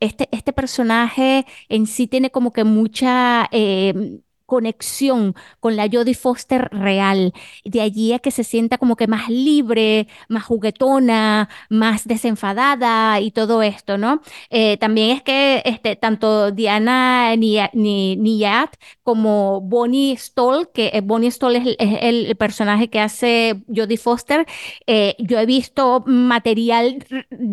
este, 0.00 0.28
este 0.32 0.52
personaje 0.52 1.46
en 1.68 1.86
sí 1.86 2.06
tiene 2.06 2.30
como 2.30 2.52
que 2.52 2.64
mucha 2.64 3.48
eh, 3.52 4.20
conexión 4.54 5.34
con 5.58 5.74
la 5.74 5.88
Jodie 5.92 6.14
Foster 6.14 6.68
real. 6.70 7.32
De 7.64 7.80
allí 7.80 8.12
a 8.12 8.20
que 8.20 8.30
se 8.30 8.44
sienta 8.44 8.78
como 8.78 8.94
que 8.94 9.08
más 9.08 9.28
libre, 9.28 10.06
más 10.28 10.44
juguetona, 10.44 11.48
más 11.68 12.06
desenfadada 12.06 13.18
y 13.20 13.32
todo 13.32 13.62
esto, 13.62 13.98
¿no? 13.98 14.20
Eh, 14.50 14.76
también 14.76 15.10
es 15.10 15.22
que 15.22 15.60
este, 15.64 15.96
tanto 15.96 16.52
Diana 16.52 17.34
ni, 17.34 17.58
ni, 17.72 18.44
como 19.02 19.60
Bonnie 19.60 20.16
Stoll, 20.16 20.70
que 20.72 20.90
eh, 20.94 21.00
Bonnie 21.00 21.32
Stoll 21.32 21.56
es, 21.56 21.76
el, 21.78 22.36
personaje 22.36 22.88
que 22.88 23.00
hace 23.00 23.62
Jodie 23.74 23.96
Foster, 23.96 24.46
eh, 24.86 25.16
yo 25.18 25.40
he 25.40 25.46
visto 25.46 26.04
material 26.06 27.04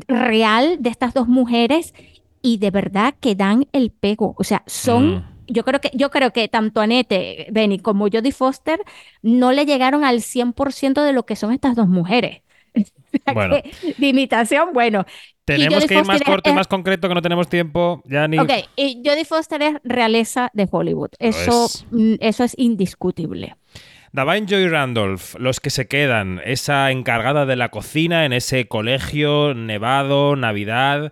real 0.07 0.77
de 0.79 0.89
estas 0.89 1.15
dos 1.15 1.27
mujeres 1.27 1.95
y 2.43 2.57
de 2.57 2.69
verdad 2.69 3.15
que 3.19 3.33
dan 3.33 3.67
el 3.73 3.89
pego, 3.89 4.35
o 4.37 4.43
sea, 4.43 4.61
son... 4.67 5.30
Yo 5.51 5.63
creo 5.63 5.81
que, 5.81 5.91
yo 5.93 6.09
creo 6.09 6.31
que 6.31 6.47
tanto 6.47 6.81
Annette 6.81 7.47
Benny 7.51 7.79
como 7.79 8.07
Jodie 8.11 8.31
Foster 8.31 8.79
no 9.21 9.51
le 9.51 9.65
llegaron 9.65 10.03
al 10.03 10.21
100% 10.21 11.03
de 11.03 11.13
lo 11.13 11.25
que 11.25 11.35
son 11.35 11.51
estas 11.51 11.75
dos 11.75 11.87
mujeres. 11.87 12.41
Bueno. 13.33 13.57
de 13.97 14.07
imitación, 14.07 14.69
bueno. 14.73 15.05
Tenemos 15.43 15.85
que 15.85 15.95
ir 15.95 16.05
más 16.05 16.21
corto 16.21 16.49
y 16.49 16.53
más 16.53 16.67
concreto 16.67 17.09
que 17.09 17.13
no 17.13 17.21
tenemos 17.21 17.49
tiempo. 17.49 18.01
Ya 18.05 18.25
ni... 18.25 18.39
Ok, 18.39 18.51
y 18.77 19.01
Jodie 19.05 19.25
Foster 19.25 19.61
es 19.61 19.75
realeza 19.83 20.49
de 20.53 20.65
Hollywood. 20.71 21.09
Eso, 21.19 21.67
mm, 21.91 22.13
eso 22.21 22.45
es 22.45 22.53
indiscutible. 22.57 23.55
Davine 24.13 24.45
Joy 24.45 24.67
Randolph, 24.67 25.35
los 25.39 25.59
que 25.59 25.69
se 25.69 25.87
quedan, 25.87 26.41
esa 26.45 26.91
encargada 26.91 27.45
de 27.45 27.55
la 27.55 27.69
cocina 27.69 28.25
en 28.25 28.33
ese 28.33 28.67
colegio 28.67 29.53
nevado, 29.53 30.35
Navidad 30.35 31.11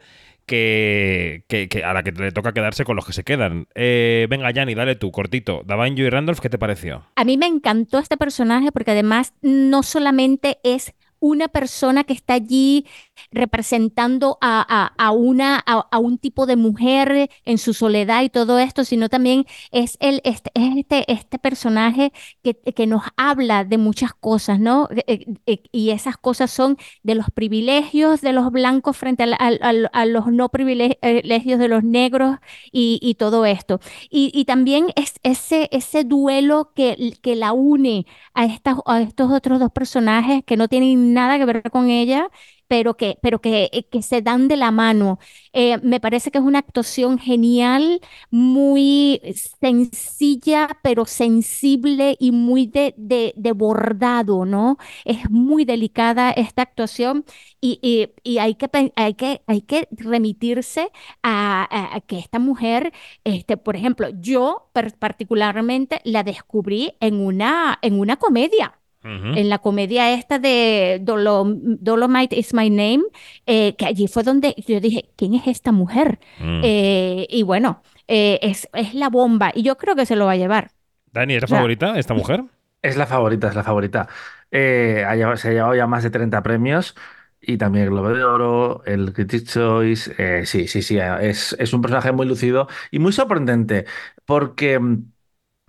que, 0.49 1.83
a 1.85 1.93
la 1.93 2.03
que 2.03 2.11
le 2.11 2.31
toca 2.31 2.53
quedarse 2.53 2.83
con 2.83 2.95
los 2.95 3.05
que 3.05 3.13
se 3.13 3.23
quedan. 3.23 3.67
Eh, 3.75 4.27
venga, 4.29 4.51
Yanni, 4.51 4.73
dale 4.73 4.95
tú, 4.95 5.11
cortito. 5.11 5.61
Davanjo 5.65 6.01
y 6.01 6.09
Randolph, 6.09 6.39
¿qué 6.39 6.49
te 6.49 6.57
pareció? 6.57 7.05
A 7.15 7.23
mí 7.23 7.37
me 7.37 7.45
encantó 7.45 7.99
este 7.99 8.17
personaje 8.17 8.71
porque 8.71 8.91
además 8.91 9.33
no 9.41 9.83
solamente 9.83 10.59
es 10.63 10.93
una 11.19 11.47
persona 11.47 12.03
que 12.03 12.13
está 12.13 12.35
allí 12.35 12.85
representando 13.31 14.37
a, 14.41 15.11
una, 15.11 15.57
a, 15.57 15.99
un 15.99 16.17
tipo 16.17 16.45
de 16.45 16.55
mujer 16.55 17.29
en 17.45 17.57
su 17.57 17.73
soledad 17.73 18.23
y 18.23 18.29
todo 18.29 18.59
esto, 18.59 18.83
sino 18.83 19.09
también 19.09 19.45
es, 19.71 19.97
el, 19.99 20.21
este, 20.23 20.51
este, 20.55 21.11
este 21.11 21.39
personaje 21.39 22.13
que, 22.43 22.55
que, 22.55 22.87
nos 22.87 23.03
habla 23.17 23.65
de 23.65 23.77
muchas 23.77 24.13
cosas, 24.13 24.59
¿no? 24.59 24.87
Eh, 25.07 25.25
eh, 25.45 25.63
y 25.71 25.91
esas 25.91 26.17
cosas 26.17 26.49
son 26.49 26.77
de 27.03 27.15
los 27.15 27.29
privilegios 27.31 28.21
de 28.21 28.33
los 28.33 28.51
blancos 28.51 28.97
frente 28.97 29.23
a, 29.23 30.05
los 30.05 30.27
no 30.27 30.49
privilegios 30.49 31.59
de 31.59 31.67
los 31.67 31.83
negros 31.83 32.37
y, 32.71 33.15
todo 33.19 33.45
esto. 33.45 33.79
Y, 34.09 34.45
también 34.45 34.87
es 34.95 35.15
ese, 35.23 35.67
ese 35.71 36.03
duelo 36.03 36.71
que, 36.75 37.13
que 37.21 37.35
la 37.35 37.53
une 37.53 38.05
a, 38.33 38.45
estas, 38.45 38.77
a 38.85 39.01
estos 39.01 39.31
otros 39.31 39.59
dos 39.59 39.71
personajes 39.71 40.43
que 40.45 40.57
no 40.57 40.67
tienen 40.67 41.08
nada 41.13 41.37
que 41.37 41.45
ver 41.45 41.63
con 41.71 41.89
ella 41.89 42.29
pero 42.69 42.95
que, 42.95 43.17
pero 43.21 43.41
que, 43.41 43.69
eh, 43.73 43.87
que 43.89 44.03
se 44.03 44.21
dan 44.21 44.47
de 44.47 44.55
la 44.55 44.69
mano. 44.71 45.17
Eh, 45.53 45.79
me 45.81 45.99
parece 45.99 46.29
que 46.31 46.37
es 46.37 46.43
una 46.43 46.59
actuación 46.59 47.17
genial, 47.17 47.99
muy 48.29 49.19
sencilla, 49.59 50.77
pero 50.83 51.05
sensible 51.05 52.15
y 52.19 52.31
muy 52.31 52.67
de, 52.67 52.93
de, 52.95 53.51
bordado, 53.53 54.45
¿no? 54.45 54.77
Es 55.03 55.29
muy 55.31 55.65
delicada 55.65 56.29
esta 56.31 56.61
actuación 56.61 57.25
y, 57.59 57.79
y, 58.23 58.37
hay, 58.37 58.53
que, 58.55 58.69
hay, 58.95 59.13
que, 59.15 59.41
hay 59.47 59.61
que 59.61 59.87
remitirse 59.91 60.91
a, 61.23 62.01
que 62.07 62.19
esta 62.19 62.37
mujer, 62.39 62.93
este, 63.23 63.57
por 63.57 63.75
ejemplo, 63.75 64.09
yo 64.19 64.69
particularmente 64.99 66.01
la 66.03 66.23
descubrí 66.23 66.93
en 66.99 67.15
una, 67.19 67.79
en 67.81 67.99
una 67.99 68.17
comedia 68.17 68.78
en 69.03 69.49
la 69.49 69.59
comedia 69.59 70.13
esta 70.13 70.39
de 70.39 71.01
Dolomite 71.01 72.37
is 72.37 72.53
My 72.53 72.69
Name, 72.69 73.03
eh, 73.45 73.75
que 73.77 73.85
allí 73.85 74.07
fue 74.07 74.23
donde 74.23 74.55
yo 74.67 74.79
dije, 74.81 75.09
¿quién 75.15 75.33
es 75.35 75.47
esta 75.47 75.71
mujer? 75.71 76.19
Mm. 76.39 76.61
Eh, 76.63 77.27
y 77.29 77.43
bueno, 77.43 77.81
eh, 78.07 78.39
es, 78.41 78.67
la 78.93 79.09
bomba 79.09 79.51
y 79.53 79.63
yo 79.63 79.77
creo 79.77 79.95
que 79.95 80.05
se 80.05 80.15
lo 80.15 80.25
va 80.25 80.33
a 80.33 80.37
llevar. 80.37 80.71
Dani, 81.11 81.35
¿es 81.35 81.41
la 81.41 81.47
favorita 81.47 81.97
esta 81.97 82.13
mujer? 82.13 82.43
Es 82.81 82.97
la 82.97 83.05
favorita, 83.05 83.47
es 83.47 83.55
la 83.55 83.63
favorita. 83.63 84.07
se 84.51 85.05
ha 85.05 85.51
llevado 85.51 85.75
ya 85.75 85.87
más 85.87 86.03
de 86.03 86.09
30 86.09 86.43
premios 86.43 86.95
y 87.41 87.57
también 87.57 87.85
el 87.85 87.91
Globo 87.91 88.09
de 88.09 88.23
Oro, 88.23 88.83
el 88.85 89.13
Critics 89.13 89.53
Choice. 89.53 90.45
sí, 90.45 90.67
sí, 90.67 90.81
sí, 90.81 90.99
es, 90.99 91.55
es 91.57 91.73
un 91.73 91.81
personaje 91.81 92.11
muy 92.11 92.27
lucido 92.27 92.67
y 92.91 92.99
muy 92.99 93.13
sorprendente 93.13 93.85
porque 94.25 94.77
mm, 94.77 95.03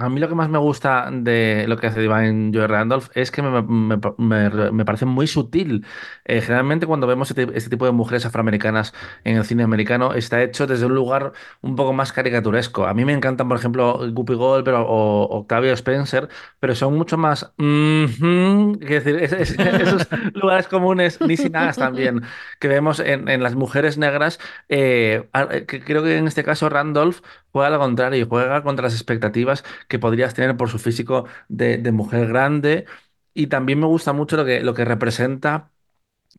a 0.01 0.09
mí 0.09 0.19
lo 0.19 0.29
que 0.29 0.35
más 0.35 0.49
me 0.49 0.59
gusta 0.59 1.11
de 1.13 1.67
lo 1.69 1.77
que 1.77 1.87
hace 1.87 2.01
Divine 2.01 2.53
Joy 2.53 2.67
Randolph 2.67 3.09
es 3.15 3.31
que 3.31 3.43
me, 3.43 4.85
parece 4.85 5.05
muy 5.05 5.27
sutil. 5.27 5.85
Eh, 6.25 6.41
generalmente 6.41 6.87
cuando 6.87 7.07
vemos 7.07 7.31
este, 7.31 7.47
este, 7.55 7.69
tipo 7.69 7.85
de 7.85 7.93
mujeres 7.93 8.25
afroamericanas 8.25 8.95
en 9.25 9.37
el 9.37 9.45
cine 9.45 9.63
americano 9.63 10.15
está 10.15 10.43
hecho 10.43 10.67
desde 10.67 10.87
un 10.87 10.95
lugar 10.95 11.33
un 11.61 11.77
poco 11.77 11.93
más 11.93 12.13
caricaturesco. 12.13 12.87
A 12.87 12.95
mí 12.95 13.05
me 13.05 13.13
encantan, 13.13 13.47
por 13.49 13.59
ejemplo, 13.59 14.01
Guppy 14.11 14.35
Gold 14.35 14.69
o 14.69 15.29
Octavio 15.31 15.75
Spencer, 15.75 16.31
pero 16.61 16.75
son 16.75 16.97
mucho 16.97 17.19
más... 17.19 17.53
decir, 17.59 19.17
esos 19.23 20.09
lugares 20.35 20.67
comunes, 20.69 21.21
ni 21.21 21.37
nada 21.51 21.73
también, 21.73 22.23
que 22.59 22.69
vemos 22.69 23.01
en, 23.01 23.43
las 23.43 23.55
mujeres 23.55 23.99
negras, 23.99 24.41
eh, 24.71 25.29
que 25.69 25.81
creo 25.83 26.03
que 26.03 26.17
en 26.17 26.27
este 26.27 26.43
caso 26.43 26.71
Randolph 26.71 27.21
juega 27.53 27.69
al 27.69 27.79
contrario, 27.79 28.27
juega 28.29 28.63
contra 28.63 28.85
las 28.85 28.95
expectativas 28.95 29.65
que 29.89 29.99
podrías 29.99 30.35
tener 30.35 30.57
por 30.57 30.69
su 30.69 30.79
físico 30.79 31.27
de, 31.49 31.79
mujer 31.93 32.27
grande. 32.29 32.87
Y 33.35 33.47
también 33.49 33.81
me 33.81 33.87
gusta 33.87 34.13
mucho 34.13 34.37
lo 34.37 34.45
que, 34.45 34.61
lo 34.63 34.75
que 34.75 34.85
representa 34.85 35.71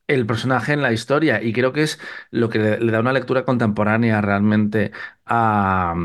el 0.07 0.25
personaje 0.25 0.73
en 0.73 0.81
la 0.81 0.91
historia 0.93 1.41
y 1.41 1.53
creo 1.53 1.73
que 1.73 1.83
es 1.83 1.99
lo 2.31 2.49
que 2.49 2.59
le, 2.59 2.91
da 2.91 2.99
una 2.99 3.13
lectura 3.13 3.45
contemporánea 3.45 4.21
realmente 4.21 4.91
a, 5.25 5.95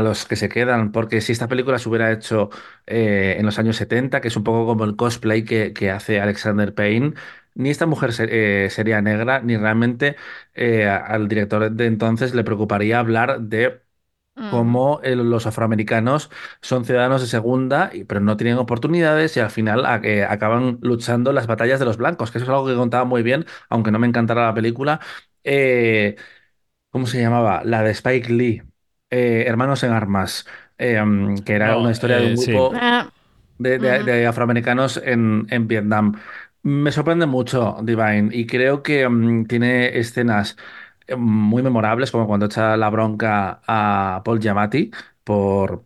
los 0.00 0.26
que 0.26 0.36
se 0.36 0.48
quedan, 0.48 0.92
porque 0.92 1.20
si 1.22 1.32
esta 1.32 1.48
película 1.48 1.78
se 1.78 1.88
hubiera 1.88 2.12
hecho 2.12 2.50
eh, 2.86 3.36
en 3.38 3.46
los 3.46 3.58
años 3.58 3.76
70, 3.76 4.20
que 4.20 4.28
es 4.28 4.36
un 4.36 4.44
poco 4.44 4.66
como 4.66 4.84
el 4.84 4.96
cosplay 4.96 5.44
que, 5.44 5.90
hace 5.90 6.20
Alexander 6.20 6.74
Payne, 6.74 7.14
ni 7.54 7.70
esta 7.70 7.86
mujer 7.86 8.10
eh, 8.18 8.68
sería 8.70 9.00
negra, 9.00 9.40
ni 9.40 9.56
realmente 9.56 10.16
eh, 10.54 10.86
al 10.86 11.28
director 11.28 11.70
de 11.70 11.86
entonces 11.86 12.34
le 12.34 12.44
preocuparía 12.44 12.98
hablar 12.98 13.40
de 13.40 13.85
como 14.50 15.00
los 15.02 15.46
afroamericanos 15.46 16.30
son 16.60 16.84
ciudadanos 16.84 17.22
de 17.22 17.26
segunda, 17.26 17.90
pero 18.06 18.20
no 18.20 18.36
tienen 18.36 18.58
oportunidades 18.58 19.36
y 19.36 19.40
al 19.40 19.50
final 19.50 19.86
acaban 19.86 20.78
luchando 20.82 21.32
las 21.32 21.46
batallas 21.46 21.78
de 21.78 21.86
los 21.86 21.96
blancos, 21.96 22.30
que 22.30 22.38
eso 22.38 22.44
es 22.44 22.50
algo 22.50 22.66
que 22.66 22.74
contaba 22.74 23.04
muy 23.04 23.22
bien, 23.22 23.46
aunque 23.70 23.90
no 23.90 23.98
me 23.98 24.06
encantara 24.06 24.46
la 24.46 24.54
película. 24.54 25.00
Eh, 25.42 26.16
¿cómo 26.90 27.06
se 27.06 27.20
llamaba? 27.20 27.62
La 27.64 27.82
de 27.82 27.90
Spike 27.90 28.32
Lee, 28.32 28.62
eh, 29.10 29.44
Hermanos 29.46 29.82
en 29.82 29.92
Armas, 29.92 30.46
eh, 30.78 31.02
que 31.44 31.52
era 31.52 31.76
una 31.76 31.90
historia 31.90 32.16
de 32.16 32.34
un 32.34 32.36
grupo 32.36 32.72
ah. 32.74 33.10
de, 33.58 34.26
afroamericanos 34.26 34.96
en, 35.04 35.46
en 35.50 35.68
Vietnam. 35.68 36.18
Me 36.62 36.90
sorprende 36.90 37.26
mucho 37.26 37.76
Divine 37.82 38.30
y 38.32 38.46
creo 38.46 38.82
que 38.82 39.08
mm, 39.08 39.46
tiene 39.46 39.98
escenas 39.98 40.56
muy 41.16 41.62
memorables, 41.62 42.10
como 42.10 42.26
cuando 42.26 42.46
echa 42.46 42.76
la 42.76 42.90
bronca 42.90 43.60
a 43.66 44.22
Paul 44.24 44.40
Giamatti 44.40 44.90
por 45.24 45.84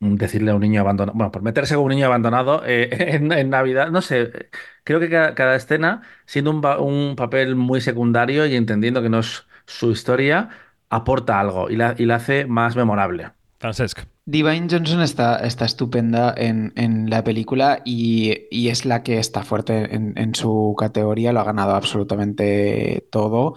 decirle 0.00 0.50
a 0.50 0.54
un 0.54 0.60
niño 0.60 0.80
abandonado, 0.80 1.16
bueno, 1.16 1.32
por 1.32 1.42
meterse 1.42 1.74
con 1.74 1.84
un 1.84 1.90
niño 1.90 2.06
abandonado 2.06 2.62
eh, 2.66 2.88
en, 3.14 3.50
Navidad, 3.50 3.90
no 3.90 4.02
sé, 4.02 4.50
creo 4.84 5.00
que 5.00 5.08
cada, 5.08 5.56
escena, 5.56 6.02
siendo 6.26 6.50
un, 6.50 7.16
papel 7.16 7.56
muy 7.56 7.80
secundario 7.80 8.46
y 8.46 8.56
entendiendo 8.56 9.02
que 9.02 9.08
no 9.08 9.20
es 9.20 9.46
su 9.66 9.90
historia, 9.90 10.50
aporta 10.88 11.40
algo 11.40 11.70
y 11.70 11.76
la, 11.76 11.94
y 11.98 12.06
la 12.06 12.16
hace 12.16 12.46
más 12.46 12.76
memorable. 12.76 13.32
Francesc. 13.58 14.00
Divine 14.24 14.68
Johnson 14.70 15.00
está, 15.00 15.38
está 15.38 15.64
estupenda 15.64 16.34
en, 16.36 17.08
la 17.10 17.24
película 17.24 17.80
y, 17.84 18.46
es 18.50 18.84
la 18.84 19.02
que 19.02 19.18
está 19.18 19.42
fuerte 19.42 19.94
en, 19.94 20.12
en, 20.16 20.34
su 20.34 20.76
categoría, 20.78 21.32
lo 21.32 21.40
ha 21.40 21.44
ganado 21.44 21.74
absolutamente 21.74 23.08
todo. 23.10 23.56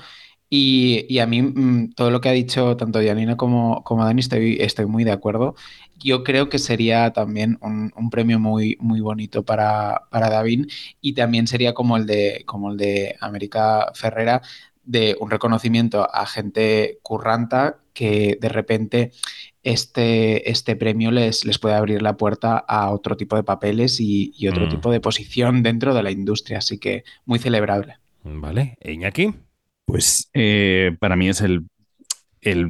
Y, 0.53 1.17
a 1.19 1.25
mí 1.27 1.41
mm, 1.41 1.93
todo 1.93 2.11
lo 2.11 2.19
que 2.19 2.27
ha 2.27 2.33
dicho 2.33 2.75
tanto 2.75 2.99
Dianina 2.99 3.37
como, 3.37 3.85
como 3.85 4.03
Dani 4.03 4.19
estoy, 4.19 4.57
estoy 4.59 4.85
muy 4.85 5.05
de 5.05 5.13
acuerdo. 5.13 5.55
Yo 5.97 6.25
creo 6.25 6.49
que 6.49 6.59
sería 6.59 7.13
también 7.13 7.57
un, 7.61 8.09
premio 8.09 8.37
muy, 8.37 8.75
muy 8.81 8.99
bonito 8.99 9.45
para, 9.45 10.01
para 10.11 10.29
David 10.29 10.67
y 10.99 11.13
también 11.13 11.47
sería 11.47 11.73
como 11.73 11.95
el 11.95 12.05
de, 12.05 12.43
como 12.45 12.71
el 12.71 12.77
de 12.77 13.15
América 13.21 13.93
Ferrera 13.95 14.41
de 14.83 15.15
un 15.21 15.31
reconocimiento 15.31 16.13
a 16.13 16.25
gente 16.25 16.99
curranta 17.01 17.77
que 17.93 18.37
de 18.41 18.49
repente 18.49 19.11
este, 19.63 20.51
este 20.51 20.75
premio 20.75 21.11
les, 21.11 21.45
les 21.45 21.59
puede 21.59 21.75
abrir 21.75 22.01
la 22.01 22.17
puerta 22.17 22.57
a 22.57 22.91
otro 22.91 23.15
tipo 23.15 23.37
de 23.37 23.43
papeles 23.43 24.01
y, 24.01 24.33
otro 24.49 24.65
mm. 24.65 24.69
tipo 24.69 24.91
de 24.91 24.99
posición 24.99 25.63
dentro 25.63 25.93
de 25.93 26.03
la 26.03 26.11
industria. 26.11 26.57
Así 26.57 26.77
que 26.77 27.05
muy 27.25 27.39
celebrable. 27.39 27.99
Vale, 28.23 28.77
Iñaki. 28.83 29.33
Pues 29.91 30.29
eh, 30.33 30.95
para 31.01 31.17
mí 31.17 31.27
es 31.27 31.41
el, 31.41 31.67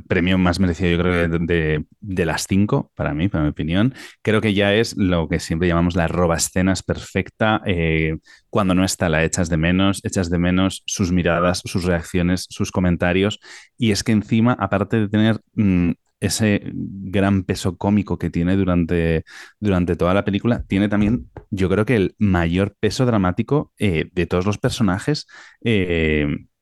premio 0.08 0.40
más 0.40 0.60
merecido, 0.60 0.90
yo 0.90 0.98
creo, 0.98 1.30
de, 1.30 2.26
las 2.26 2.48
cinco, 2.48 2.92
para 2.96 3.14
mí, 3.14 3.30
para 3.30 3.44
mi 3.44 3.52
opinión. 3.52 3.94
Creo 4.24 4.42
que 4.42 4.56
ya 4.56 4.74
es 4.74 4.98
lo 4.98 5.30
que 5.30 5.40
siempre 5.40 5.68
llamamos 5.68 5.96
la 5.96 6.08
roba 6.08 6.38
escenas 6.38 6.82
perfecta. 6.82 7.62
Eh, 7.68 8.18
cuando 8.50 8.74
no 8.74 8.84
está, 8.84 9.08
la 9.08 9.24
echas 9.24 9.50
de 9.50 9.58
menos, 9.58 10.04
echas 10.04 10.32
de 10.32 10.40
menos 10.40 10.82
sus 10.88 11.12
miradas, 11.12 11.62
sus 11.64 11.84
reacciones, 11.84 12.48
sus 12.50 12.72
comentarios. 12.72 13.40
Y 13.78 13.92
es 13.92 14.04
que 14.04 14.14
encima, 14.14 14.54
aparte 14.60 15.02
de 15.02 15.08
tener 15.08 15.42
mm, 15.54 15.92
ese 16.22 16.72
gran 16.74 17.44
peso 17.44 17.78
cómico 17.78 18.18
que 18.18 18.32
tiene 18.32 18.56
durante, 18.56 19.26
durante 19.60 19.96
toda 19.96 20.16
la 20.16 20.26
película, 20.26 20.64
tiene 20.64 20.90
también, 20.90 21.30
yo 21.52 21.70
creo 21.70 21.86
que 21.86 21.98
el 21.98 22.16
mayor 22.18 22.76
peso 22.80 23.06
dramático 23.06 23.74
eh, 23.78 24.10
de 24.12 24.26
todos 24.26 24.48
los 24.48 24.58
personajes 24.58 25.28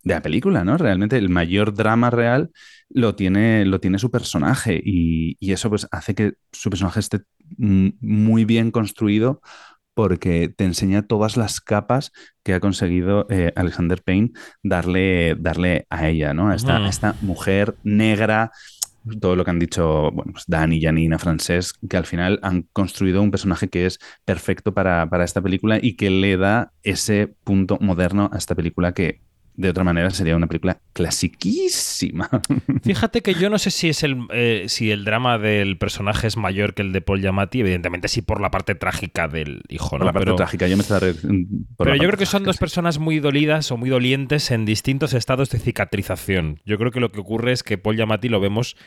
de 0.10 0.16
la 0.16 0.22
película, 0.22 0.64
¿no? 0.64 0.78
Realmente 0.78 1.18
el 1.18 1.30
mayor 1.30 1.74
drama 1.74 2.10
real 2.10 2.52
lo 2.90 3.16
tiene, 3.16 3.66
lo 3.66 3.80
tiene 3.80 4.00
su 4.00 4.10
personaje 4.12 4.82
y, 4.84 5.38
eso 5.52 5.70
pues 5.70 5.88
hace 5.92 6.16
que 6.16 6.34
su 6.52 6.70
personaje 6.70 7.00
esté 7.00 7.20
muy 7.58 8.46
bien 8.46 8.72
construido 8.72 9.42
porque 9.94 10.50
te 10.50 10.64
enseña 10.66 11.04
todas 11.04 11.36
las 11.38 11.62
capas 11.62 12.12
que 12.44 12.54
ha 12.54 12.60
conseguido 12.60 13.28
eh, 13.30 13.52
Alexander 13.56 14.02
Payne 14.02 14.32
darle, 14.64 15.36
darle 15.36 15.86
a 15.90 16.08
ella, 16.08 16.34
¿no? 16.34 16.50
A 16.50 16.56
esta, 16.56 16.88
esta 16.88 17.16
mujer 17.22 17.76
negra, 17.84 18.52
todo 19.20 19.36
lo 19.36 19.44
que 19.44 19.52
han 19.52 19.60
dicho 19.60 20.12
bueno, 20.12 20.32
pues 20.34 20.46
Dani, 20.48 20.82
Janina, 20.82 21.20
Francesc, 21.20 21.76
que 21.88 21.98
al 21.98 22.06
final 22.06 22.40
han 22.44 22.64
construido 22.74 23.22
un 23.22 23.32
personaje 23.32 23.68
que 23.68 23.86
es 23.86 24.00
perfecto 24.26 24.74
para, 24.74 25.08
para, 25.10 25.26
esta 25.26 25.42
película 25.42 25.80
y 25.82 25.96
que 25.96 26.10
le 26.10 26.38
da 26.38 26.72
ese 26.84 27.36
punto 27.44 27.78
moderno 27.82 28.30
a 28.32 28.38
esta 28.38 28.56
película 28.56 28.94
que 28.94 29.22
de 29.60 29.70
otra 29.70 29.84
manera 29.84 30.10
sería 30.10 30.38
una 30.38 30.48
película 30.48 30.80
clasiquísima. 30.94 32.30
Fíjate 32.84 33.22
que 33.22 33.34
yo 33.34 33.50
no 33.50 33.60
sé 33.60 33.72
si 33.72 33.90
es 33.90 34.04
el 34.04 34.26
eh, 34.32 34.66
si 34.70 34.90
el 34.90 35.04
drama 35.04 35.38
del 35.38 35.78
personaje 35.78 36.28
es 36.28 36.38
mayor 36.38 36.74
que 36.74 36.82
el 36.82 36.94
de 36.94 37.02
Paul 37.02 37.20
Giamatti, 37.20 37.60
evidentemente 37.60 38.08
sí 38.08 38.22
por 38.22 38.40
la 38.40 38.52
parte 38.52 38.74
trágica 38.74 39.28
del 39.28 39.64
hijo, 39.68 40.00
¿no? 40.00 40.06
la 40.06 40.14
parte 40.14 40.32
trágica, 40.32 40.66
yo 40.68 40.78
me 40.78 40.84
estaba 40.84 41.02
Pero 41.02 41.96
yo 41.96 42.04
creo 42.04 42.18
que 42.18 42.26
son 42.26 42.46
dos 42.46 42.56
personas 42.56 43.00
muy 43.00 43.20
dolidas 43.20 43.70
o 43.74 43.76
muy 43.76 43.90
dolientes 43.90 44.50
en 44.52 44.64
distintos 44.64 45.14
estados 45.14 45.50
de 45.50 45.60
cicatrización. 45.60 46.62
Yo 46.66 46.78
creo 46.78 46.92
que 46.92 47.02
lo 47.02 47.12
que 47.12 47.20
ocurre 47.20 47.52
es 47.52 47.62
que 47.62 47.78
Paul 47.78 47.98
Giamatti 47.98 48.30
lo 48.30 48.40
vemos 48.40 48.78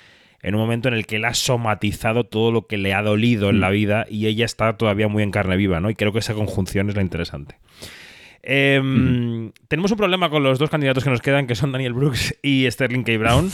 en 0.40 0.54
un 0.54 0.60
momento 0.62 0.88
en 0.88 0.94
el 0.94 1.06
que 1.06 1.16
él 1.16 1.26
ha 1.26 1.34
somatizado 1.34 2.24
todo 2.24 2.50
lo 2.50 2.66
que 2.66 2.78
le 2.78 2.94
ha 2.94 3.02
dolido 3.02 3.50
en 3.50 3.60
la 3.60 3.68
mm. 3.68 3.72
vida 3.72 4.06
y 4.08 4.26
ella 4.26 4.46
está 4.46 4.76
todavía 4.78 5.08
muy 5.08 5.22
en 5.22 5.30
carne 5.30 5.56
viva, 5.56 5.80
¿no? 5.80 5.90
Y 5.90 5.94
creo 5.94 6.12
que 6.12 6.18
esa 6.18 6.34
conjunción 6.34 6.88
es 6.88 6.96
la 6.96 7.02
interesante. 7.02 7.58
Em, 8.42 9.52
tenemos 9.68 9.90
un 9.92 9.96
problema 9.96 10.28
con 10.28 10.42
los 10.42 10.58
dos 10.58 10.70
candidatos 10.70 11.04
que 11.04 11.10
nos 11.10 11.20
quedan, 11.20 11.46
que 11.46 11.54
son 11.54 11.72
Daniel 11.72 11.92
Brooks 11.92 12.36
y 12.42 12.68
Sterling 12.70 13.04
K. 13.04 13.18
Brown. 13.18 13.50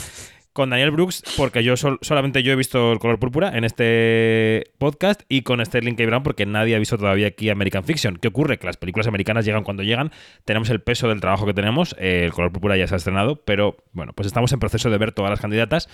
con 0.59 0.71
Daniel 0.71 0.91
Brooks, 0.91 1.23
porque 1.37 1.63
yo 1.63 1.77
solamente 1.77 2.43
yo 2.43 2.53
he 2.53 2.57
visto 2.57 2.91
el 2.91 2.99
color 2.99 3.21
púrpura 3.21 3.57
en 3.57 3.63
este 3.63 4.73
podcast, 4.79 5.23
y 5.29 5.43
con 5.43 5.65
Sterling 5.65 5.95
K. 5.95 6.05
Brown, 6.07 6.25
porque 6.25 6.47
nadie 6.47 6.75
ha 6.75 6.81
visto 6.81 6.99
todavía 6.99 7.29
aquí 7.29 7.49
American 7.49 7.85
Fiction. 7.85 8.17
¿Qué 8.17 8.27
ocurre? 8.27 8.59
Que 8.59 8.67
las 8.67 8.77
películas 8.77 9.07
americanas 9.07 9.45
llegan 9.45 9.63
cuando 9.63 9.85
llegan, 9.85 10.11
tenemos 10.45 10.69
el 10.71 10.81
peso 10.81 11.09
del 11.09 11.21
trabajo 11.21 11.47
que 11.47 11.55
tenemos, 11.55 11.95
eh, 11.97 12.23
el 12.25 12.33
color 12.33 12.51
púrpura 12.51 12.77
ya 12.77 12.89
se 12.89 12.95
ha 12.95 12.97
estrenado, 12.97 13.37
pero 13.37 13.77
bueno, 13.93 14.15
pues 14.15 14.27
estamos 14.27 14.53
en 14.53 14.59
proceso 14.59 14.91
de 14.91 14.99
ver 14.99 15.13
todas 15.13 15.31
las 15.31 15.41
candidatas. 15.41 15.89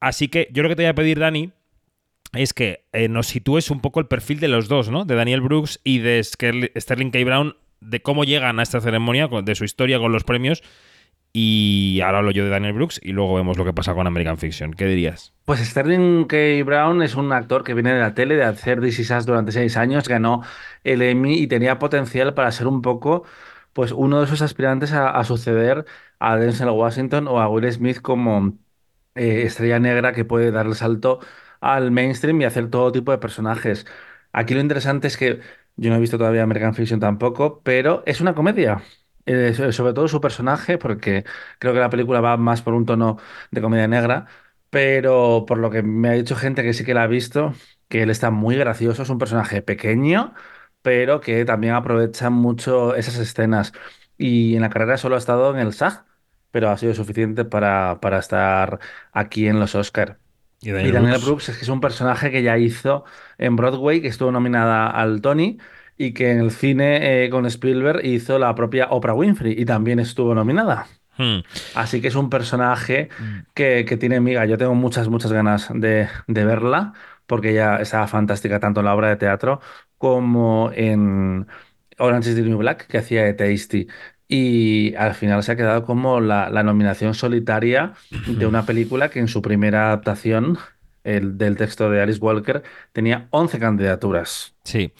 Así 0.00 0.26
que 0.26 0.48
yo 0.50 0.64
lo 0.64 0.68
que 0.68 0.74
te 0.74 0.82
voy 0.82 0.88
a 0.88 0.94
pedir, 0.96 1.20
Dani, 1.20 1.52
es 2.32 2.52
que 2.52 2.86
eh, 2.92 3.06
nos 3.08 3.28
sitúes 3.28 3.70
un 3.70 3.80
poco 3.80 4.00
el 4.00 4.06
perfil 4.06 4.40
de 4.40 4.48
los 4.48 4.66
dos, 4.66 4.90
¿no? 4.90 5.04
De 5.04 5.14
Daniel 5.14 5.40
Brooks 5.40 5.80
y 5.84 5.98
de 5.98 6.20
Sterling 6.24 7.10
K. 7.12 7.24
Brown 7.24 7.54
de 7.84 8.02
cómo 8.02 8.24
llegan 8.24 8.58
a 8.58 8.62
esta 8.62 8.80
ceremonia, 8.80 9.28
de 9.28 9.54
su 9.54 9.64
historia 9.64 9.98
con 9.98 10.12
los 10.12 10.24
premios. 10.24 10.62
Y 11.36 12.00
ahora 12.04 12.18
hablo 12.18 12.30
yo 12.30 12.44
de 12.44 12.50
Daniel 12.50 12.74
Brooks 12.74 13.00
y 13.02 13.10
luego 13.10 13.34
vemos 13.34 13.58
lo 13.58 13.64
que 13.64 13.72
pasa 13.72 13.92
con 13.92 14.06
American 14.06 14.38
Fiction. 14.38 14.72
¿Qué 14.72 14.86
dirías? 14.86 15.32
Pues 15.44 15.58
Sterling 15.58 16.26
K. 16.26 16.36
Brown 16.64 17.02
es 17.02 17.16
un 17.16 17.32
actor 17.32 17.64
que 17.64 17.74
viene 17.74 17.92
de 17.92 17.98
la 17.98 18.14
tele, 18.14 18.36
de 18.36 18.44
hacer 18.44 18.80
This 18.80 19.00
Is 19.00 19.26
durante 19.26 19.50
seis 19.50 19.76
años, 19.76 20.08
ganó 20.08 20.42
el 20.84 21.02
Emmy 21.02 21.34
y 21.34 21.48
tenía 21.48 21.80
potencial 21.80 22.34
para 22.34 22.52
ser 22.52 22.68
un 22.68 22.82
poco 22.82 23.24
pues 23.72 23.92
uno 23.92 24.20
de 24.20 24.26
esos 24.26 24.42
aspirantes 24.42 24.92
a, 24.92 25.22
suceder 25.24 25.84
a 26.20 26.36
Denzel 26.36 26.70
Washington 26.70 27.26
o 27.28 27.40
a 27.40 27.48
Will 27.48 27.70
Smith 27.72 28.00
como 28.00 28.56
eh, 29.16 29.42
estrella 29.46 29.80
negra 29.80 30.12
que 30.12 30.24
puede 30.24 30.50
dar 30.52 30.66
el 30.66 30.76
salto 30.76 31.20
al 31.60 31.90
mainstream 31.90 32.40
y 32.40 32.44
hacer 32.44 32.70
todo 32.70 32.92
tipo 32.92 33.12
de 33.12 33.18
personajes. 33.18 33.86
Aquí 34.32 34.54
lo 34.54 34.60
interesante 34.60 35.08
es 35.08 35.16
que 35.16 35.40
yo 35.76 35.90
no 35.90 35.96
he 35.96 36.00
visto 36.00 36.18
todavía 36.18 36.42
American 36.42 36.74
Fiction 36.74 37.00
tampoco, 37.00 37.62
pero 37.62 38.02
es 38.06 38.20
una 38.20 38.34
comedia. 38.34 38.82
Eh, 39.26 39.54
sobre 39.72 39.94
todo 39.94 40.06
su 40.08 40.20
personaje, 40.20 40.76
porque 40.78 41.24
creo 41.58 41.72
que 41.72 41.80
la 41.80 41.88
película 41.90 42.20
va 42.20 42.36
más 42.36 42.60
por 42.62 42.74
un 42.74 42.84
tono 42.84 43.16
de 43.50 43.60
comedia 43.62 43.88
negra, 43.88 44.26
pero 44.70 45.44
por 45.46 45.58
lo 45.58 45.70
que 45.70 45.82
me 45.82 46.08
ha 46.10 46.12
dicho 46.12 46.36
gente 46.36 46.62
que 46.62 46.74
sí 46.74 46.84
que 46.84 46.92
la 46.94 47.04
ha 47.04 47.06
visto, 47.06 47.54
que 47.88 48.02
él 48.02 48.10
está 48.10 48.30
muy 48.30 48.56
gracioso, 48.56 49.02
es 49.02 49.08
un 49.10 49.18
personaje 49.18 49.62
pequeño, 49.62 50.34
pero 50.82 51.20
que 51.20 51.44
también 51.44 51.74
aprovecha 51.74 52.28
mucho 52.30 52.94
esas 52.94 53.16
escenas. 53.18 53.72
Y 54.18 54.56
en 54.56 54.62
la 54.62 54.70
carrera 54.70 54.96
solo 54.98 55.14
ha 55.16 55.18
estado 55.18 55.50
en 55.54 55.58
el 55.60 55.68
SAG, 55.68 56.04
pero 56.50 56.70
ha 56.70 56.76
sido 56.78 56.94
suficiente 56.94 57.44
para, 57.44 57.98
para 58.00 58.18
estar 58.18 58.78
aquí 59.12 59.48
en 59.48 59.58
los 59.60 59.74
Oscars. 59.74 60.16
Y 60.64 60.70
Daniel, 60.72 61.20
Brooks? 61.22 61.50
es 61.50 61.56
que 61.58 61.62
es 61.62 61.68
un 61.68 61.80
personaje 61.80 62.30
que 62.30 62.42
ya 62.42 62.56
hizo 62.58 63.04
en 63.38 63.56
Broadway, 63.56 64.00
que 64.00 64.08
estuvo 64.08 64.32
nominada 64.32 64.88
al 64.88 65.20
Tony, 65.20 65.58
y 65.96 66.12
que 66.12 66.30
en 66.30 66.40
el 66.40 66.50
cine 66.50 67.24
eh, 67.24 67.30
con 67.30 67.46
Spielberg 67.46 68.04
hizo 68.04 68.38
la 68.38 68.54
propia 68.54 68.88
Oprah 68.90 69.14
Winfrey 69.14 69.54
y 69.56 69.64
también 69.64 70.00
estuvo 70.00 70.34
nominada. 70.34 70.86
Hmm. 71.16 71.40
Así 71.74 72.00
que 72.00 72.08
es 72.08 72.16
un 72.16 72.30
personaje 72.30 73.08
hmm. 73.18 73.38
que, 73.54 73.84
tiene 73.98 74.20
miga. 74.20 74.46
Yo 74.46 74.58
tengo 74.58 74.74
muchas, 74.74 75.08
muchas 75.08 75.32
ganas 75.32 75.70
de, 75.72 76.08
verla, 76.26 76.94
porque 77.26 77.50
ella 77.50 77.76
está 77.76 78.06
fantástica 78.06 78.58
tanto 78.58 78.80
en 78.80 78.86
la 78.86 78.94
obra 78.94 79.08
de 79.08 79.16
teatro 79.16 79.60
como 79.98 80.70
en 80.74 81.46
Orange 81.98 82.30
is 82.30 82.36
the 82.36 82.42
New 82.42 82.58
Black, 82.58 82.86
que 82.86 82.98
hacía 82.98 83.24
de 83.24 83.34
Tasty 83.34 83.86
y 84.34 84.96
al 84.96 85.14
final 85.14 85.44
se 85.44 85.52
ha 85.52 85.56
quedado 85.56 85.84
como 85.84 86.18
la, 86.20 86.50
nominación 86.64 87.14
solitaria 87.14 87.92
de 88.26 88.46
una 88.46 88.66
película 88.66 89.08
que 89.08 89.20
en 89.20 89.28
su 89.28 89.40
primera 89.40 89.86
adaptación 89.86 90.58
el, 91.04 91.38
del 91.38 91.56
texto 91.56 91.88
de 91.88 92.02
Alice 92.02 92.18
Walker 92.18 92.64
tenía 92.92 93.28
11 93.30 93.60
candidaturas. 93.60 94.56
Sí. 94.64 94.92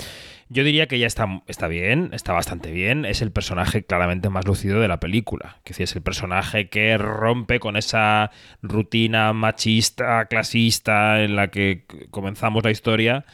Yo 0.50 0.62
diría 0.62 0.86
que 0.86 1.00
ya 1.00 1.08
está, 1.08 1.42
está 1.48 1.66
bien, 1.66 2.10
está 2.12 2.32
bastante 2.32 2.70
bien. 2.70 3.04
Es 3.06 3.22
el 3.22 3.32
personaje 3.32 3.84
claramente 3.84 4.28
más 4.28 4.46
lucido 4.46 4.78
de 4.78 4.86
la 4.86 5.00
película. 5.00 5.56
Que 5.64 5.72
es 5.82 5.96
el 5.96 6.02
personaje 6.02 6.68
que 6.68 6.96
rompe 6.96 7.58
con 7.58 7.76
esa 7.76 8.30
rutina 8.62 9.32
machista, 9.32 10.26
clasista 10.26 11.24
en 11.24 11.34
la 11.34 11.48
que 11.48 11.86
comenzamos 12.12 12.62
la 12.62 12.70
historia. 12.70 13.24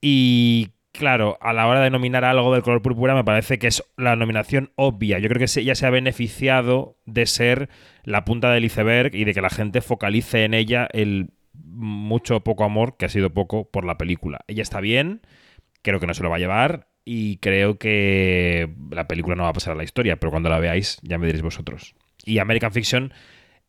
Y 0.00 0.70
claro, 0.92 1.38
a 1.40 1.52
la 1.52 1.66
hora 1.66 1.80
de 1.80 1.90
nominar 1.90 2.24
algo 2.24 2.52
del 2.52 2.62
color 2.62 2.82
púrpura 2.82 3.14
me 3.14 3.24
parece 3.24 3.58
que 3.58 3.66
es 3.66 3.84
la 3.96 4.16
nominación 4.16 4.72
obvia. 4.76 5.18
Yo 5.18 5.28
creo 5.28 5.46
que 5.46 5.64
ya 5.64 5.74
se 5.74 5.86
ha 5.86 5.90
beneficiado 5.90 6.96
de 7.06 7.26
ser 7.26 7.68
la 8.04 8.24
punta 8.24 8.50
del 8.50 8.64
iceberg 8.64 9.14
y 9.14 9.24
de 9.24 9.34
que 9.34 9.40
la 9.40 9.50
gente 9.50 9.80
focalice 9.80 10.44
en 10.44 10.54
ella 10.54 10.88
el 10.92 11.30
mucho 11.52 12.36
o 12.36 12.44
poco 12.44 12.64
amor, 12.64 12.96
que 12.96 13.06
ha 13.06 13.08
sido 13.08 13.30
poco, 13.30 13.70
por 13.70 13.84
la 13.84 13.98
película. 13.98 14.40
Ella 14.48 14.62
está 14.62 14.80
bien, 14.80 15.22
creo 15.82 16.00
que 16.00 16.06
no 16.06 16.14
se 16.14 16.22
lo 16.22 16.30
va 16.30 16.36
a 16.36 16.40
llevar 16.40 16.88
y 17.04 17.38
creo 17.38 17.78
que 17.78 18.68
la 18.90 19.08
película 19.08 19.36
no 19.36 19.44
va 19.44 19.50
a 19.50 19.54
pasar 19.54 19.72
a 19.72 19.76
la 19.76 19.84
historia, 19.84 20.16
pero 20.16 20.30
cuando 20.30 20.48
la 20.48 20.58
veáis 20.58 20.98
ya 21.02 21.18
me 21.18 21.26
diréis 21.26 21.42
vosotros. 21.42 21.94
Y 22.24 22.38
American 22.38 22.72
Fiction 22.72 23.12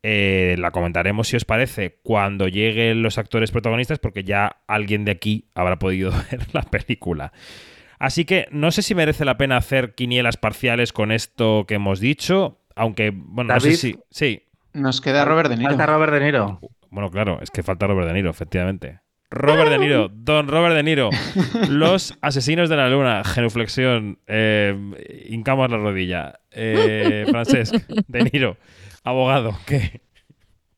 eh, 0.03 0.55
la 0.57 0.71
comentaremos 0.71 1.27
si 1.27 1.35
os 1.35 1.45
parece 1.45 1.99
cuando 2.03 2.47
lleguen 2.47 3.03
los 3.03 3.17
actores 3.17 3.51
protagonistas 3.51 3.99
porque 3.99 4.23
ya 4.23 4.57
alguien 4.67 5.05
de 5.05 5.11
aquí 5.11 5.49
habrá 5.53 5.77
podido 5.77 6.11
ver 6.31 6.47
la 6.53 6.63
película. 6.63 7.31
Así 7.99 8.25
que 8.25 8.47
no 8.51 8.71
sé 8.71 8.81
si 8.81 8.95
merece 8.95 9.25
la 9.25 9.37
pena 9.37 9.57
hacer 9.57 9.93
quinielas 9.93 10.37
parciales 10.37 10.91
con 10.91 11.11
esto 11.11 11.65
que 11.67 11.75
hemos 11.75 11.99
dicho, 11.99 12.59
aunque, 12.75 13.11
bueno, 13.13 13.53
no 13.53 13.59
sé 13.59 13.75
si... 13.75 13.99
Sí. 14.09 14.43
Nos 14.73 15.01
queda 15.01 15.23
Robert 15.25 15.49
De 15.49 15.57
Niro. 15.57 15.69
Falta 15.69 15.85
Robert 15.85 16.13
De 16.13 16.19
Niro. 16.21 16.59
Bueno, 16.89 17.11
claro, 17.11 17.39
es 17.41 17.51
que 17.51 17.61
falta 17.61 17.85
Robert 17.85 18.07
De 18.07 18.13
Niro, 18.13 18.31
efectivamente. 18.31 19.01
Robert 19.29 19.69
De 19.69 19.77
Niro, 19.77 20.09
don 20.13 20.47
Robert 20.47 20.75
De 20.75 20.83
Niro, 20.83 21.09
Los 21.69 22.17
Asesinos 22.21 22.69
de 22.69 22.75
la 22.75 22.89
Luna, 22.89 23.23
genuflexión, 23.23 24.19
eh, 24.27 24.75
hincamos 25.29 25.69
la 25.69 25.77
rodilla, 25.77 26.39
eh, 26.51 27.25
Francesc, 27.29 27.75
De 28.07 28.23
Niro, 28.23 28.57
Abogado, 29.03 29.57
¿qué? 29.65 30.01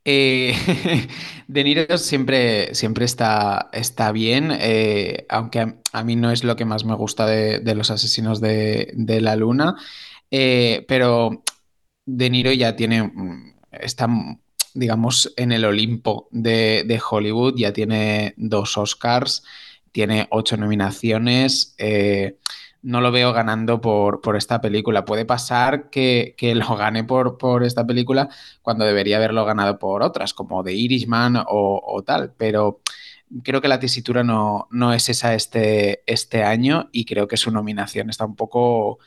Eh, 0.05 0.55
de 1.47 1.63
Niro 1.63 1.97
siempre, 1.97 2.74
siempre 2.76 3.05
está, 3.05 3.69
está 3.71 4.11
bien, 4.11 4.51
eh, 4.51 5.26
aunque 5.30 5.76
a, 5.91 6.03
mí 6.03 6.15
no 6.15 6.32
es 6.32 6.43
lo 6.43 6.55
que 6.55 6.65
más 6.65 6.86
me 6.86 6.95
gusta 6.95 7.26
de, 7.26 7.76
los 7.76 7.89
asesinos 7.89 8.41
de, 8.41 8.93
la 9.21 9.36
luna, 9.36 9.76
eh, 10.32 10.86
pero 10.88 11.43
De 12.05 12.30
Niro 12.30 12.51
ya 12.51 12.76
tiene, 12.76 13.03
mm, 13.03 13.55
está, 13.71 14.07
digamos, 14.74 15.34
en 15.38 15.51
el 15.51 15.65
Olimpo 15.65 16.28
de, 16.32 16.84
de 16.86 17.01
Hollywood, 17.09 17.55
ya 17.57 17.71
tiene 17.74 18.34
dos 18.38 18.78
Oscars, 18.78 19.43
tiene 19.91 20.28
ocho 20.32 20.57
nominaciones 20.57 21.76
no 22.84 23.01
lo 23.01 23.11
veo 23.11 23.34
ganando 23.34 23.81
por, 23.81 24.21
por 24.21 24.36
esta 24.36 24.61
película. 24.61 25.05
Puede 25.05 25.25
pasar 25.25 25.89
que, 25.89 26.36
lo 26.55 26.75
gane 26.77 27.03
por, 27.03 27.38
por, 27.38 27.63
esta 27.63 27.88
película 27.88 28.29
cuando 28.61 28.86
debería 28.86 29.17
haberlo 29.17 29.45
ganado 29.45 29.79
por 29.79 30.03
otras, 30.03 30.34
como 30.34 30.63
The 30.63 30.73
Irishman 30.73 31.43
o, 31.47 32.03
tal, 32.05 32.34
pero 32.38 32.81
creo 33.43 33.61
que 33.61 33.67
la 33.67 33.79
tesitura 33.79 34.23
no, 34.23 34.67
no 34.69 34.93
es 34.93 35.09
esa 35.09 35.34
este, 35.34 36.03
este 36.05 36.43
año 36.43 36.89
y 36.91 37.05
creo 37.05 37.27
que 37.27 37.38
su 37.38 37.51
nominación 37.51 38.09
está 38.09 38.25
un 38.25 38.36
poco, 38.36 38.99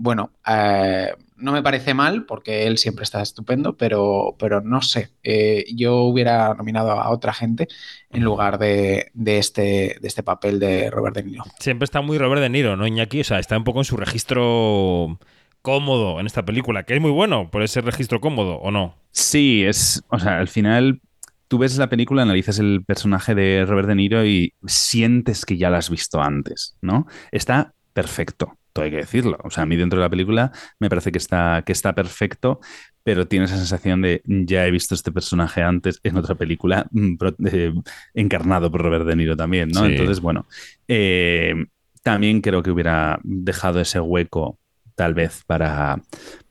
bueno, 0.00 0.32
eh, 0.46 1.12
no 1.36 1.52
me 1.52 1.62
parece 1.62 1.92
mal 1.92 2.24
porque 2.24 2.66
él 2.66 2.78
siempre 2.78 3.02
está 3.02 3.20
estupendo, 3.20 3.76
pero, 3.76 4.34
pero 4.38 4.62
no 4.62 4.80
sé, 4.80 5.10
eh, 5.22 5.66
yo 5.74 6.04
hubiera 6.04 6.54
nominado 6.54 6.92
a 6.92 7.10
otra 7.10 7.34
gente 7.34 7.68
en 8.08 8.24
lugar 8.24 8.58
de, 8.58 9.12
este, 9.26 9.98
de 10.00 10.08
este 10.08 10.22
papel 10.22 10.58
de 10.58 10.90
Robert 10.90 11.16
De 11.16 11.24
Niro. 11.24 11.44
Siempre 11.58 11.84
está 11.84 12.00
muy 12.00 12.16
Robert 12.16 12.40
De 12.40 12.48
Niro, 12.48 12.78
¿no, 12.78 12.86
Iñaki? 12.86 13.20
O 13.20 13.24
sea, 13.24 13.38
está 13.38 13.58
un 13.58 13.64
poco 13.64 13.80
en 13.80 13.84
su 13.84 13.98
registro 13.98 15.18
cómodo 15.60 16.18
en 16.18 16.24
esta 16.24 16.46
película, 16.46 16.84
que 16.84 16.94
es 16.94 17.00
muy 17.00 17.10
bueno 17.10 17.50
por 17.50 17.62
ese 17.62 17.82
registro 17.82 18.22
cómodo, 18.22 18.56
¿o 18.56 18.70
no? 18.70 18.96
Sí, 19.10 19.64
es, 19.64 20.02
o 20.08 20.18
sea, 20.18 20.38
al 20.38 20.48
final 20.48 21.02
tú 21.46 21.58
ves 21.58 21.76
la 21.76 21.90
película, 21.90 22.22
analizas 22.22 22.58
el 22.58 22.84
personaje 22.86 23.34
de 23.34 23.66
Robert 23.66 23.86
De 23.88 23.96
Niro 23.96 24.24
y 24.24 24.54
sientes 24.64 25.44
que 25.44 25.58
ya 25.58 25.68
lo 25.68 25.76
has 25.76 25.90
visto 25.90 26.22
antes, 26.22 26.78
¿no? 26.80 27.06
Está 27.32 27.74
perfecto 27.92 28.56
todo 28.72 28.84
hay 28.84 28.90
que 28.90 28.98
decirlo. 28.98 29.38
O 29.44 29.50
sea, 29.50 29.62
a 29.64 29.66
mí 29.66 29.76
dentro 29.76 29.98
de 29.98 30.04
la 30.04 30.10
película 30.10 30.52
me 30.78 30.88
parece 30.88 31.12
que 31.12 31.18
está, 31.18 31.62
que 31.64 31.72
está 31.72 31.94
perfecto, 31.94 32.60
pero 33.02 33.26
tiene 33.26 33.46
esa 33.46 33.56
sensación 33.56 34.02
de 34.02 34.22
ya 34.24 34.66
he 34.66 34.70
visto 34.70 34.94
este 34.94 35.12
personaje 35.12 35.62
antes 35.62 36.00
en 36.02 36.16
otra 36.16 36.34
película, 36.34 36.86
mm, 36.90 37.14
eh, 37.46 37.72
encarnado 38.14 38.70
por 38.70 38.82
Robert 38.82 39.06
De 39.06 39.16
Niro 39.16 39.36
también, 39.36 39.70
¿no? 39.70 39.84
Entonces, 39.86 40.20
bueno, 40.20 40.46
eh, 40.88 41.54
también 42.02 42.40
creo 42.40 42.62
que 42.62 42.70
hubiera 42.70 43.18
dejado 43.22 43.80
ese 43.80 44.00
hueco 44.00 44.58
tal 44.94 45.14
vez 45.14 45.42
para, 45.46 46.00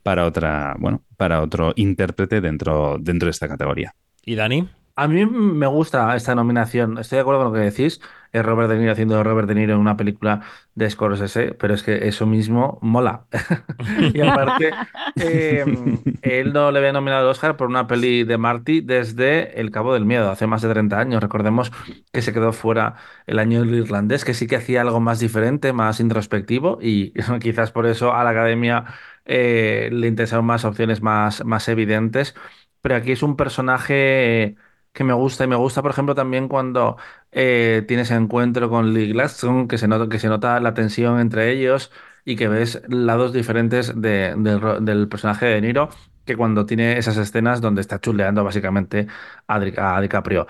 para 0.02 0.26
otra, 0.26 0.74
bueno, 0.78 1.02
para 1.16 1.40
otro 1.40 1.72
intérprete 1.76 2.40
dentro, 2.40 2.96
dentro 3.00 3.26
de 3.26 3.30
esta 3.30 3.48
categoría. 3.48 3.94
¿Y 4.24 4.34
Dani? 4.34 4.68
A 4.96 5.08
mí 5.08 5.24
me 5.24 5.66
gusta 5.66 6.14
esta 6.16 6.34
nominación. 6.34 6.98
Estoy 6.98 7.16
de 7.16 7.20
acuerdo 7.20 7.44
con 7.44 7.52
lo 7.52 7.58
que 7.58 7.70
decís. 7.70 8.00
Es 8.32 8.44
Robert 8.44 8.70
De 8.70 8.78
Niro 8.78 8.92
haciendo 8.92 9.22
Robert 9.24 9.48
De 9.48 9.54
Niro 9.54 9.74
en 9.74 9.80
una 9.80 9.96
película 9.96 10.42
de 10.74 10.88
Scorsese, 10.88 11.54
pero 11.54 11.74
es 11.74 11.82
que 11.82 12.06
eso 12.08 12.26
mismo 12.26 12.78
mola. 12.80 13.26
y 14.14 14.20
aparte, 14.20 14.70
em, 15.16 15.98
él 16.22 16.52
no 16.52 16.70
le 16.70 16.78
había 16.78 16.92
nominado 16.92 17.22
al 17.22 17.30
Oscar 17.30 17.56
por 17.56 17.68
una 17.68 17.86
peli 17.86 18.24
de 18.24 18.38
Marty 18.38 18.80
desde 18.80 19.60
El 19.60 19.70
Cabo 19.70 19.94
del 19.94 20.04
Miedo, 20.04 20.30
hace 20.30 20.46
más 20.46 20.62
de 20.62 20.70
30 20.70 20.98
años. 20.98 21.22
Recordemos 21.22 21.72
que 22.12 22.22
se 22.22 22.32
quedó 22.32 22.52
fuera 22.52 22.94
el 23.26 23.38
año 23.38 23.64
irlandés, 23.64 24.24
que 24.24 24.34
sí 24.34 24.46
que 24.46 24.56
hacía 24.56 24.82
algo 24.82 25.00
más 25.00 25.18
diferente, 25.20 25.72
más 25.72 26.00
introspectivo, 26.00 26.78
y 26.80 27.12
quizás 27.40 27.72
por 27.72 27.86
eso 27.86 28.14
a 28.14 28.24
la 28.24 28.30
academia 28.30 28.84
eh, 29.24 29.88
le 29.92 30.08
interesaron 30.08 30.44
más 30.46 30.64
opciones 30.64 31.02
más, 31.02 31.44
más 31.44 31.68
evidentes. 31.68 32.34
Pero 32.80 32.96
aquí 32.96 33.12
es 33.12 33.22
un 33.22 33.36
personaje 33.36 34.56
que 34.92 35.04
me 35.04 35.12
gusta. 35.12 35.44
Y 35.44 35.46
me 35.48 35.56
gusta, 35.56 35.82
por 35.82 35.90
ejemplo, 35.90 36.14
también 36.14 36.48
cuando 36.48 36.96
eh, 37.32 37.84
tienes 37.88 38.10
encuentro 38.10 38.70
con 38.70 38.92
Lee 38.94 39.12
Gladstone, 39.12 39.68
que 39.68 39.78
se 39.78 39.88
nota, 39.88 40.08
que 40.08 40.18
se 40.18 40.28
nota 40.28 40.60
la 40.60 40.74
tensión 40.74 41.20
entre 41.20 41.52
ellos 41.52 41.90
y 42.24 42.36
que 42.36 42.48
ves 42.48 42.82
lados 42.88 43.32
diferentes 43.32 43.92
del 44.00 45.08
personaje 45.08 45.46
de 45.46 45.60
Niro 45.60 45.90
que 46.24 46.36
cuando 46.36 46.66
tiene 46.66 46.98
esas 46.98 47.16
escenas 47.16 47.60
donde 47.60 47.80
está 47.80 48.00
chuleando 48.00 48.44
básicamente 48.44 49.06
a, 49.46 49.60
DiCaprio. 50.00 50.46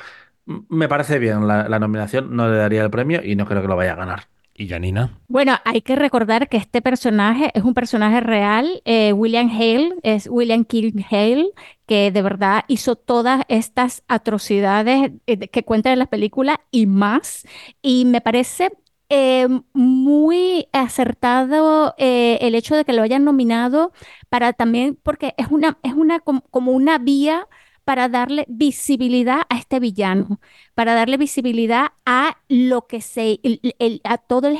Me 0.68 0.88
parece 0.88 1.18
bien 1.18 1.46
la 1.46 1.78
nominación, 1.78 2.34
no 2.36 2.48
le 2.48 2.56
daría 2.56 2.82
el 2.82 2.90
premio 2.90 3.22
y 3.24 3.36
no 3.36 3.46
creo 3.46 3.62
que 3.62 3.68
lo 3.68 3.76
vaya 3.76 3.92
a 3.92 3.96
ganar. 3.96 4.39
¿Y 4.60 4.68
Janina? 4.68 5.18
Bueno, 5.26 5.56
hay 5.64 5.80
que 5.80 5.96
recordar 5.96 6.50
que 6.50 6.58
este 6.58 6.82
personaje 6.82 7.50
es 7.54 7.64
un 7.64 7.72
personaje 7.72 8.20
real. 8.20 8.82
Eh, 8.84 9.14
William 9.14 9.48
Hale 9.48 9.94
es 10.02 10.28
William 10.30 10.66
King 10.66 11.02
Hale, 11.10 11.48
que 11.86 12.10
de 12.10 12.20
verdad 12.20 12.66
hizo 12.68 12.94
todas 12.94 13.40
estas 13.48 14.02
atrocidades 14.06 15.12
eh, 15.26 15.48
que 15.48 15.62
cuenta 15.62 15.94
en 15.94 15.98
la 15.98 16.08
película 16.08 16.60
y 16.70 16.84
más. 16.84 17.46
Y 17.80 18.04
me 18.04 18.20
parece 18.20 18.70
eh, 19.08 19.48
muy 19.72 20.68
acertado 20.72 21.94
el 21.96 22.54
hecho 22.54 22.76
de 22.76 22.84
que 22.84 22.92
lo 22.92 23.00
hayan 23.00 23.24
nominado 23.24 23.94
para 24.28 24.52
también, 24.52 24.94
porque 25.02 25.32
es 25.38 25.46
una, 25.48 25.78
es 25.82 25.94
una 25.94 26.20
como 26.20 26.72
una 26.72 26.98
vía 26.98 27.48
para 27.90 28.08
darle 28.08 28.44
visibilidad 28.48 29.40
a 29.48 29.58
este 29.58 29.80
villano, 29.80 30.38
para 30.76 30.94
darle 30.94 31.16
visibilidad 31.16 31.88
a 32.06 32.36
lo 32.48 32.86
que 32.86 33.00
se, 33.00 33.40
a 34.04 34.16
todo 34.16 34.46
el, 34.46 34.58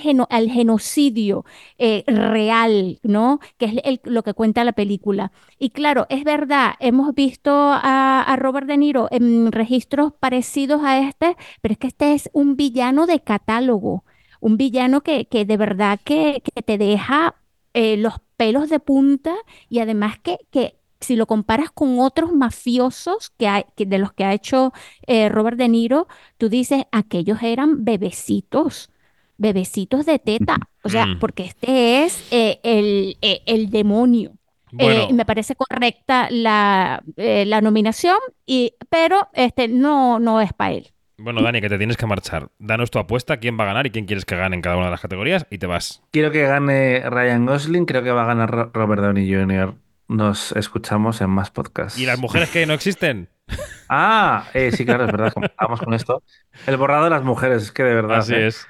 genocidio 0.51 1.45
eh, 1.79 2.03
real, 2.09 2.99
¿no? 3.05 3.39
Que 3.57 3.81
es 3.85 4.01
lo 4.03 4.25
que 4.25 4.35
cuenta 4.35 4.65
la 4.65 4.73
película. 4.73 5.31
Y 5.61 5.71
claro, 5.71 6.07
es 6.09 6.25
verdad, 6.25 6.75
hemos 6.81 7.15
visto 7.15 7.53
a, 7.55 8.37
Robert 8.37 8.67
De 8.67 8.77
Niro 8.79 9.07
en 9.13 9.53
registros 9.53 10.13
parecidos 10.19 10.83
a 10.83 10.99
este, 10.99 11.37
pero 11.61 11.75
es 11.75 11.79
que 11.79 11.87
este 11.87 12.15
es 12.15 12.31
un 12.33 12.57
villano 12.57 13.07
de 13.07 13.21
catálogo, 13.21 14.05
un 14.41 14.57
villano 14.57 15.03
que, 15.03 15.27
que 15.27 15.45
de 15.45 15.57
verdad 15.57 16.01
que, 16.03 16.43
te 16.65 16.79
deja 16.79 17.37
eh, 17.75 17.97
los 17.97 18.15
pelos 18.37 18.69
de 18.69 18.81
punta 18.81 19.37
y 19.69 19.79
además 19.79 20.19
que, 20.19 20.39
que 20.51 20.80
si 21.01 21.17
lo 21.17 21.27
comparas 21.27 21.71
con 21.71 21.99
otros 21.99 22.33
mafiosos 22.33 23.31
que 23.39 23.49
hay, 23.49 23.65
de 23.77 23.99
los 23.99 24.13
que 24.13 24.25
ha 24.25 24.35
hecho 24.35 24.73
eh, 25.07 25.29
Robert 25.29 25.57
De 25.57 25.69
Niro, 25.69 26.09
tú 26.39 26.49
dices, 26.49 26.85
aquellos 26.93 27.43
eran 27.43 27.85
bebecitos, 27.85 28.91
bebecitos 29.39 30.07
de 30.07 30.19
teta. 30.19 30.59
O 30.83 30.89
sea, 30.89 31.07
mm. 31.07 31.19
porque 31.19 31.45
este 31.45 32.05
es 32.05 32.27
eh, 32.31 32.61
el, 32.63 33.17
eh, 33.23 33.43
el, 33.47 33.71
demonio. 33.71 34.33
me 34.73 35.25
parece 35.25 35.55
correcta 35.55 36.29
la, 36.31 37.03
la 37.17 37.61
nominación, 37.61 38.19
y, 38.47 38.75
pero 38.89 39.29
este, 39.33 39.69
no, 39.69 40.19
no 40.19 40.41
es 40.41 40.53
para 40.53 40.75
él. 40.75 40.89
Bueno, 41.23 41.43
Dani, 41.43 41.61
que 41.61 41.69
te 41.69 41.77
tienes 41.77 41.99
que 41.99 42.07
marchar. 42.07 42.49
Danos 42.59 42.91
tu 42.91 42.99
apuesta, 42.99 43.37
quién 43.37 43.59
va 43.59 43.65
a 43.65 43.67
ganar 43.67 43.87
y 43.87 43.91
quién 43.91 44.07
quieres 44.07 44.25
que 44.25 44.37
gane 44.37 44.57
en 44.57 44.63
cada 44.63 44.77
una 44.77 44.87
de 44.87 44.93
las 44.93 45.03
categorías 45.03 45.47
y 45.51 45.59
te 45.59 45.67
vas. 45.67 46.03
Quiero 46.13 46.31
que 46.31 46.47
gane 46.47 47.03
Ryan 47.11 47.45
Gosling, 47.45 47.85
creo 47.85 48.03
que 48.03 48.11
va 48.11 48.23
a 48.23 48.27
ganar 48.27 48.71
Robert 48.73 49.03
Downey 49.03 49.31
Jr. 49.31 49.75
Nos 50.11 50.51
escuchamos 50.57 51.21
en 51.21 51.31
más 51.31 51.53
podcasts. 51.53 51.97
¿Y 51.97 52.05
las 52.05 52.19
mujeres 52.19 52.51
que 52.51 52.67
no 52.67 52.75
existen? 52.75 53.29
ah, 53.89 54.45
eh, 54.55 54.73
sí, 54.73 54.85
claro, 54.85 55.05
es 55.05 55.13
verdad. 55.13 55.33
Vamos 55.61 55.79
con 55.79 55.95
esto. 55.95 56.25
El 56.67 56.77
borrado 56.79 57.05
de 57.05 57.11
las 57.11 57.23
mujeres, 57.23 57.63
es 57.63 57.71
que 57.71 57.85
de 57.85 57.95
verdad. 57.95 58.19
Así 58.19 58.35
¿eh? 58.35 58.49
es. 58.49 58.67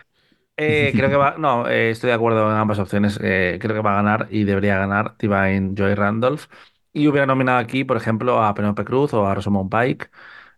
Eh, 0.58 0.92
creo 0.94 1.08
que 1.08 1.16
va. 1.16 1.36
No, 1.38 1.66
estoy 1.66 2.08
de 2.08 2.14
acuerdo 2.14 2.50
en 2.50 2.58
ambas 2.58 2.78
opciones. 2.78 3.16
creo 3.16 3.58
que 3.58 3.80
va 3.80 3.92
a 3.92 4.02
ganar 4.02 4.28
y 4.30 4.44
debería 4.44 4.76
ganar 4.76 5.14
Divine 5.18 5.72
Joy 5.74 5.94
Randolph. 5.94 6.44
Y 6.92 7.08
hubiera 7.08 7.24
nominado 7.24 7.56
aquí, 7.56 7.84
por 7.84 7.96
ejemplo, 7.96 8.44
a 8.44 8.52
Penelope 8.52 8.84
Cruz 8.84 9.14
o 9.14 9.26
a 9.26 9.34
Rosamund 9.34 9.70
Pike. 9.70 10.10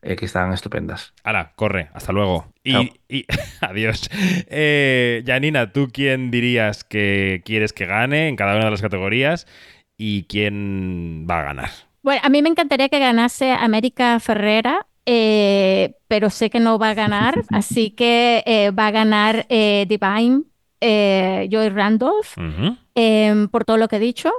que 0.02 0.24
están 0.24 0.52
estupendas. 0.52 1.14
Ahora, 1.22 1.52
corre, 1.54 1.90
hasta 1.94 2.10
luego. 2.10 2.52
Y, 2.64 2.92
y 3.08 3.24
adiós. 3.60 4.10
Janina, 5.24 5.70
¿tú 5.70 5.90
quién 5.92 6.32
dirías 6.32 6.82
que 6.82 7.40
quieres 7.44 7.72
que 7.72 7.86
gane 7.86 8.26
en 8.26 8.34
cada 8.34 8.56
una 8.56 8.64
de 8.64 8.72
las 8.72 8.82
categorías? 8.82 9.46
Y 10.04 10.24
quién 10.24 11.28
va 11.30 11.38
a 11.38 11.42
ganar. 11.44 11.70
Bueno, 12.02 12.20
a 12.24 12.28
mí 12.28 12.42
me 12.42 12.48
encantaría 12.48 12.88
que 12.88 12.98
ganase 12.98 13.52
América 13.52 14.18
Ferrera, 14.18 14.88
eh, 15.06 15.94
pero 16.08 16.28
sé 16.28 16.50
que 16.50 16.58
no 16.58 16.76
va 16.76 16.90
a 16.90 16.94
ganar, 16.94 17.34
así 17.50 17.90
que 17.90 18.42
eh, 18.44 18.72
va 18.72 18.88
a 18.88 18.90
ganar 18.90 19.46
eh, 19.48 19.86
Divine 19.88 20.42
Joy 20.80 21.68
Randolph 21.68 22.36
em, 22.96 23.46
por 23.46 23.64
todo 23.64 23.76
lo 23.76 23.86
que 23.86 23.96
he 23.96 24.00
dicho. 24.00 24.32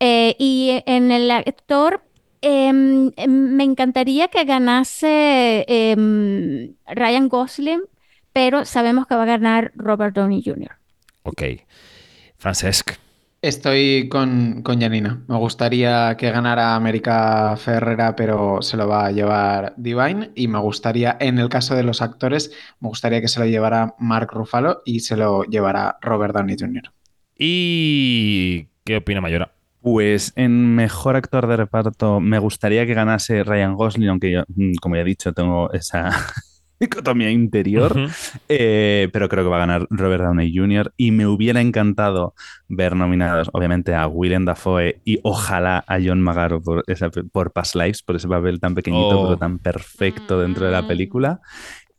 y 0.00 0.82
en 0.86 1.12
el 1.12 1.30
actor 1.30 2.02
em, 2.40 3.12
em, 3.18 3.30
me 3.30 3.64
encantaría 3.64 4.28
que 4.28 4.44
ganase 4.44 5.66
Ryan 6.86 7.28
Gosling, 7.28 7.82
pero 8.32 8.64
sabemos 8.64 9.06
que 9.06 9.14
va 9.14 9.24
a 9.24 9.36
ganar 9.36 9.72
Robert 9.74 10.14
Downey 10.14 10.42
Jr. 10.42 10.78
Ok. 11.24 11.42
Francesc. 12.38 13.09
Estoy 13.42 14.10
con, 14.10 14.62
con 14.62 14.82
Janina. 14.82 15.24
Me 15.26 15.38
gustaría 15.38 16.14
que 16.18 16.30
ganara 16.30 16.74
América 16.74 17.56
Ferrera, 17.56 18.14
pero 18.14 18.60
se 18.60 18.76
lo 18.76 18.86
va 18.86 19.06
a 19.06 19.12
llevar 19.12 19.72
Divine. 19.78 20.30
Y 20.34 20.46
me 20.46 20.58
gustaría, 20.58 21.16
en 21.18 21.38
el 21.38 21.48
caso 21.48 21.74
de 21.74 21.82
los 21.82 22.02
actores, 22.02 22.52
me 22.80 22.88
gustaría 22.88 23.22
que 23.22 23.28
se 23.28 23.40
lo 23.40 23.46
llevara 23.46 23.94
Mark 23.98 24.28
Ruffalo 24.32 24.82
y 24.84 25.00
se 25.00 25.16
lo 25.16 25.44
llevara 25.44 25.96
Robert 26.02 26.34
Downey 26.34 26.56
Jr. 26.60 26.92
¿Y 27.34 28.66
qué 28.84 28.98
opina 28.98 29.22
Mayora? 29.22 29.54
Pues 29.80 30.34
en 30.36 30.74
mejor 30.74 31.16
actor 31.16 31.46
de 31.46 31.56
reparto 31.56 32.20
me 32.20 32.38
gustaría 32.38 32.84
que 32.84 32.92
ganase 32.92 33.42
Ryan 33.42 33.74
Gosling, 33.74 34.10
aunque 34.10 34.32
yo, 34.32 34.42
mm, 34.54 34.74
como 34.82 34.96
ya 34.96 35.00
he 35.00 35.04
dicho, 35.06 35.32
tengo 35.32 35.72
esa, 35.72 36.10
dicotomía 36.84 37.30
interior, 37.30 37.94
eh, 38.48 39.08
pero 39.12 39.28
creo 39.28 39.44
que 39.44 39.50
va 39.50 39.56
a 39.56 39.66
ganar 39.66 39.86
Robert 39.90 40.24
Downey 40.24 40.56
Jr. 40.56 40.92
y 40.96 41.10
me 41.10 41.26
hubiera 41.26 41.60
encantado 41.60 42.34
ver 42.68 42.96
nominados, 42.96 43.50
obviamente, 43.52 43.94
a 43.94 44.06
Willem 44.08 44.46
Dafoe 44.46 45.00
y 45.04 45.20
ojalá 45.22 45.84
a 45.86 45.98
John 46.02 46.22
Magaro 46.22 46.62
por, 46.62 46.82
por 47.32 47.52
Past 47.52 47.76
Lives, 47.76 48.02
por 48.02 48.16
ese 48.16 48.28
papel 48.28 48.60
tan 48.60 48.74
pequeñito 48.74 49.10
pero 49.10 49.34
oh. 49.34 49.36
tan 49.36 49.58
perfecto 49.58 50.40
dentro 50.40 50.66
de 50.66 50.72
la 50.72 50.82
mm. 50.82 50.88
película. 50.88 51.40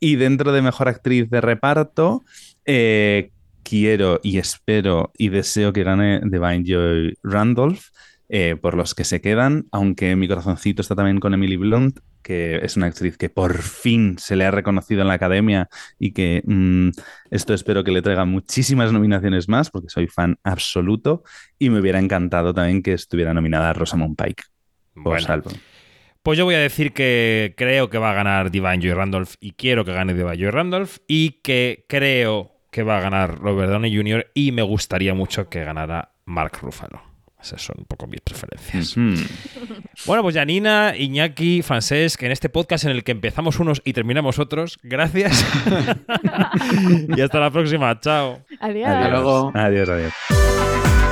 Y 0.00 0.16
dentro 0.16 0.52
de 0.52 0.62
Mejor 0.62 0.88
Actriz 0.88 1.30
de 1.30 1.40
Reparto, 1.40 2.24
eh, 2.66 3.30
quiero 3.62 4.18
y 4.22 4.38
espero 4.38 5.12
y 5.16 5.28
deseo 5.28 5.72
que 5.72 5.84
gane 5.84 6.20
Divine 6.24 6.64
Joy 6.64 7.18
Randolph. 7.22 7.86
Eh, 8.34 8.56
por 8.56 8.78
los 8.78 8.94
que 8.94 9.04
se 9.04 9.20
quedan, 9.20 9.66
aunque 9.72 10.16
mi 10.16 10.26
corazoncito 10.26 10.80
está 10.80 10.94
también 10.94 11.20
con 11.20 11.34
Emily 11.34 11.58
Blunt, 11.58 11.98
que 12.22 12.60
es 12.62 12.78
una 12.78 12.86
actriz 12.86 13.18
que 13.18 13.28
por 13.28 13.60
fin 13.60 14.16
se 14.18 14.36
le 14.36 14.46
ha 14.46 14.50
reconocido 14.50 15.02
en 15.02 15.08
la 15.08 15.12
academia 15.12 15.68
y 15.98 16.14
que 16.14 16.42
mm, 16.46 16.92
esto 17.30 17.52
espero 17.52 17.84
que 17.84 17.90
le 17.90 18.00
traiga 18.00 18.24
muchísimas 18.24 18.90
nominaciones 18.90 19.50
más, 19.50 19.68
porque 19.68 19.90
soy 19.90 20.06
fan 20.06 20.38
absoluto 20.44 21.24
y 21.58 21.68
me 21.68 21.80
hubiera 21.80 21.98
encantado 21.98 22.54
también 22.54 22.82
que 22.82 22.94
estuviera 22.94 23.34
nominada 23.34 23.74
Rosamund 23.74 24.16
Pike. 24.16 24.44
Por 24.94 25.20
salvo. 25.20 25.50
Pues 26.22 26.38
yo 26.38 26.46
voy 26.46 26.54
a 26.54 26.60
decir 26.60 26.94
que 26.94 27.52
creo 27.54 27.90
que 27.90 27.98
va 27.98 28.12
a 28.12 28.14
ganar 28.14 28.50
Divine 28.50 28.80
Joy 28.80 28.94
Randolph 28.94 29.34
y 29.40 29.50
quiero 29.50 29.84
que 29.84 29.92
gane 29.92 30.14
Divine 30.14 30.38
Joy 30.38 30.50
Randolph 30.50 30.96
y 31.06 31.42
que 31.42 31.84
creo 31.86 32.62
que 32.70 32.82
va 32.82 32.96
a 32.96 33.02
ganar 33.02 33.40
Robert 33.40 33.70
Downey 33.70 33.94
Jr. 33.94 34.30
y 34.32 34.52
me 34.52 34.62
gustaría 34.62 35.12
mucho 35.12 35.50
que 35.50 35.64
ganara 35.64 36.14
Mark 36.24 36.60
Ruffalo. 36.62 37.11
Esas 37.42 37.60
son 37.60 37.76
un 37.78 37.84
poco 37.84 38.06
mis 38.06 38.20
preferencias. 38.20 38.96
Bueno, 40.06 40.22
pues 40.22 40.34
Janina, 40.34 40.94
Iñaki, 40.96 41.62
Francesc, 41.62 42.22
en 42.22 42.32
este 42.32 42.48
podcast 42.48 42.84
en 42.84 42.90
el 42.90 43.04
que 43.04 43.12
empezamos 43.12 43.60
unos 43.60 43.82
y 43.84 43.92
terminamos 43.92 44.38
otros, 44.38 44.78
gracias. 44.82 45.44
y 47.16 47.20
hasta 47.20 47.38
la 47.38 47.50
próxima. 47.50 48.00
Chao. 48.00 48.40
Adiós. 48.58 48.88
Adiós, 48.88 49.54
adiós. 49.54 49.88
adiós. 49.88 51.11